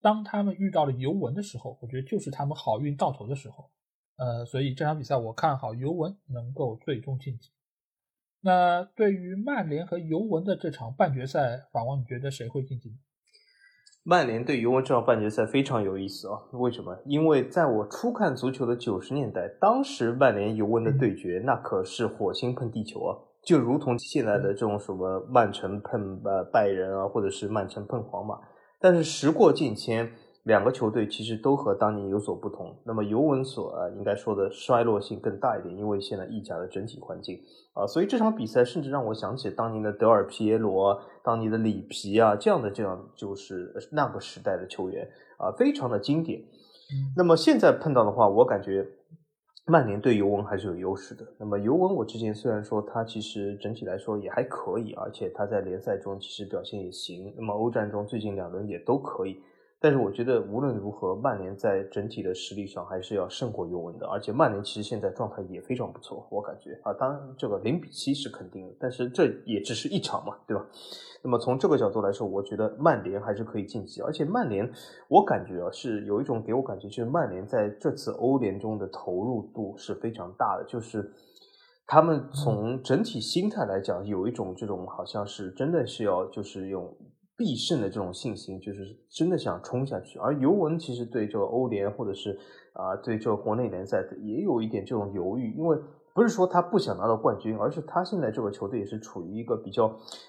[0.01, 3.71] 当他们遇到了尤文的时候，我觉得就是他们好运到头的时候。
[4.19, 7.51] 呃，所以这场比赛我看好尤文能够最终晋级。
[8.41, 12.97] 那对于曼联和尤文的这场半决赛，法王你觉得谁会晋级？
[14.05, 16.39] 曼联对尤文这场半决赛非常有意思啊！
[16.53, 16.97] 为什么？
[17.07, 28.39] 因为在我初看足球的九十年代，当时曼联尤文的对决那可是火星碰地球啊，就如同现在的这种什么曼城碰呃拜仁啊，或者是曼城碰皇马。
[28.81, 30.11] 但是时过境迁。
[30.47, 32.73] 两个球队其实都和当年有所不同。
[32.85, 37.41] 那么尤文所呃应该说的衰落性更大一点，因为现在意甲的整体环境
[37.73, 46.41] 啊，所以这场比赛甚至让我想起当年的德尔皮耶罗、当年的里皮啊这样的这样就是那个时代的球员啊，非常的经典。
[47.17, 48.87] 那么现在碰到的话，我感觉
[49.69, 51.27] 曼联对尤文还是有优势的。
[51.37, 57.35] 那么尤文我之前虽然说他其实整体来说也还可以，而且他在联赛中其实表现也行。
[57.37, 59.41] 那么欧战中最近两轮也都可以。
[59.87, 64.07] 但是我觉得无论如何，曼联在整体的实力上还是要胜过尤文的。
[64.09, 70.67] 而且曼联其实现在状态也非常不错，我感觉啊，当然这个零比七是肯定的，但是这也只是一场嘛，对吧？
[71.23, 74.01] 那么从这个角度来说，我觉得曼联还是可以晋级。
[74.01, 74.69] 而且曼联，
[75.07, 81.09] 我感觉啊，是有一种给我感觉，就是曼联在这次欧联中的投入度是非常大的，就是
[81.87, 86.93] 他们从整体心态来讲，有一种这种好像是真的是要就是用。
[87.37, 90.19] 必胜的这种信心，就是真的想冲下去。
[90.19, 92.39] 而尤文其实对这个欧联或者是
[92.73, 95.77] 啊对这个国内联赛也有一点这种犹豫，因为
[96.15, 99.85] 不是说他不想拿到冠军，而是他现在这个球队也是处于一个比较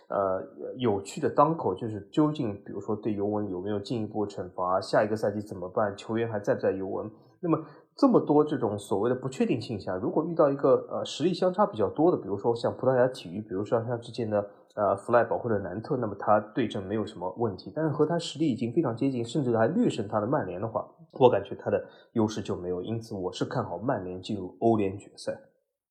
[0.09, 0.43] 呃
[0.77, 7.09] 有趣的当口，就是究竟比如说对尤文有没有进一步惩罚，下一个赛季怎么办，球员还在不在尤文？
[7.39, 7.57] 那么
[7.95, 14.45] 这么多这种所谓的不确定性下，如果遇到一个呃实力相差比较多的，比如说像葡萄牙体育，比如说像之前的。
[14.77, 17.71] 呃，弗赖堡或者南特，那么他对阵没有什么问题。
[17.75, 21.83] 但是和他实力已经非常接近，甚至还略胜他的曼联的话，我感觉他的
[22.13, 22.79] 优势就没有。
[22.83, 25.35] 因此，我是看好曼联进入欧联决赛。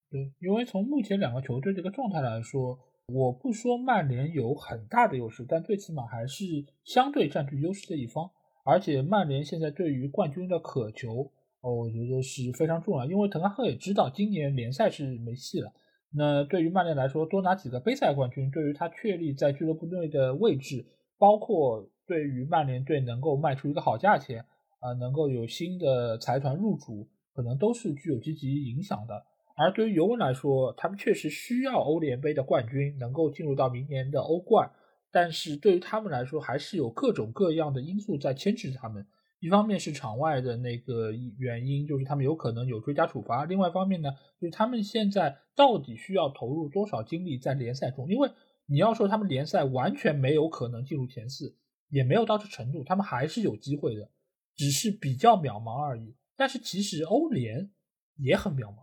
[0.08, 2.78] 对，因为从目前两个球队这个状态来说，
[3.12, 6.44] 我不说曼联有很大的优势，但最起码还是
[6.84, 8.30] 相对占据优势的一方。
[8.64, 13.04] 而且曼联现在对于冠军的渴求，哦，我觉得是非常重要。
[13.04, 15.72] 因为滕哈赫也知道今年联赛是没戏了。
[16.16, 20.86] 那对于曼联来说，多拿几个杯赛冠军，对于他确立在俱乐部内的位置，
[21.18, 24.42] 包括对于曼联队能够卖出一个好价钱，
[24.80, 29.24] 啊，能够有新的财团入主，可能都是具有积极影响的。
[29.58, 34.70] 而对于尤文来说，他们确实需要欧联杯的冠军，能够进入到明年的欧冠，
[35.12, 39.06] 但是对于他们来说，还是有各种各样的因素在牵制他们。
[39.38, 44.10] 一方面是场外的那个原因，就是他们有可能有追加处罚；另外一方面呢，
[44.40, 48.10] 就是他们现在到底需要投入多少精力在联赛中？
[48.10, 48.30] 因为
[48.66, 51.54] 你要说他们联赛完全没有可能进入前四，
[51.90, 54.10] 也没有到这程度，他们还是有机会的，
[54.56, 56.16] 只是比较渺茫而已。
[56.34, 57.70] 但是其实欧联
[58.16, 58.78] 也很渺茫，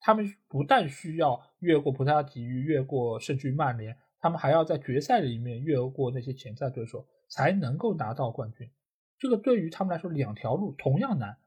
[0.00, 8.70] 他们不但需要越过葡萄牙体育，越过甚至于曼联，他们还要在决赛里面越过那些潜在对手，才能够拿到冠军。
[9.18, 11.38] 这个对于他们来说，两条路同样难，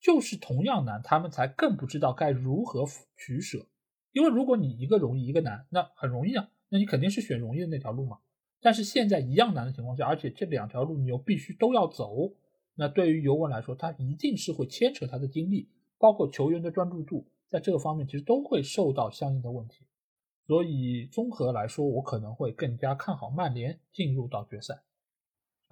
[0.00, 2.84] 就是同样难，他们才更不知道该如何
[3.16, 3.66] 取舍。
[4.12, 8.18] 因为如果你一个容易一个难，那很容易啊，那你肯定是选容易的那条路嘛。
[8.60, 12.34] 但是现在一样难的情况下，而且这两条路你又必须都要走，
[12.74, 15.68] 那对于尤文来说，他一定是会牵扯他的精力，
[15.98, 19.84] 包括球员的专注度，在这个方面其实都会受到相应的问题。
[20.46, 24.82] 所以综合来说，我可能会更加看好曼联进入到决赛。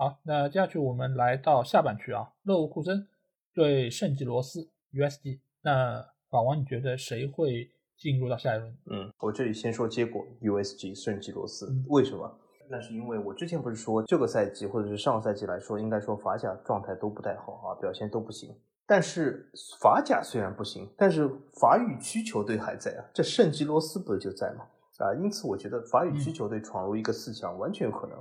[0.00, 3.06] 好，那接下去我们来到下半区啊，勒沃库森
[3.52, 5.40] 对圣吉罗斯 USD。
[5.60, 8.74] 那法王，你觉得谁会进入到下一轮？
[8.86, 11.70] 嗯，我这里先说结果，USG 圣吉罗斯。
[11.88, 12.34] 为什么？
[12.70, 18.58] 那是因为我之前不是说这个赛季或者是上个赛季来说，应该说法甲状态都不太好啊，表现都不行。
[18.86, 19.52] 但是
[19.82, 21.28] 法甲虽然不行，但是
[21.60, 24.64] 法语区球队还在啊，这圣吉罗斯不是就在吗？
[24.96, 28.16] 啊，因此我觉得法语区球队闯入一个四强完全有可能。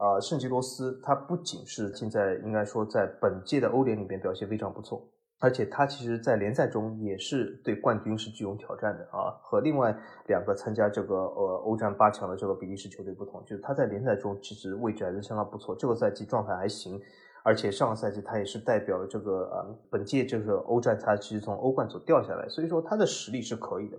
[0.00, 5.06] 啊，圣吉罗斯他不仅是现在应该说在本届的欧联里面表现非常不错。
[5.42, 9.32] 而且他其实，在联赛中也是对冠军是具有挑战的啊。
[9.42, 9.94] 和另外
[10.26, 15.74] 两个参加这个呃欧战八强的这个比利时球队不同，就是他在联赛中其实位置还是相当不错。
[15.74, 17.00] 这个赛季状态还行，
[17.42, 23.96] 而且上个赛季他也是代表了这个呃本届这个欧战，他其实从欧冠组掉下来，所以说他的实力是可以的。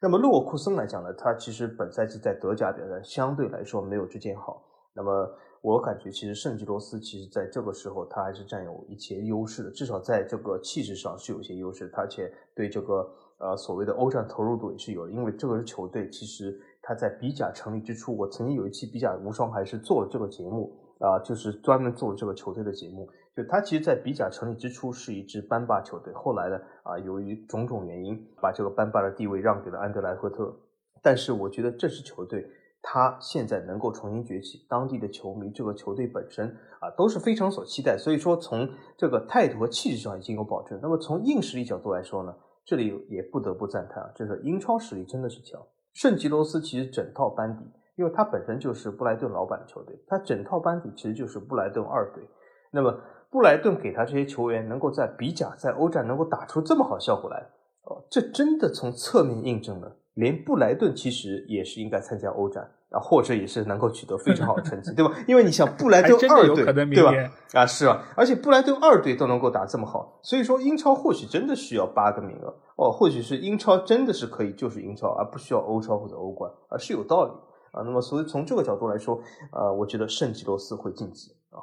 [0.00, 4.62] 那么洛库森来讲呢，他其实本赛季在德甲表现相对来说没有之前好。
[4.96, 13.06] 那么我感觉，其实圣吉罗斯其实在这个时候，他还是占有一些优势的，至少在这个气势上是有些优势，而且对这个
[13.38, 15.12] 呃所谓的欧战投入度也是有的。
[15.12, 23.08] 因为这个球队其实他在比甲成立之初，我曾经有一期比甲无双还是做了这个节目啊，就是专门做这个球队的节目。
[23.36, 30.56] 就他其实，在比甲成立之初是一支班霸球队，后来呢啊，由于种种原因，把这个班霸的地位让给了安德莱赫特。
[31.02, 32.48] 但是我觉得这支球队。
[32.88, 36.46] 他现在能够重新崛起，当地的球迷、这个球队本身
[36.78, 40.78] 啊都是非常所期待，所以说从这个态度和气质上已经有保证。
[40.80, 42.32] 那么从硬实力角度来说呢，
[42.64, 45.60] 这里也不得不赞叹啊，就是英超实力真的是强。
[45.94, 47.64] 圣吉罗斯其实整套班底，
[47.96, 52.22] 因为他本身就是布莱顿老板的球队，他整套班底其实就是布莱顿二队。
[52.70, 52.96] 那么
[53.30, 57.44] 布莱顿给他这些球员能够在比甲、在欧战能够打出这么好效果来，
[57.82, 62.70] 哦，这真的从侧面印证了，连布莱顿其实也是应该参加欧战。
[62.90, 65.12] 啊，或者也是能够取得非常好的成绩，对吧？
[65.26, 67.12] 因为你想布莱顿二队，对吧？
[67.52, 77.30] 啊，是啊，而且布莱顿二队都能够打这么好，所以说英超或许真的需要八个名额哦，或许是英超真的是可以就是英超，而不需要欧超或者欧冠啊，是有道理
[77.72, 77.82] 啊。
[77.84, 79.20] 那么，所以从这个角度来说，
[79.52, 81.58] 呃，我觉得圣吉罗斯会晋级啊。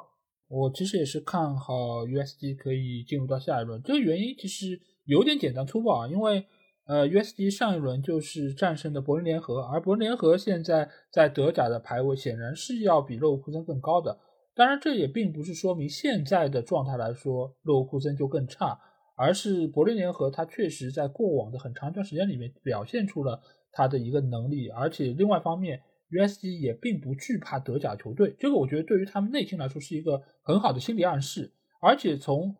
[0.48, 6.44] 我其实也是看好 USG 可以进入到下一轮，这个原因其实有点简单粗暴啊，因为。
[6.86, 14.18] 呃，USD 上一轮就是战胜的柏林联合，而柏林联合现在在德甲的排位显然是要比勒沃库森更高的。
[14.54, 18.78] 当然，这也并不是说明现在的状态来说勒沃库森就更差，
[19.16, 23.40] 而是柏林联合它确实在过往的很长一段时间里面表现出了
[23.72, 25.80] 他的一个能力，而且另外一方面
[26.10, 31.50] ，USD 也并不惧怕德甲球队，这个我觉得对于他们内心来说是一个很好的心理暗示，
[31.80, 32.54] 而且从。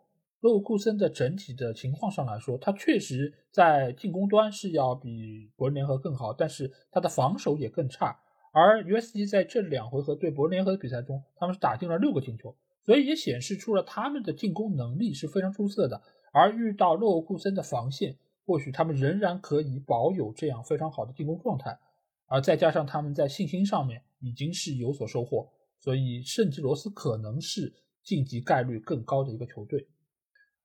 [0.45, 8.15] 勒沃库森的整体的情况上来说，他确实在进攻端是要比柏林联合更好，但是他的防守也更差。
[8.53, 12.55] 而 USG 在这两回合对柏林联合的比赛中，他们是打进了六个进球，
[12.85, 16.03] 所以也显示出了他们的进攻能力是非常出色的。
[16.31, 18.15] 而遇到勒沃库森的防线，
[18.45, 21.79] 或许他们仍然可以保有这样非常好的进攻状态。
[22.27, 25.49] 而再加上他们在信心上面已经是有所收获，
[25.79, 27.73] 所以圣吉罗斯可能是
[28.03, 29.89] 晋级概率更高的一个球队。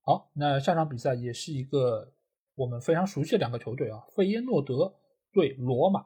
[0.10, 2.11] 好，那下场比赛也是一个
[2.56, 4.91] 我们非常熟悉的两个球队啊，费耶诺德
[5.31, 5.99] 对罗马。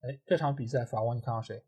[0.00, 1.62] 哎，这场比赛法王你看到谁？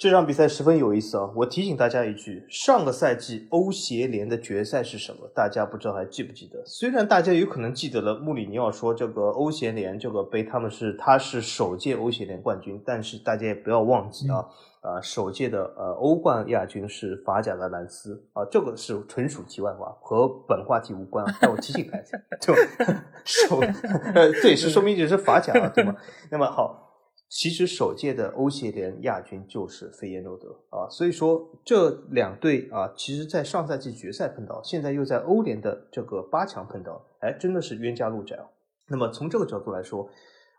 [0.00, 1.30] 这场比赛十分有意思啊！
[1.36, 5.30] 我提醒大家一句，上个赛季欧协联的决赛是什么？
[5.34, 6.64] 大家不知道还记不记得？
[6.64, 14.46] 虽然大家有可能记得了，穆里尼奥说这个欧协联这个杯他们是他是首届欧协联冠军，但是大家也不要忘记啊。
[14.80, 21.36] 啊，首届的呃欧冠亚军是法甲的兰斯啊，这个是纯属题外话，和本话题无关啊。
[21.42, 22.54] 但我提醒大家， 就
[23.22, 23.60] 首
[24.16, 25.94] 呃对，是说明这是法甲啊，对吗？
[26.30, 26.89] 那么好，
[27.30, 38.44] 其实首届的欧协联亚军就是费耶诺德啊，所以说这两队啊，其实在上赛季决赛碰到，现在又在欧联的这个八强碰到，哎，真的是冤家路窄啊。
[38.88, 40.10] 那么从这个角度来说。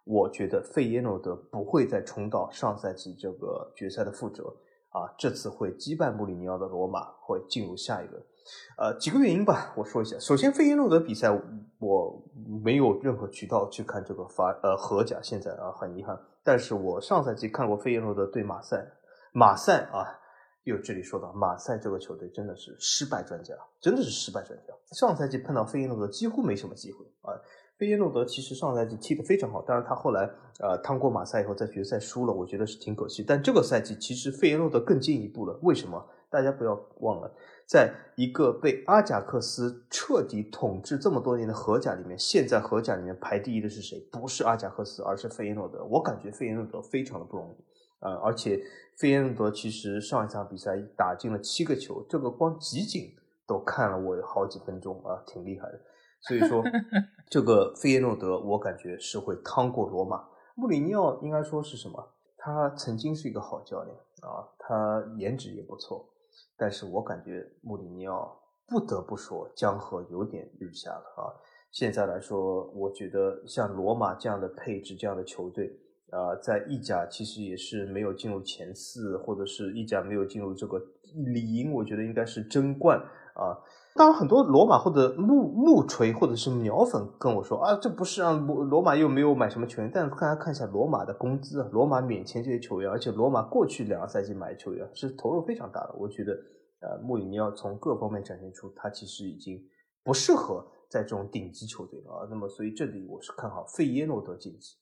[0.03, 4.51] 我觉得费耶诺德不会再重蹈上赛季这个决赛的覆辙
[4.89, 8.19] 啊，这次会击败穆里尼奥的罗马会进入下一轮。
[8.77, 10.17] 呃，几个原因吧，我说一下。
[10.19, 11.29] 首先，费耶诺德比赛
[11.79, 12.23] 我
[12.63, 16.17] 没有任何渠道去看这个法呃荷甲，现在啊很遗憾。
[16.43, 18.85] 但是我上赛季看过费耶诺德对马赛，
[19.33, 20.05] 马赛啊，
[20.63, 24.73] 又这里说到马赛这个球队真的是失败专家，真的是失败专家。
[24.91, 27.33] 上赛季碰到费耶诺德几乎没什么机会啊。
[27.77, 30.29] 费耶诺德其实上赛季踢得非常好，但是他后来
[30.59, 33.23] 呃趟过马赛以后在决赛输了，我觉得是挺可惜。
[33.27, 36.03] 但这个赛季其实费耶诺德更进一步了，为什么？
[36.29, 37.29] 大家不要忘了，
[37.71, 43.97] 在一个被阿贾克斯彻底统治这么多年的荷甲里面，现在荷甲里面排第一的是谁？
[44.11, 45.81] 不是阿贾克斯，而是费耶诺德。
[45.85, 47.63] 我感觉费耶诺德非常的不容易，
[48.01, 48.61] 呃，而且
[48.97, 53.09] 费耶诺德其实上一场比赛打进了七个球，这个光集锦
[53.47, 55.79] 都看了我好几分钟啊，挺厉害的。
[56.27, 56.61] 所以说，
[57.31, 60.27] 这个费耶诺德我感觉是会趟过罗马。
[60.55, 62.05] 穆里尼奥应该说是什么？
[62.37, 66.05] 他曾经是一个好教练啊，他颜值也不错，
[66.57, 71.33] 但是我感觉穆里尼奥不得不说江河有点日下了啊。
[71.71, 75.71] 现在来说，我觉得像罗马这样的配置、这样的球队，
[76.09, 80.77] 啊，在意甲其实也是没有进入前四，或者是意甲没有进入这个
[81.33, 82.99] 理应，我觉得应该是争冠
[83.35, 83.57] 啊。
[83.95, 89.91] 当然，很多罗马或者木木锤或者是鸟粉跟我说啊，这不是啊，罗罗马又没有买什么球员。
[89.93, 95.95] 但是大家看一下罗马的工资，罗马免签这些球员，而且罗马过去两个赛季买球员是投入非常大的。
[95.97, 96.33] 我觉得，
[96.79, 99.61] 呃，穆里尼奥从各方面展现出他其实已经
[100.03, 100.65] 不适合。
[100.91, 104.75] 在这种顶级球队啊，那么所以这里我是看好费耶诺德晋级。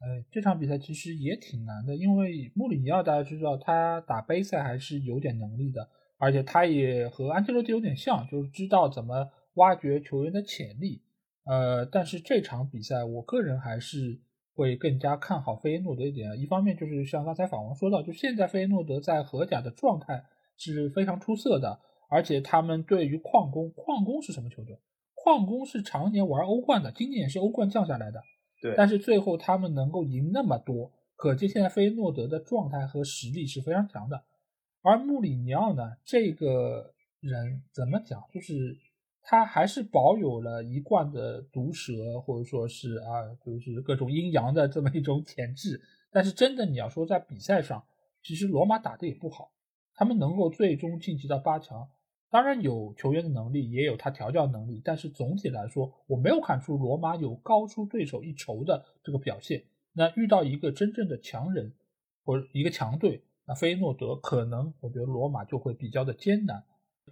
[0.00, 5.88] 哎，这场比赛其实也挺难的，因为穆里尼奥大家知道他打杯赛还是有点能力的，
[6.22, 11.02] 而且他也和安切洛蒂有点像，就是知道怎么挖掘球员的潜力。
[11.44, 14.20] 呃，但是这场比赛我个人还是
[14.54, 16.38] 会更加看好费耶诺德一点。
[16.38, 20.24] 一方面就是像刚才法王说到，就现在费耶诺德在荷甲的状态
[20.56, 24.78] 是非常出色的，而且他们对于矿工，矿工是什么球队？
[25.16, 28.22] 矿工是常年玩欧冠的，今年也是欧冠降下来的。
[28.60, 34.22] 对，但是最后他们能够赢那么多，可见现在费耶诺德的状态和实力是非常强的。
[34.82, 38.76] 而穆里尼奥呢，这个人怎么讲，就是
[39.22, 45.80] 他还是保有了一贯的毒舌，或者说是啊，就是各种阴阳的这么一种潜质。
[46.10, 47.84] 但是真的你要说在比赛上，
[48.22, 49.52] 其实罗马打的也不好，
[49.94, 51.88] 他们能够最终晋级到八强。
[52.28, 59.62] 当然有球员的能力，也有他调教能力，但是总体来说，我没有看出罗马有高出对手一筹的这个表现。
[59.92, 61.74] 那遇到一个真正的强人
[62.24, 66.62] 或者一个强队，那费耶诺德可能我觉得罗马就会比较的艰难。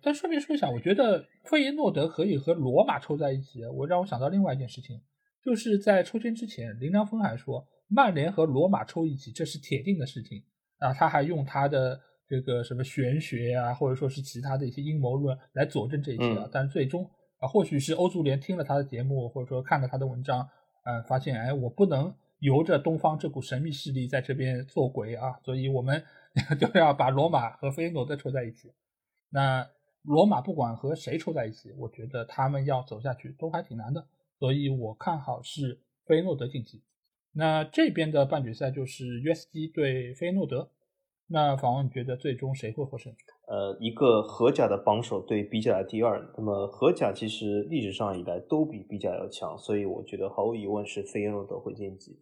[0.03, 5.01] 但顺便说一下，我觉得费耶诺德可以和罗马抽在一起，我让我想到另外一件事情，
[5.45, 10.43] 就是在抽签之前，林良锋还说曼联和罗马抽一起，这是铁定的事情
[10.79, 12.01] 啊，他还用他的。
[12.31, 17.05] 这个什么玄学啊，或者说是其他的一些阴谋论来佐证这一切啊，但是最终
[17.41, 20.49] 啊，或许是欧足联听了他的节目，或者说看了他的文章，
[20.85, 26.01] 呃，发现哎，我不能由着东方这股神秘势力在这边做鬼啊，所以我们
[26.61, 28.73] 就要把罗马和费耶诺德抽在一起。
[29.31, 29.69] 那
[30.03, 34.07] 罗马不管和谁抽在一起，我觉得他们要走下去都还挺难的，
[34.39, 36.83] 所以我看好是费耶诺德晋级。
[37.33, 40.71] 那这边的半决赛就是 USG 对费耶诺德。
[41.33, 43.15] 那访问，觉得最终谁会获胜？
[43.47, 52.19] 呃，一个荷甲的榜首对比甲的第二，那么荷甲其实历史上以来都比比甲要强，所以我觉得毫无疑问是费耶诺德会晋级。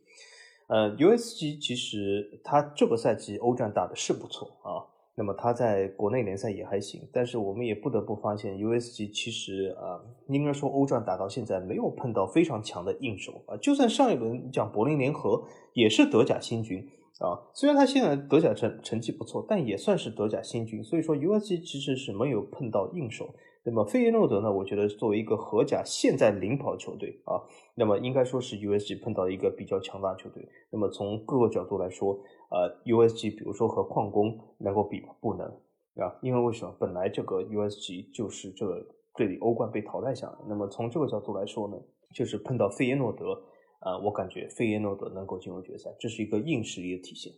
[0.68, 4.84] 呃，USG 其实他这个赛季欧战打的是不错啊，
[5.14, 15.42] 那么他在国内联赛也还行，但是我们也不得不发现，USG 其实啊，应该说欧战打到现在没有碰到非常强的硬手啊，就算上一轮讲柏林联合
[15.72, 16.88] 也是德甲新军。
[17.18, 23.34] 啊，虽然他现在德甲成成绩不错，但也算是德甲新军，所以说 USG 其实是没有碰到硬手。
[23.68, 24.50] 那么费耶诺德呢？
[24.50, 27.36] 我觉得作为一个荷甲现在领跑球队啊，
[27.74, 30.48] 那么应该说是 USG 碰到一个比较强大的球队。
[30.70, 32.18] 那么从各个角度来说，
[32.50, 35.08] 呃，USG 比如说和矿工能够比吗？
[35.20, 35.46] 不能
[35.96, 36.74] 啊，因为为什么？
[36.80, 40.38] 本来这个 USG 就是这个队里欧冠被淘汰下来。
[40.48, 41.76] 那么从这个角度来说呢，
[42.14, 43.38] 就是碰到费耶诺德。
[43.80, 47.32] 呃，我感觉费耶诺德能够进入决赛，这是一个硬实力的体现。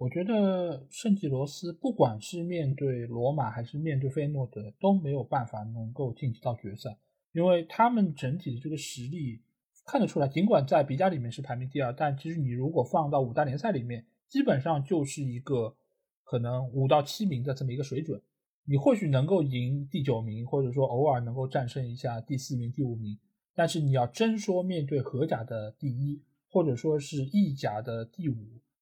[0.00, 6.96] 我觉得圣吉罗斯不管是面对罗马还是面对费诺德都没有办法能够晋级到决赛，
[7.32, 9.42] 因为他们整体的这个实力
[9.84, 15.76] 看得出来，尽管在比甲里面是排名第二，但其实你如果放到五大联赛里面，基本上就是一个
[16.24, 18.22] 可能五到七名的这么一个水准。
[18.64, 23.18] 你或许能够赢第九名，或者说偶尔能够战胜一下第四名、第五名。
[23.54, 28.34] 但是你要真说面对荷甲的第一，或者说是意甲的第五，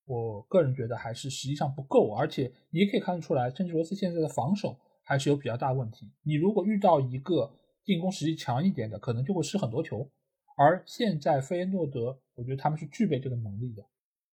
[0.09, 2.13] 我个人觉得还是实际上不够。
[2.13, 6.11] 而且你也可以看得出来，圣吉罗斯现在的防守还是有比较大问题。
[6.25, 7.53] 你如果遇到一个
[7.85, 10.11] 进攻实力强一点的，可能就会失很多球。
[10.57, 13.85] 而现在费耶诺德，我觉得他们是具备这个能力的。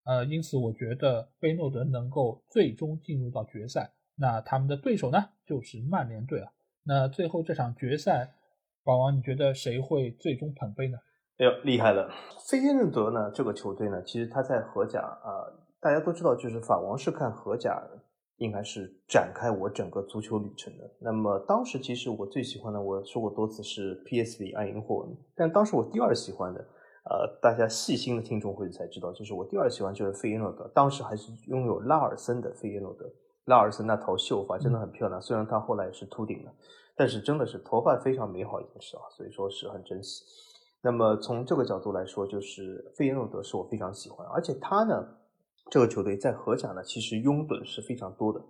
[0.04, 3.92] 呃，因此我觉得费耶诺德能够最终进入到决赛。
[4.16, 6.50] 那他们的对手呢，就是曼联队啊。
[6.82, 8.32] 那最后这场决赛。
[8.86, 10.96] 宝王，你觉得谁会最终捧杯呢？
[11.38, 12.08] 哎呦，厉害了！
[12.48, 13.32] 费耶诺德呢？
[13.34, 15.42] 这个球队呢，其实他在荷甲啊，
[15.86, 17.80] 大家都知道，就是法王是看荷甲，
[18.38, 20.90] 应该是展开我整个足球旅程的。
[20.98, 26.60] 那么当时其实我最喜欢的，我说过多次是 PSV 爱因霍恩，但当时我第二喜欢的，
[27.08, 33.08] 呃，大家细心的听众会才知道，就是我第二喜欢就是费耶诺德，当时还是拥有拉尔森的费耶诺德，
[33.44, 36.52] 拉尔森那头秀发真的很漂亮，虽然他后来是秃顶了。
[36.96, 40.24] 但是真的是头发非常美好一件事啊，所以说是很珍惜。
[40.82, 45.06] 那么从这个角度来说，就是费耶诺德是我非常喜欢，而且他呢，
[45.70, 48.40] 这个球队在荷甲呢，其实拥趸是非常多的。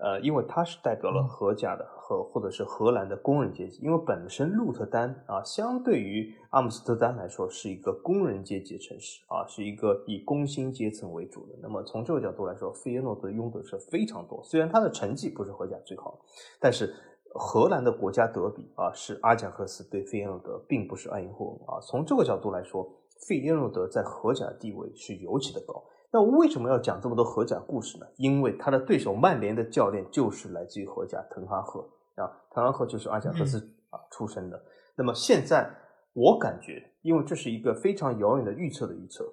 [0.00, 11.54] 呃，因为他是代表了荷甲的和或者是荷兰的工人阶级，因为本身鹿特丹啊，相对于阿姆斯特丹来说是一个工人阶级城市啊，是一个以工薪阶层为主的。
[11.60, 14.40] 那么从这个角度来说，费耶诺德拥趸是非常多。
[14.44, 16.16] 虽然他的成绩不是荷甲最好，
[16.60, 16.94] 但是
[17.34, 21.80] 荷兰的国家德比啊，是阿贾克斯对费耶诺德，并不是爱因霍恩啊。
[21.80, 22.88] 从这个角度来说，
[23.26, 25.82] 费耶诺德在荷甲的地位是尤其的高。
[26.10, 28.06] 那为什么要讲这么多荷甲故事呢？
[28.16, 31.80] 因为他的对手曼联的教练就是来自于荷甲滕哈赫
[32.14, 33.58] 啊，滕哈赫就是阿贾克斯
[33.90, 34.58] 啊出身的。
[34.96, 35.70] 那么现在
[36.14, 39.24] 我感觉，因为这是一个非常遥远的预测的预测，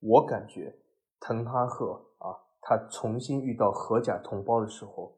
[0.00, 0.74] 我感觉
[1.20, 2.32] 滕哈赫啊，
[2.62, 5.14] 他重新遇到荷甲同胞的时候，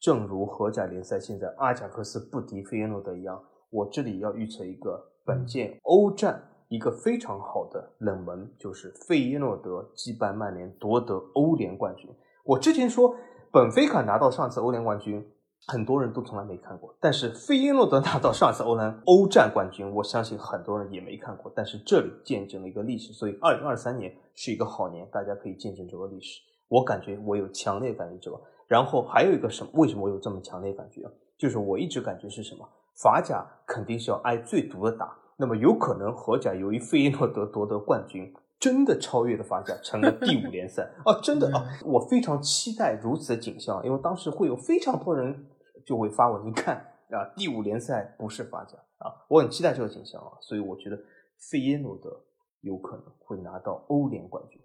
[0.00, 3.40] 正如荷甲联赛现在阿贾克斯不敌费耶诺德一样，
[3.70, 6.42] 我这里要预测一个本届欧战。
[6.68, 12.10] 一个非常好的冷门就是费耶诺德击败曼联夺得欧联冠军。
[12.44, 13.14] 我之前说
[13.52, 15.24] 本菲卡拿到上次欧联冠军，
[15.66, 16.94] 很多人都从来没看过。
[17.00, 21.52] 但是费耶诺德拿到上次欧联欧战冠军，我相信很多人也没看过。
[21.54, 26.40] 但是这里见证了一个历史，所以二零二三年是一个好年，大家可以见证这个历史。
[26.68, 28.40] 我感觉我有强烈感觉这个。
[28.66, 29.70] 然后还有一个什么？
[29.74, 31.10] 为什么我有这么强烈感觉啊？
[31.38, 32.68] 就是我一直感觉是什么？
[33.00, 35.16] 法甲肯定是要挨最毒的打。
[35.36, 45.46] 那么有可能荷甲由于费耶诺德夺得冠军，真的超越了法甲，成了第五联赛啊，真的啊，我非常期待如此的景象，因为当时会有非常多人
[45.84, 46.76] 就会发文，你看
[47.10, 50.98] 啊，第五联赛不是法甲啊，我很期待这个景象啊，所以我觉得
[51.38, 52.24] 费耶诺德
[52.62, 54.58] 有可能会拿到欧联冠军。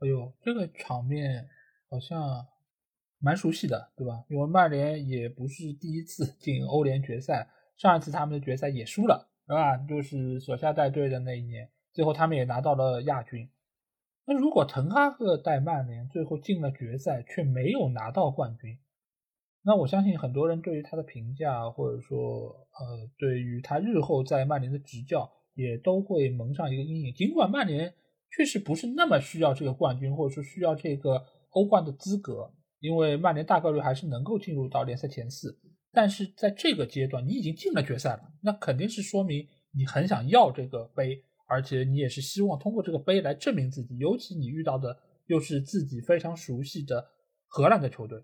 [0.00, 1.48] 哎呦，这个场面
[1.88, 2.46] 好像
[3.20, 4.24] 蛮熟悉的，对吧？
[4.28, 9.29] 因为曼联也不是第一次进欧联决赛，上一次他们的决赛也输了。
[9.50, 9.76] 是吧？
[9.78, 13.50] 就是索夏带队的那一年，最后他们也拿到了亚军。
[14.24, 18.78] 那如果滕哈赫带曼联最后进了决赛，却没有拿到冠军，
[19.64, 27.12] 那我相信很多人对于他的评价，或者说呃，对于他日后在曼联的执教，也都会蒙上一个阴影。
[27.12, 27.92] 尽管曼联
[28.30, 35.58] 确实不是那么需要这个冠军，或者说需要这个欧冠的资格，因为曼联大概率还是能够进入到联赛前四。
[35.92, 43.98] 但是在这个阶段，你已经进了决赛了，那肯定是说明你很想要这个杯，而且你也是希望通过这个杯来证明自己。
[43.98, 44.96] 尤其你遇到的
[45.26, 47.04] 又是自己非常熟悉的
[47.48, 48.22] 荷兰的球队，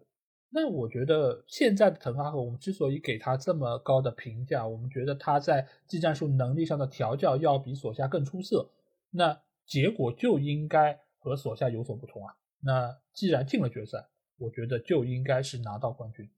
[0.50, 8.70] 那我觉得现在的滕哈赫，我们之所以给他这么高的评价，我们觉得他在技战术能力上的调教要比索夏更出色，
[9.10, 9.36] 那
[9.66, 12.32] 结果就应该和索夏有所不同啊。
[12.60, 13.98] 那既然进了决赛，
[14.38, 16.30] 我觉得就应该是拿到冠军。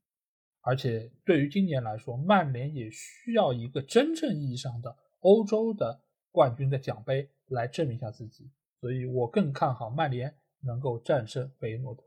[0.68, 5.98] 而且对于今年来说，曼联也需要一个真正意义上的欧洲的
[6.30, 12.02] 冠军的奖杯来证明一下自己，所以我更看好曼联能够战胜贝诺德。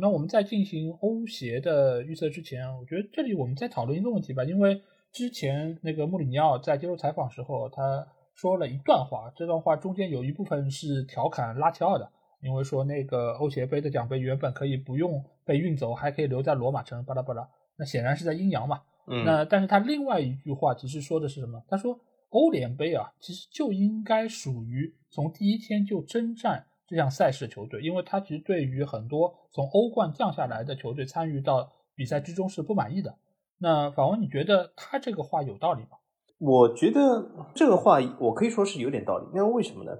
[0.00, 4.80] 那我们在进行欧协的预测之前，我觉得这里我们再讨论一个问题吧，因为
[5.12, 12.10] 之前那个穆里尼奥在接受采访时候，他说了一段话，这段话中间有一部分是调侃拉齐奥的，
[12.40, 17.46] 因为说那个欧协杯的奖杯原本可以不用被运走，还可以留在罗马城，巴拉巴拉。
[17.76, 18.80] 那显然是在阴阳嘛。
[19.06, 21.62] 嗯，那但是他另外一句话其实说的是什么？
[21.68, 21.98] 他说
[22.30, 33.14] 欧联杯啊，其实就应该属于从第一天就征战这项赛事的球队，因为他其实对于很多从欧冠降下来的球队参与到比赛之中是不满意的。
[33.58, 35.98] 那法文，你觉得他这个话有道理吗？
[36.38, 39.26] 我觉得这个话我可以说是有点道理。
[39.34, 39.92] 那为什么呢？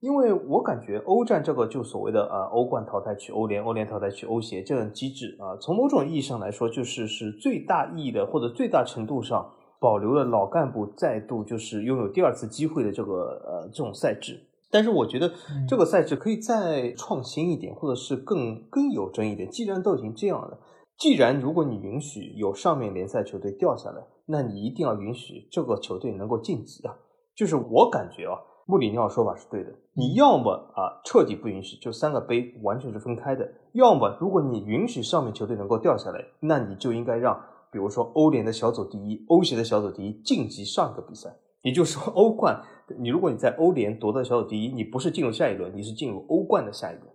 [0.00, 13.12] 因为我感觉欧战这个就所谓的啊欧冠淘汰去欧联，欧联淘汰去欧协这种机制啊，从某种意义上来说，就是是最大意义的或者最大程度上保留了老干部再度就是拥有第二次机会的这个
[13.44, 14.40] 呃这种赛制。
[14.70, 15.32] 但是我觉得
[15.68, 19.50] 这个赛制可以再创新一点，或者是更更有争议一点。
[19.50, 20.60] 既然都已经这样了，
[20.96, 26.94] 既然如果你允许有上面联赛球队掉下来，那你一定要允许这个球队能够晋级啊。
[27.34, 28.38] 就是我感觉啊。
[28.68, 33.42] 穆里尼奥说法是对的，你要么啊彻底不允许，就三个杯完全是分开的；
[33.72, 37.34] 要么如果你允许上面球队能够掉下来，那你就应该让，
[37.72, 41.34] 比如说欧联的小组第一、欧协的小组第一晋级上一个比赛。
[41.62, 42.62] 也就是说，欧冠，
[43.00, 47.08] 你如果你在欧联夺得小组第一，你不是进入下一轮，你是进入欧冠的下一轮。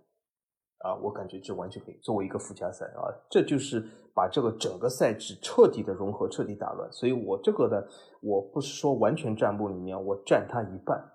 [0.80, 3.82] 啊，我感觉这完全可以作为一个附加赛啊，这就是
[4.12, 6.90] 把这个整个赛制彻底的融合、彻底打乱。
[6.92, 7.82] 所以我这个呢，
[8.20, 11.13] 我不是说完全站穆里尼奥，我站他一半啊。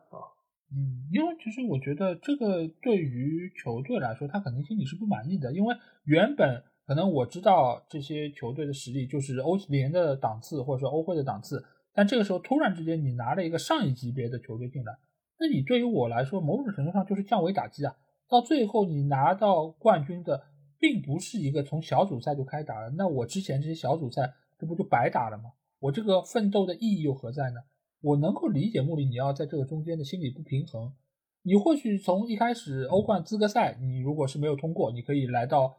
[0.71, 14.95] 嗯，因为其实我觉得这个对于球队来说，他肯定心里是不满意的，因为原本可能我知道这些球队的实力就是欧联的档次或者说欧会的档次，但这个时候突然之间你拿了一个上一级别的球队进来，
[15.39, 17.95] 那你对于我来说某种程度上就是降维打击啊。
[18.29, 20.43] 到最后你拿到冠军的，
[20.77, 25.45] 并不是一个从小组赛就开打了，那我之前这些小组赛这不就白打了吗？
[25.79, 27.61] 我这个奋斗的意义又何在呢？
[28.01, 30.93] 我能够理解穆里尼奥在这个中间的心理不平衡。
[31.41, 35.75] 你或许从一开始欧冠资格赛，你如果是没有通过，你可以来到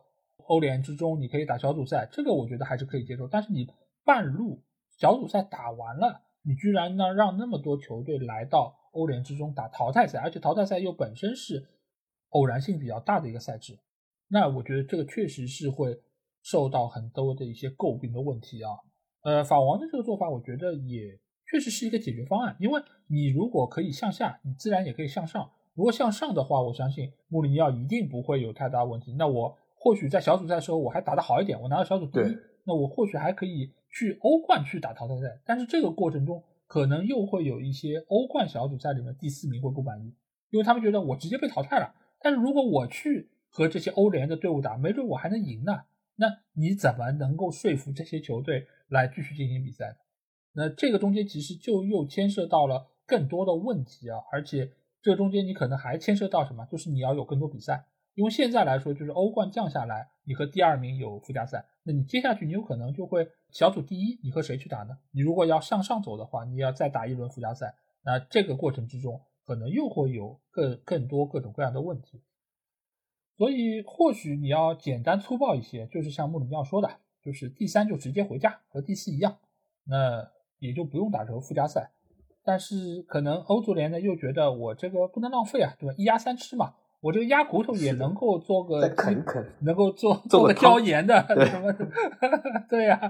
[0.47, 3.29] 欧联之中，你可以打小组赛，这个我觉得还是可以接受。
[3.29, 3.67] 但是你
[4.05, 4.63] 半路
[4.99, 11.67] 小组赛打完了，你居然呢让那么多球队来到欧联之中打淘汰赛，而且淘汰赛又本身是
[12.31, 13.79] 偶然性比较大的一个赛制，
[14.29, 16.01] 那我觉得这个确实是会
[16.43, 18.71] 受到很多的一些诟病的问题啊。
[19.23, 21.19] 呃，法王的这个做法，我觉得也。
[21.51, 25.51] 确实是一个解决方案，因为你如果可以向下，你自然也可以向上。
[25.75, 29.15] 如果向上的话，我相信穆里尼奥一定不会有太大问题。
[29.15, 35.41] 那我或许在小组赛的时候我还打得好一点，我拿到小组第一，那我或许还可以去欧冠去打淘汰赛。
[35.45, 40.15] 但是这个过程中，可能又会有一些欧冠小组赛里面第四名会不满意，
[40.51, 41.95] 因为他们觉得我直接被淘汰了。
[42.23, 45.83] 但是如果我去和这些欧联的队伍打，没准我还能赢呢。
[46.17, 49.95] 那你怎么能够说服这些球队来继续进行比赛呢？
[50.53, 56.67] 那这个中间其实就又牵涉到了更多的问题啊，而且这中间你可能还牵涉到什么？
[56.67, 64.99] 就是你要有更多比赛，因为现在来说，就是欧冠降下来，你和第二名有附加赛，那你接下去你有可能就会小组第一，你和谁去打呢？
[65.13, 72.21] 你如果要向上走的话，你要再打一轮附加赛，那这个过程之中可能又会有更更多各种各样的问题。
[73.39, 76.91] 所以或许你要简单粗暴一些，就是像穆里尼奥说的，
[77.23, 79.39] 就是第三就直接回家，和第四一样，
[79.85, 80.29] 那。
[80.61, 81.91] 也就不用打这个附加赛，
[82.45, 85.95] 但是可能欧足联呢又觉得我这个不能浪费啊，对吧？
[85.99, 91.73] 一鸭三吃嘛，我这个鸭骨头也能够做个啃啃，能够做做个椒盐的什么？
[92.69, 93.01] 对呀，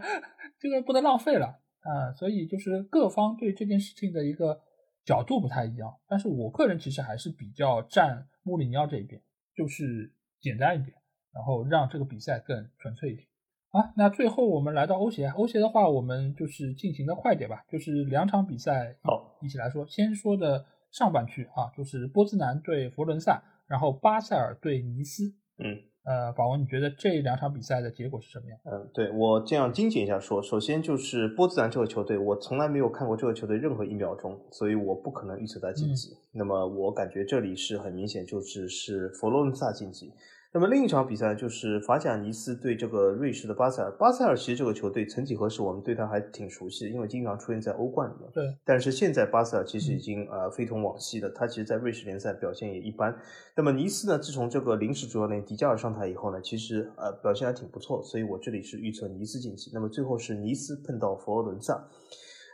[0.59, 2.13] 这个不能浪费了啊！
[2.17, 4.61] 所以就是各方对这件事情的一个
[5.05, 9.21] 角度不太一样，但是我个人其实还是比较站穆里尼奥这一边，
[9.57, 10.95] 就是简单一点，
[11.33, 13.27] 然后让这个比赛更纯粹一点。
[13.71, 19.87] 啊，那最后我们来到欧协，欧协的话，我们就是进行的快点吧，就是两场比赛，好，一起来说。
[19.87, 25.33] 先说的上半区啊，就是波兹南对佛罗伦萨，然后巴塞尔对尼斯。
[25.59, 28.59] 嗯，呃，法文，你觉得这两场比赛的结果是什么样？
[28.65, 36.09] 嗯，对我这样精简一下说，首先就是波兹南这个球队，我从来没有看过这个球队任何一秒钟，所以我不可能预测他晋级。
[36.33, 40.13] 那么我感觉这里是很明显，就是是佛罗伦萨晋级。
[40.53, 43.91] 那么另一场比赛就是法甲尼斯对这个瑞士的巴塞尔。
[43.93, 48.29] 巴塞尔其实这个球队曾几何时我们对他还挺熟悉，因为经常出现在欧冠里面。
[48.33, 48.43] 对。
[48.65, 53.17] 但是现在巴塞尔其实已经呃非同往昔的，他其实，在瑞士联赛表现也一般。
[53.57, 59.71] 那么尼斯呢，自从这个临时主教练迪加尔上台以后呢，其实呃表现还挺不错，所以我这里是预测尼斯晋级。
[59.73, 61.89] 那么最后是尼斯碰到佛罗伦萨。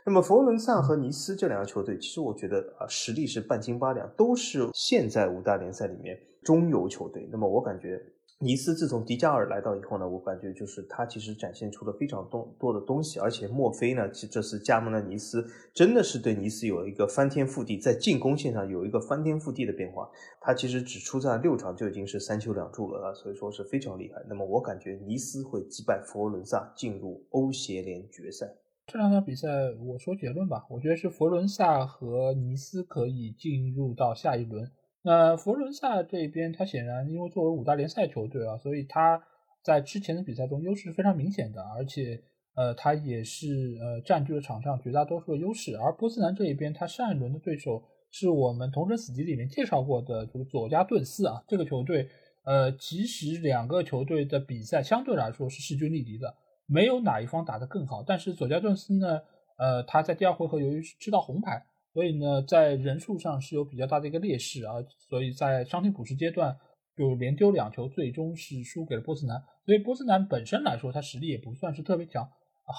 [0.05, 6.15] 那么佛罗伦萨和尼斯这两个球队，其实我觉得啊实力是半斤八两，都是现在五大联赛里面。
[6.47, 8.01] 中游球队，那么我感觉
[8.39, 20.09] 尼斯自从迪加尔来到以后呢，我感觉就是他其实展现出了非常多多的东西，而且墨菲呢，其这次加盟了尼斯，真的是对尼斯有一个翻天覆地，在进攻线上有一个翻天覆地的变化。
[20.39, 24.23] 他其实只出战六场就已经是三球两助了啊，所以说是非常厉害。
[24.29, 28.47] 那么我感觉尼斯会击败佛罗伦萨进入欧协联决赛。
[28.85, 29.49] 这两场比赛，
[29.83, 34.71] 我说结论吧，我觉得是佛罗伦萨和尼斯可以进入到下一轮。
[35.07, 39.23] 那佛伦萨这边，他显然因为作为五大联赛球队啊，所以他
[39.63, 42.21] 在之前的比赛中优势是非常明显的，而且
[42.55, 45.77] 呃，他也是呃占据了场上绝大多数的优势。
[45.77, 47.81] 而波斯南这一边，他上一轮的对手
[48.11, 52.09] 是我们同城死敌里面介绍过的，就是佐加顿斯啊，这个球队
[52.43, 56.35] 呃，其实两个球队的比赛相对来说是势均力敌的，
[56.65, 58.03] 没有哪一方打得更好。
[58.05, 59.21] 但是佐加顿斯呢，
[59.57, 61.65] 呃，他在第二回合由于吃到红牌。
[61.97, 64.75] 所以呢，在人数上是有比较大的一个劣势啊，
[65.09, 66.55] 所以在伤停补时阶段
[66.95, 69.43] 就连丢两球，最终是输给了波斯南。
[69.65, 72.29] 所以波斯南本身来说，他实力也不算是特别强，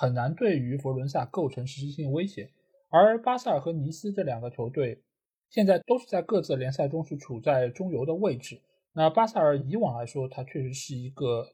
[0.00, 2.48] 很难对于佛罗伦萨构成实质性威胁。
[2.90, 5.02] 而巴塞尔和尼斯这两个球队
[5.50, 8.62] 现在都是在各自联赛中是处在中游的位置。
[8.92, 11.44] 那巴塞尔以往来说，他确实是一个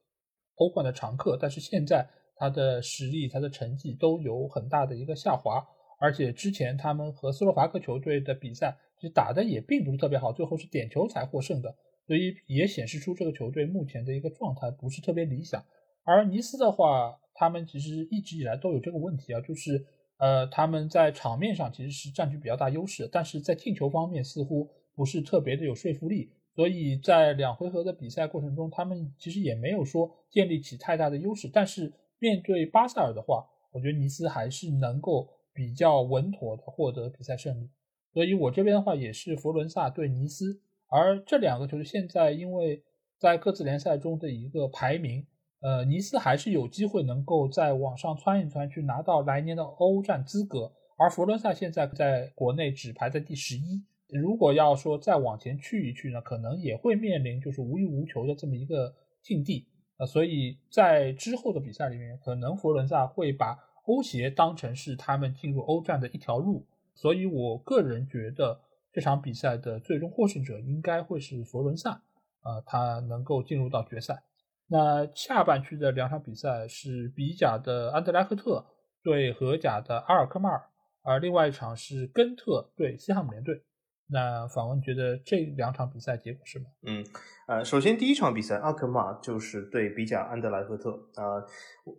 [0.56, 5.66] 欧冠的常客，但是现在他的实力、他的成绩都有很大的一个下滑。
[6.04, 11.74] 而且之前他们和斯洛伐克球队的比赛，其实打的也并不是特别好，最后是点球才获胜的，
[12.06, 15.64] 所以也显示出这个球队目前的一个状态不是特别理想。
[16.04, 19.82] 而尼斯的话，他们其实一直以来都有这个问题啊，就是
[20.18, 31.48] 呃他们在场面上其实是占据比较大优势，但是在进球方面似乎不是特别的有说服力，所以在两回合的比赛过程中，他们其实也没有说建立起太大的优势。
[31.50, 35.30] 但是面对巴塞尔的话，我觉得尼斯还是能够。
[35.54, 37.70] 比较稳妥的获得比赛胜利，
[38.12, 42.82] 所以我这边的话也是佛伦萨对尼斯而这两个球队现在因为
[43.18, 45.24] 在各自联赛中的一个排名，
[45.60, 50.70] 呃，尼斯还是有机会能够在往上窜一窜，去拿到来年的欧战资格。
[50.96, 59.66] 而佛罗伦萨现在在国内只排在第十一，如果要说再往前去一去呢，可能也会面临就是无欲无求的这么一个境地。
[59.96, 66.66] 呃，所以在之后的比赛里面，可能佛罗伦萨会把欧协当成是他们进入欧战的一条路。
[66.94, 68.60] 所以我个人觉得
[68.92, 72.02] 这场比赛的最终获胜者应该会是佛伦萨，
[72.42, 74.22] 呃，他能够进入到决赛。
[74.66, 78.64] 那下半区的两场比赛是比甲的安德莱赫特
[79.02, 80.62] 对荷甲的阿尔科马尔。
[81.02, 83.62] 而另外一场是根特对西汉姆联队，
[84.06, 86.66] 那访问觉得这两场比赛结果是吗？
[86.82, 87.04] 嗯，
[87.48, 91.42] 呃，首先第一场比赛阿克马就是对比甲安德莱赫特啊，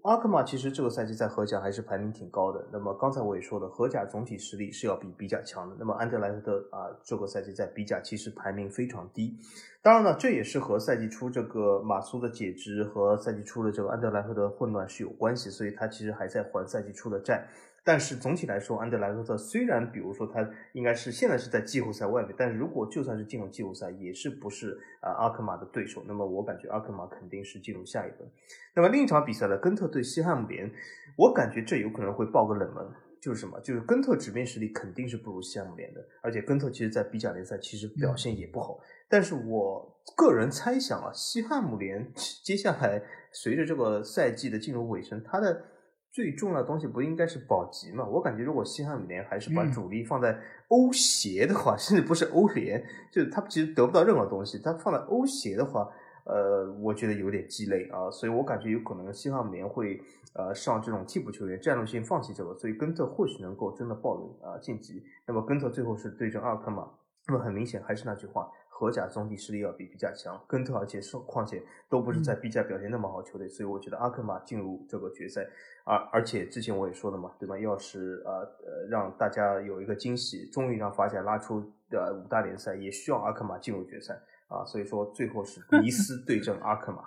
[0.03, 2.63] 阿克马其实这个赛季在荷甲还是排名挺高的。
[2.71, 5.75] 那么刚才我也说了，荷甲总体实力是要比比甲强的。
[5.79, 9.37] 那么安德莱赫特啊，这个赛季在比甲其实排名非常低。
[9.81, 17.47] 当然了，这也是和赛季初这个马苏的解职和赛季初的这个安德莱赫特混乱是有关系，所以他其实还在还赛季初的债。
[17.87, 26.03] 但是总体来说，安德莱赫特虽然，比如说他应该是现在是在季后赛外面，但是如果就算是进入季后赛，也是不是啊阿克马的对手。
[26.07, 28.27] 那么我感觉阿克马肯定是进入下一轮。
[28.75, 30.67] 那么另一场比赛呢，根特对西汉姆联，
[31.15, 32.83] 我感觉这有可能会爆个冷门，
[33.21, 33.59] 就是什么？
[33.59, 38.79] 就是根特纸面实力肯定是不如西汉姆联的，而且根特其实在比甲联赛其实表现也不好。
[39.07, 42.11] 但是我个人猜想啊，西汉姆联
[42.43, 42.99] 接下来
[43.31, 45.65] 随着这个赛季的进入尾声，他的。
[46.15, 48.05] 最重要的东西不应该是保级嘛？
[48.05, 50.39] 我感觉如果西汉姆联还是把主力放在
[50.69, 52.81] 欧协的话， 甚至不是欧联，
[53.11, 54.57] 就是他其实得不到任何东西。
[54.57, 55.89] 他放在欧协的话，
[56.23, 60.01] 呃，我觉得有点鸡肋啊，所以我感觉有可能西汉姆联会
[60.35, 65.03] 呃上这种替补球员，战略性放弃这个，所以根特或许能够真的爆冷啊晋级。
[65.27, 66.89] 那么根特最后是对阵阿尔克马，
[67.27, 68.49] 那么很明显还是那句话。
[68.77, 75.47] 荷甲总体实力要比比甲强，根特而且是况且都不是在比甲表现那么好球队，所以我觉得阿克马进入这个决赛，
[75.85, 77.57] 而而且之前我也说了嘛，对吧？
[77.57, 78.31] 要是呃
[78.65, 84.19] 呃让大家有一个惊喜，终于让法甲拉出的五大联赛，也需要阿克马进入决赛
[84.49, 87.01] 啊，所以说最后是尼斯 对阵阿克马。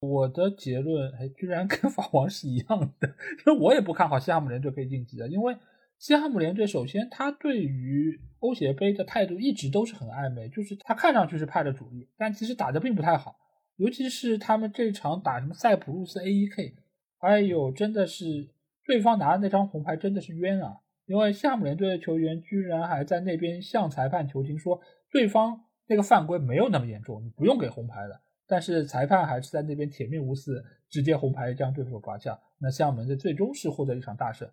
[0.00, 3.08] 我的结论哎，居然跟法王是一样的，
[3.46, 5.54] 因为我也不看好西汉姆联队可以晋级的，因为。
[5.98, 13.36] 西汉姆联队首先，他对于欧协杯的态度一直都是很暧昧，就是他看上去是派的主力，但其实打的并不太好。
[13.76, 16.74] 尤其是他们这场打什么塞浦路斯 A.E.K，
[17.18, 18.50] 哎呦，真的是
[18.86, 20.76] 对方拿的那张红牌真的是冤啊！
[21.06, 24.80] 因为西汉姆联队的球员居然还在那边向裁判求情，说
[25.10, 28.20] 对方那个犯规没有那么严重，你不用给红牌的。
[28.46, 32.38] 但是裁判还是在那边铁面无私，直接红牌将对手罚下。
[32.58, 34.48] 那西汉姆联队最终是获得一场大胜。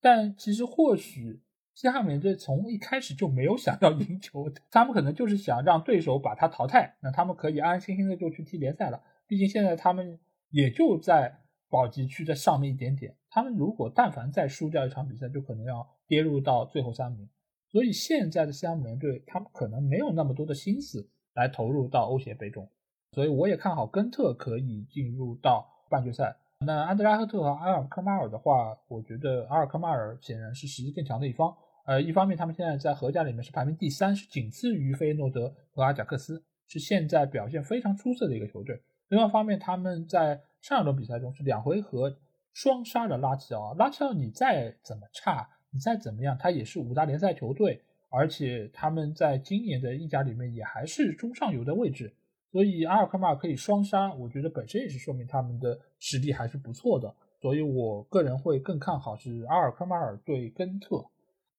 [0.00, 1.40] 但其实或许
[1.74, 9.02] 西汉姆联队从一开始就没有想要赢球，他们可能就是想让对手把他淘汰，那他们可以安安心心的就去踢联赛了。
[9.26, 10.18] 毕竟现在他们
[10.50, 17.28] 也就在保级区的上面一点点，他们如果但凡再输掉一场比赛，就可能要跌入到最后三名。
[17.70, 22.68] 所以现在的西汉姆联队，他们可能没有那么多的心思来投入到欧协杯中，
[23.12, 26.36] 所以我也看好根特可以进入到半决赛。
[26.66, 31.56] 那安德拉赫特和阿尔科马尔的话，我觉得阿尔科马尔显然是实力更强的一方。
[31.86, 38.78] 呃，一方面他们现在在荷甲里面是排名第三，是仅次于费耶诺德和阿贾克斯，是现在表现非常出色的一个球队。
[39.08, 42.14] 另外一方面，他们在上一轮比赛中是两回合
[42.52, 43.72] 双杀了拉齐奥。
[43.72, 52.14] 拉齐奥你再怎么差，你再怎么样，他也是五大联赛球队，而且他们在今年的意甲里面也还是中上游的位置。
[52.52, 57.14] 所以阿尔科马尔可以双杀，我觉得本身也是说明他们的实力还是不错的。
[57.40, 61.04] 所以我个人会更看好是阿尔科马尔对根特。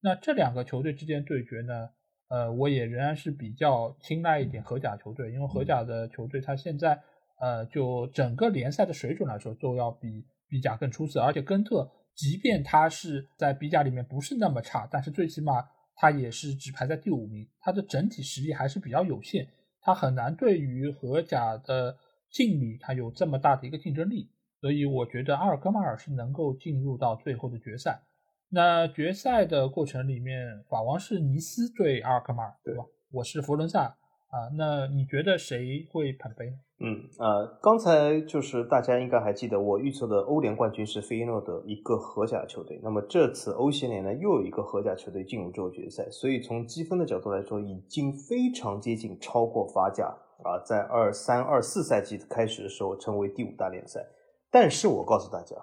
[0.01, 1.89] 那这两个球队之间对决呢？
[2.27, 6.97] 呃，我也仍然是比较青睐一点荷甲球队，因为荷甲的球队他现在
[7.39, 11.19] 呃就整个联赛的水准来说都要比比甲更出色。
[11.21, 15.63] 而且根特即便他是在比甲里面不是那么差，但是最起码
[15.95, 19.47] 他也是只排在第五名，他的整体实力还是比较有限。
[19.81, 21.97] 他很难对于荷甲的
[22.29, 24.29] 劲旅，他有这么大的一个竞争力，
[24.59, 28.01] 所以我觉得阿尔戈马尔是能够进入到最后的决赛。
[28.49, 32.83] 那决赛的过程里面，法王是尼斯对阿尔戈马尔，对吧？
[33.11, 33.97] 我是佛伦萨。
[34.31, 36.53] 啊，那你觉得谁会捧杯？
[36.79, 42.79] 嗯，呃，刚才就是大家应该还记得，我预测的欧联冠军是费耶诺德，一个荷甲球队。
[42.81, 50.05] 那么这次欧协联呢，又有一个荷甲球队进入这个决赛，所以从积分的角度来说，已经非常接近超过法甲
[50.43, 54.07] 啊，在二三二四赛季开始的时候成为第五大联赛。
[54.49, 55.55] 但是我告诉大家，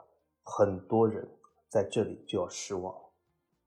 [0.45, 1.27] 很多人
[1.69, 2.95] 在这里就要失望，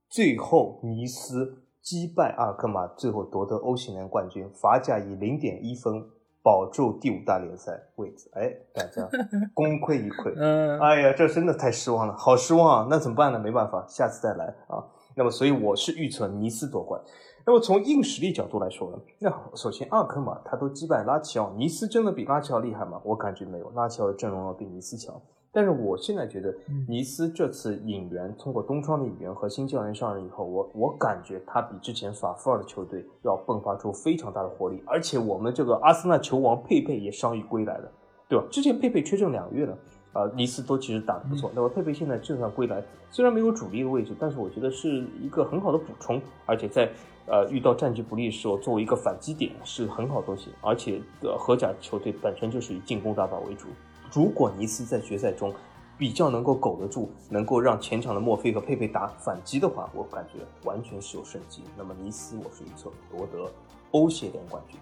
[0.07, 6.03] 最后尼斯击败阿尔克马，最后夺得欧协联冠军，法甲以零点一分
[6.43, 8.29] 保住第五大联赛位置。
[8.33, 9.09] 哎，大家
[9.53, 10.33] 功亏一篑。
[10.35, 12.87] 嗯， 哎呀，这真的太失望了，好失望啊！
[12.89, 13.39] 那怎么办呢？
[13.39, 14.83] 没办法，下次再来啊。
[15.15, 17.01] 那么，所以我是预测尼斯夺冠。
[17.43, 23.01] 那么从硬实力角度来说呢，那首先阿尔克马他都击败拉齐奥，尼斯真的比拉齐奥厉害吗？
[23.03, 25.19] 我感觉没有，拉齐奥的阵容要比尼斯强。
[25.53, 26.55] 但是我现在觉得，
[26.87, 34.81] 尼斯这次引援通过东窗的引援和新教练上任以后，我我感觉他比之前法夫尔的球队要迸发出非常大的活力。
[34.85, 37.91] 而且我们这个阿森纳球王佩佩也伤愈归来了，
[38.29, 38.45] 对吧？
[38.49, 39.77] 之前佩佩缺阵两个月了，
[40.13, 41.51] 啊，尼斯都其实打得不错。
[41.53, 46.21] 那么佩佩现在正常归来，虽然没有主力的位置，但是我觉得是一个很好的补充。
[46.45, 46.89] 而且在
[47.27, 50.51] 呃遇到战局不利的时候，作为一个反击点是很好东西。
[50.61, 53.67] 而且呃荷甲球队本身就是以进攻打法为主。
[54.11, 55.53] 如果尼斯在决赛中
[55.97, 61.63] 比较能够苟得住，能够让前场的墨菲和佩佩打反击的话，我感觉完全是有胜机。
[61.77, 63.49] 那么尼斯，我是预测夺得
[63.91, 64.79] 欧协联冠军。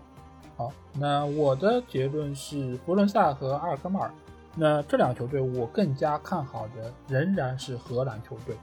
[0.56, 4.11] 好，那我的结论是佛伦萨和阿尔科马尔。
[4.56, 8.56] 那这两个球队，我更加看好的仍然是荷兰球队，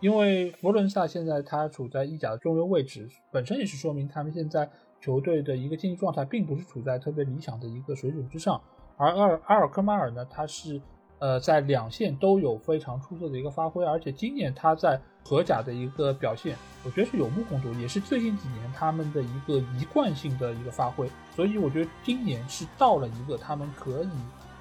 [0.00, 4.68] 因为佛伦萨现在他处在意甲的中游位置，本身也是说明他们现在
[5.00, 8.60] 球队的一个竞技状态并不是处在特别理想的一个水准之上。
[8.96, 10.80] 而阿尔阿尔科马尔呢，他是
[11.18, 24.10] 呃在两线都有非常出色的一个发挥，而且今年他在荷甲的一个表现，我觉得是有目共睹，也是最近几年他们的一个一贯性的一个发挥，所以我觉得今年是到了一个他们可以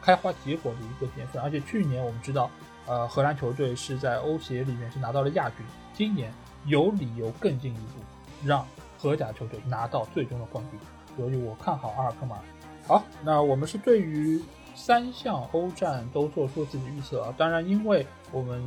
[0.01, 2.49] 开花结果的一个年份，而且去年我们知道，
[2.87, 5.57] 呃，荷兰球队是在欧协里面是拿到了亚军，
[5.93, 6.33] 今年
[6.65, 8.01] 有理由更进一步
[8.43, 8.65] 让
[8.97, 10.79] 荷甲球队拿到最终的冠军，
[11.15, 12.41] 所以我看好阿尔科马尔。
[12.85, 14.41] 好，那我们是对于
[14.75, 17.33] 三项欧战都做出自己预测啊。
[17.37, 18.61] 当然，因为我们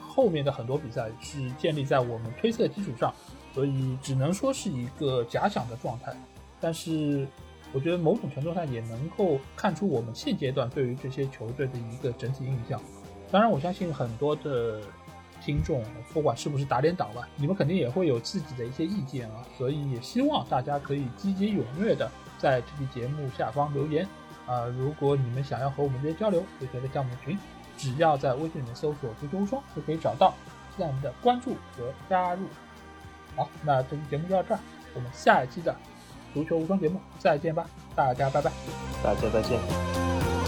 [0.00, 3.12] 后面的很多比赛是建立在我们推测基础上，
[3.52, 6.14] 所以只能说是一个假想的状态。
[6.60, 7.26] 但是，
[7.72, 12.80] 我觉得某种程度上也能够看出我们现阶段对于这些球队的一个整体印象。
[13.32, 14.80] 当然，我相信很多的
[15.42, 15.82] 听众，
[16.12, 19.44] 不管是不是打脸党吧，你们肯定也会有自己的一些意见啊。
[19.58, 22.08] 所以，也希望大家可以积极踊跃的。
[22.40, 24.06] 在这期节目下方留言
[24.46, 24.64] 啊！
[24.78, 27.38] 如果你们想要和我们这些交流，就可以在弹幕群，
[27.76, 30.34] 只要在微信里面搜索“足球无双”就可以找到，
[30.78, 32.46] 在我们的关注和加入。
[33.36, 34.60] 好，那这期节目就到这儿，
[34.94, 35.76] 我们下一期的
[36.32, 38.50] 足球无双节目再见吧，大家拜拜，
[39.02, 40.39] 大家再见。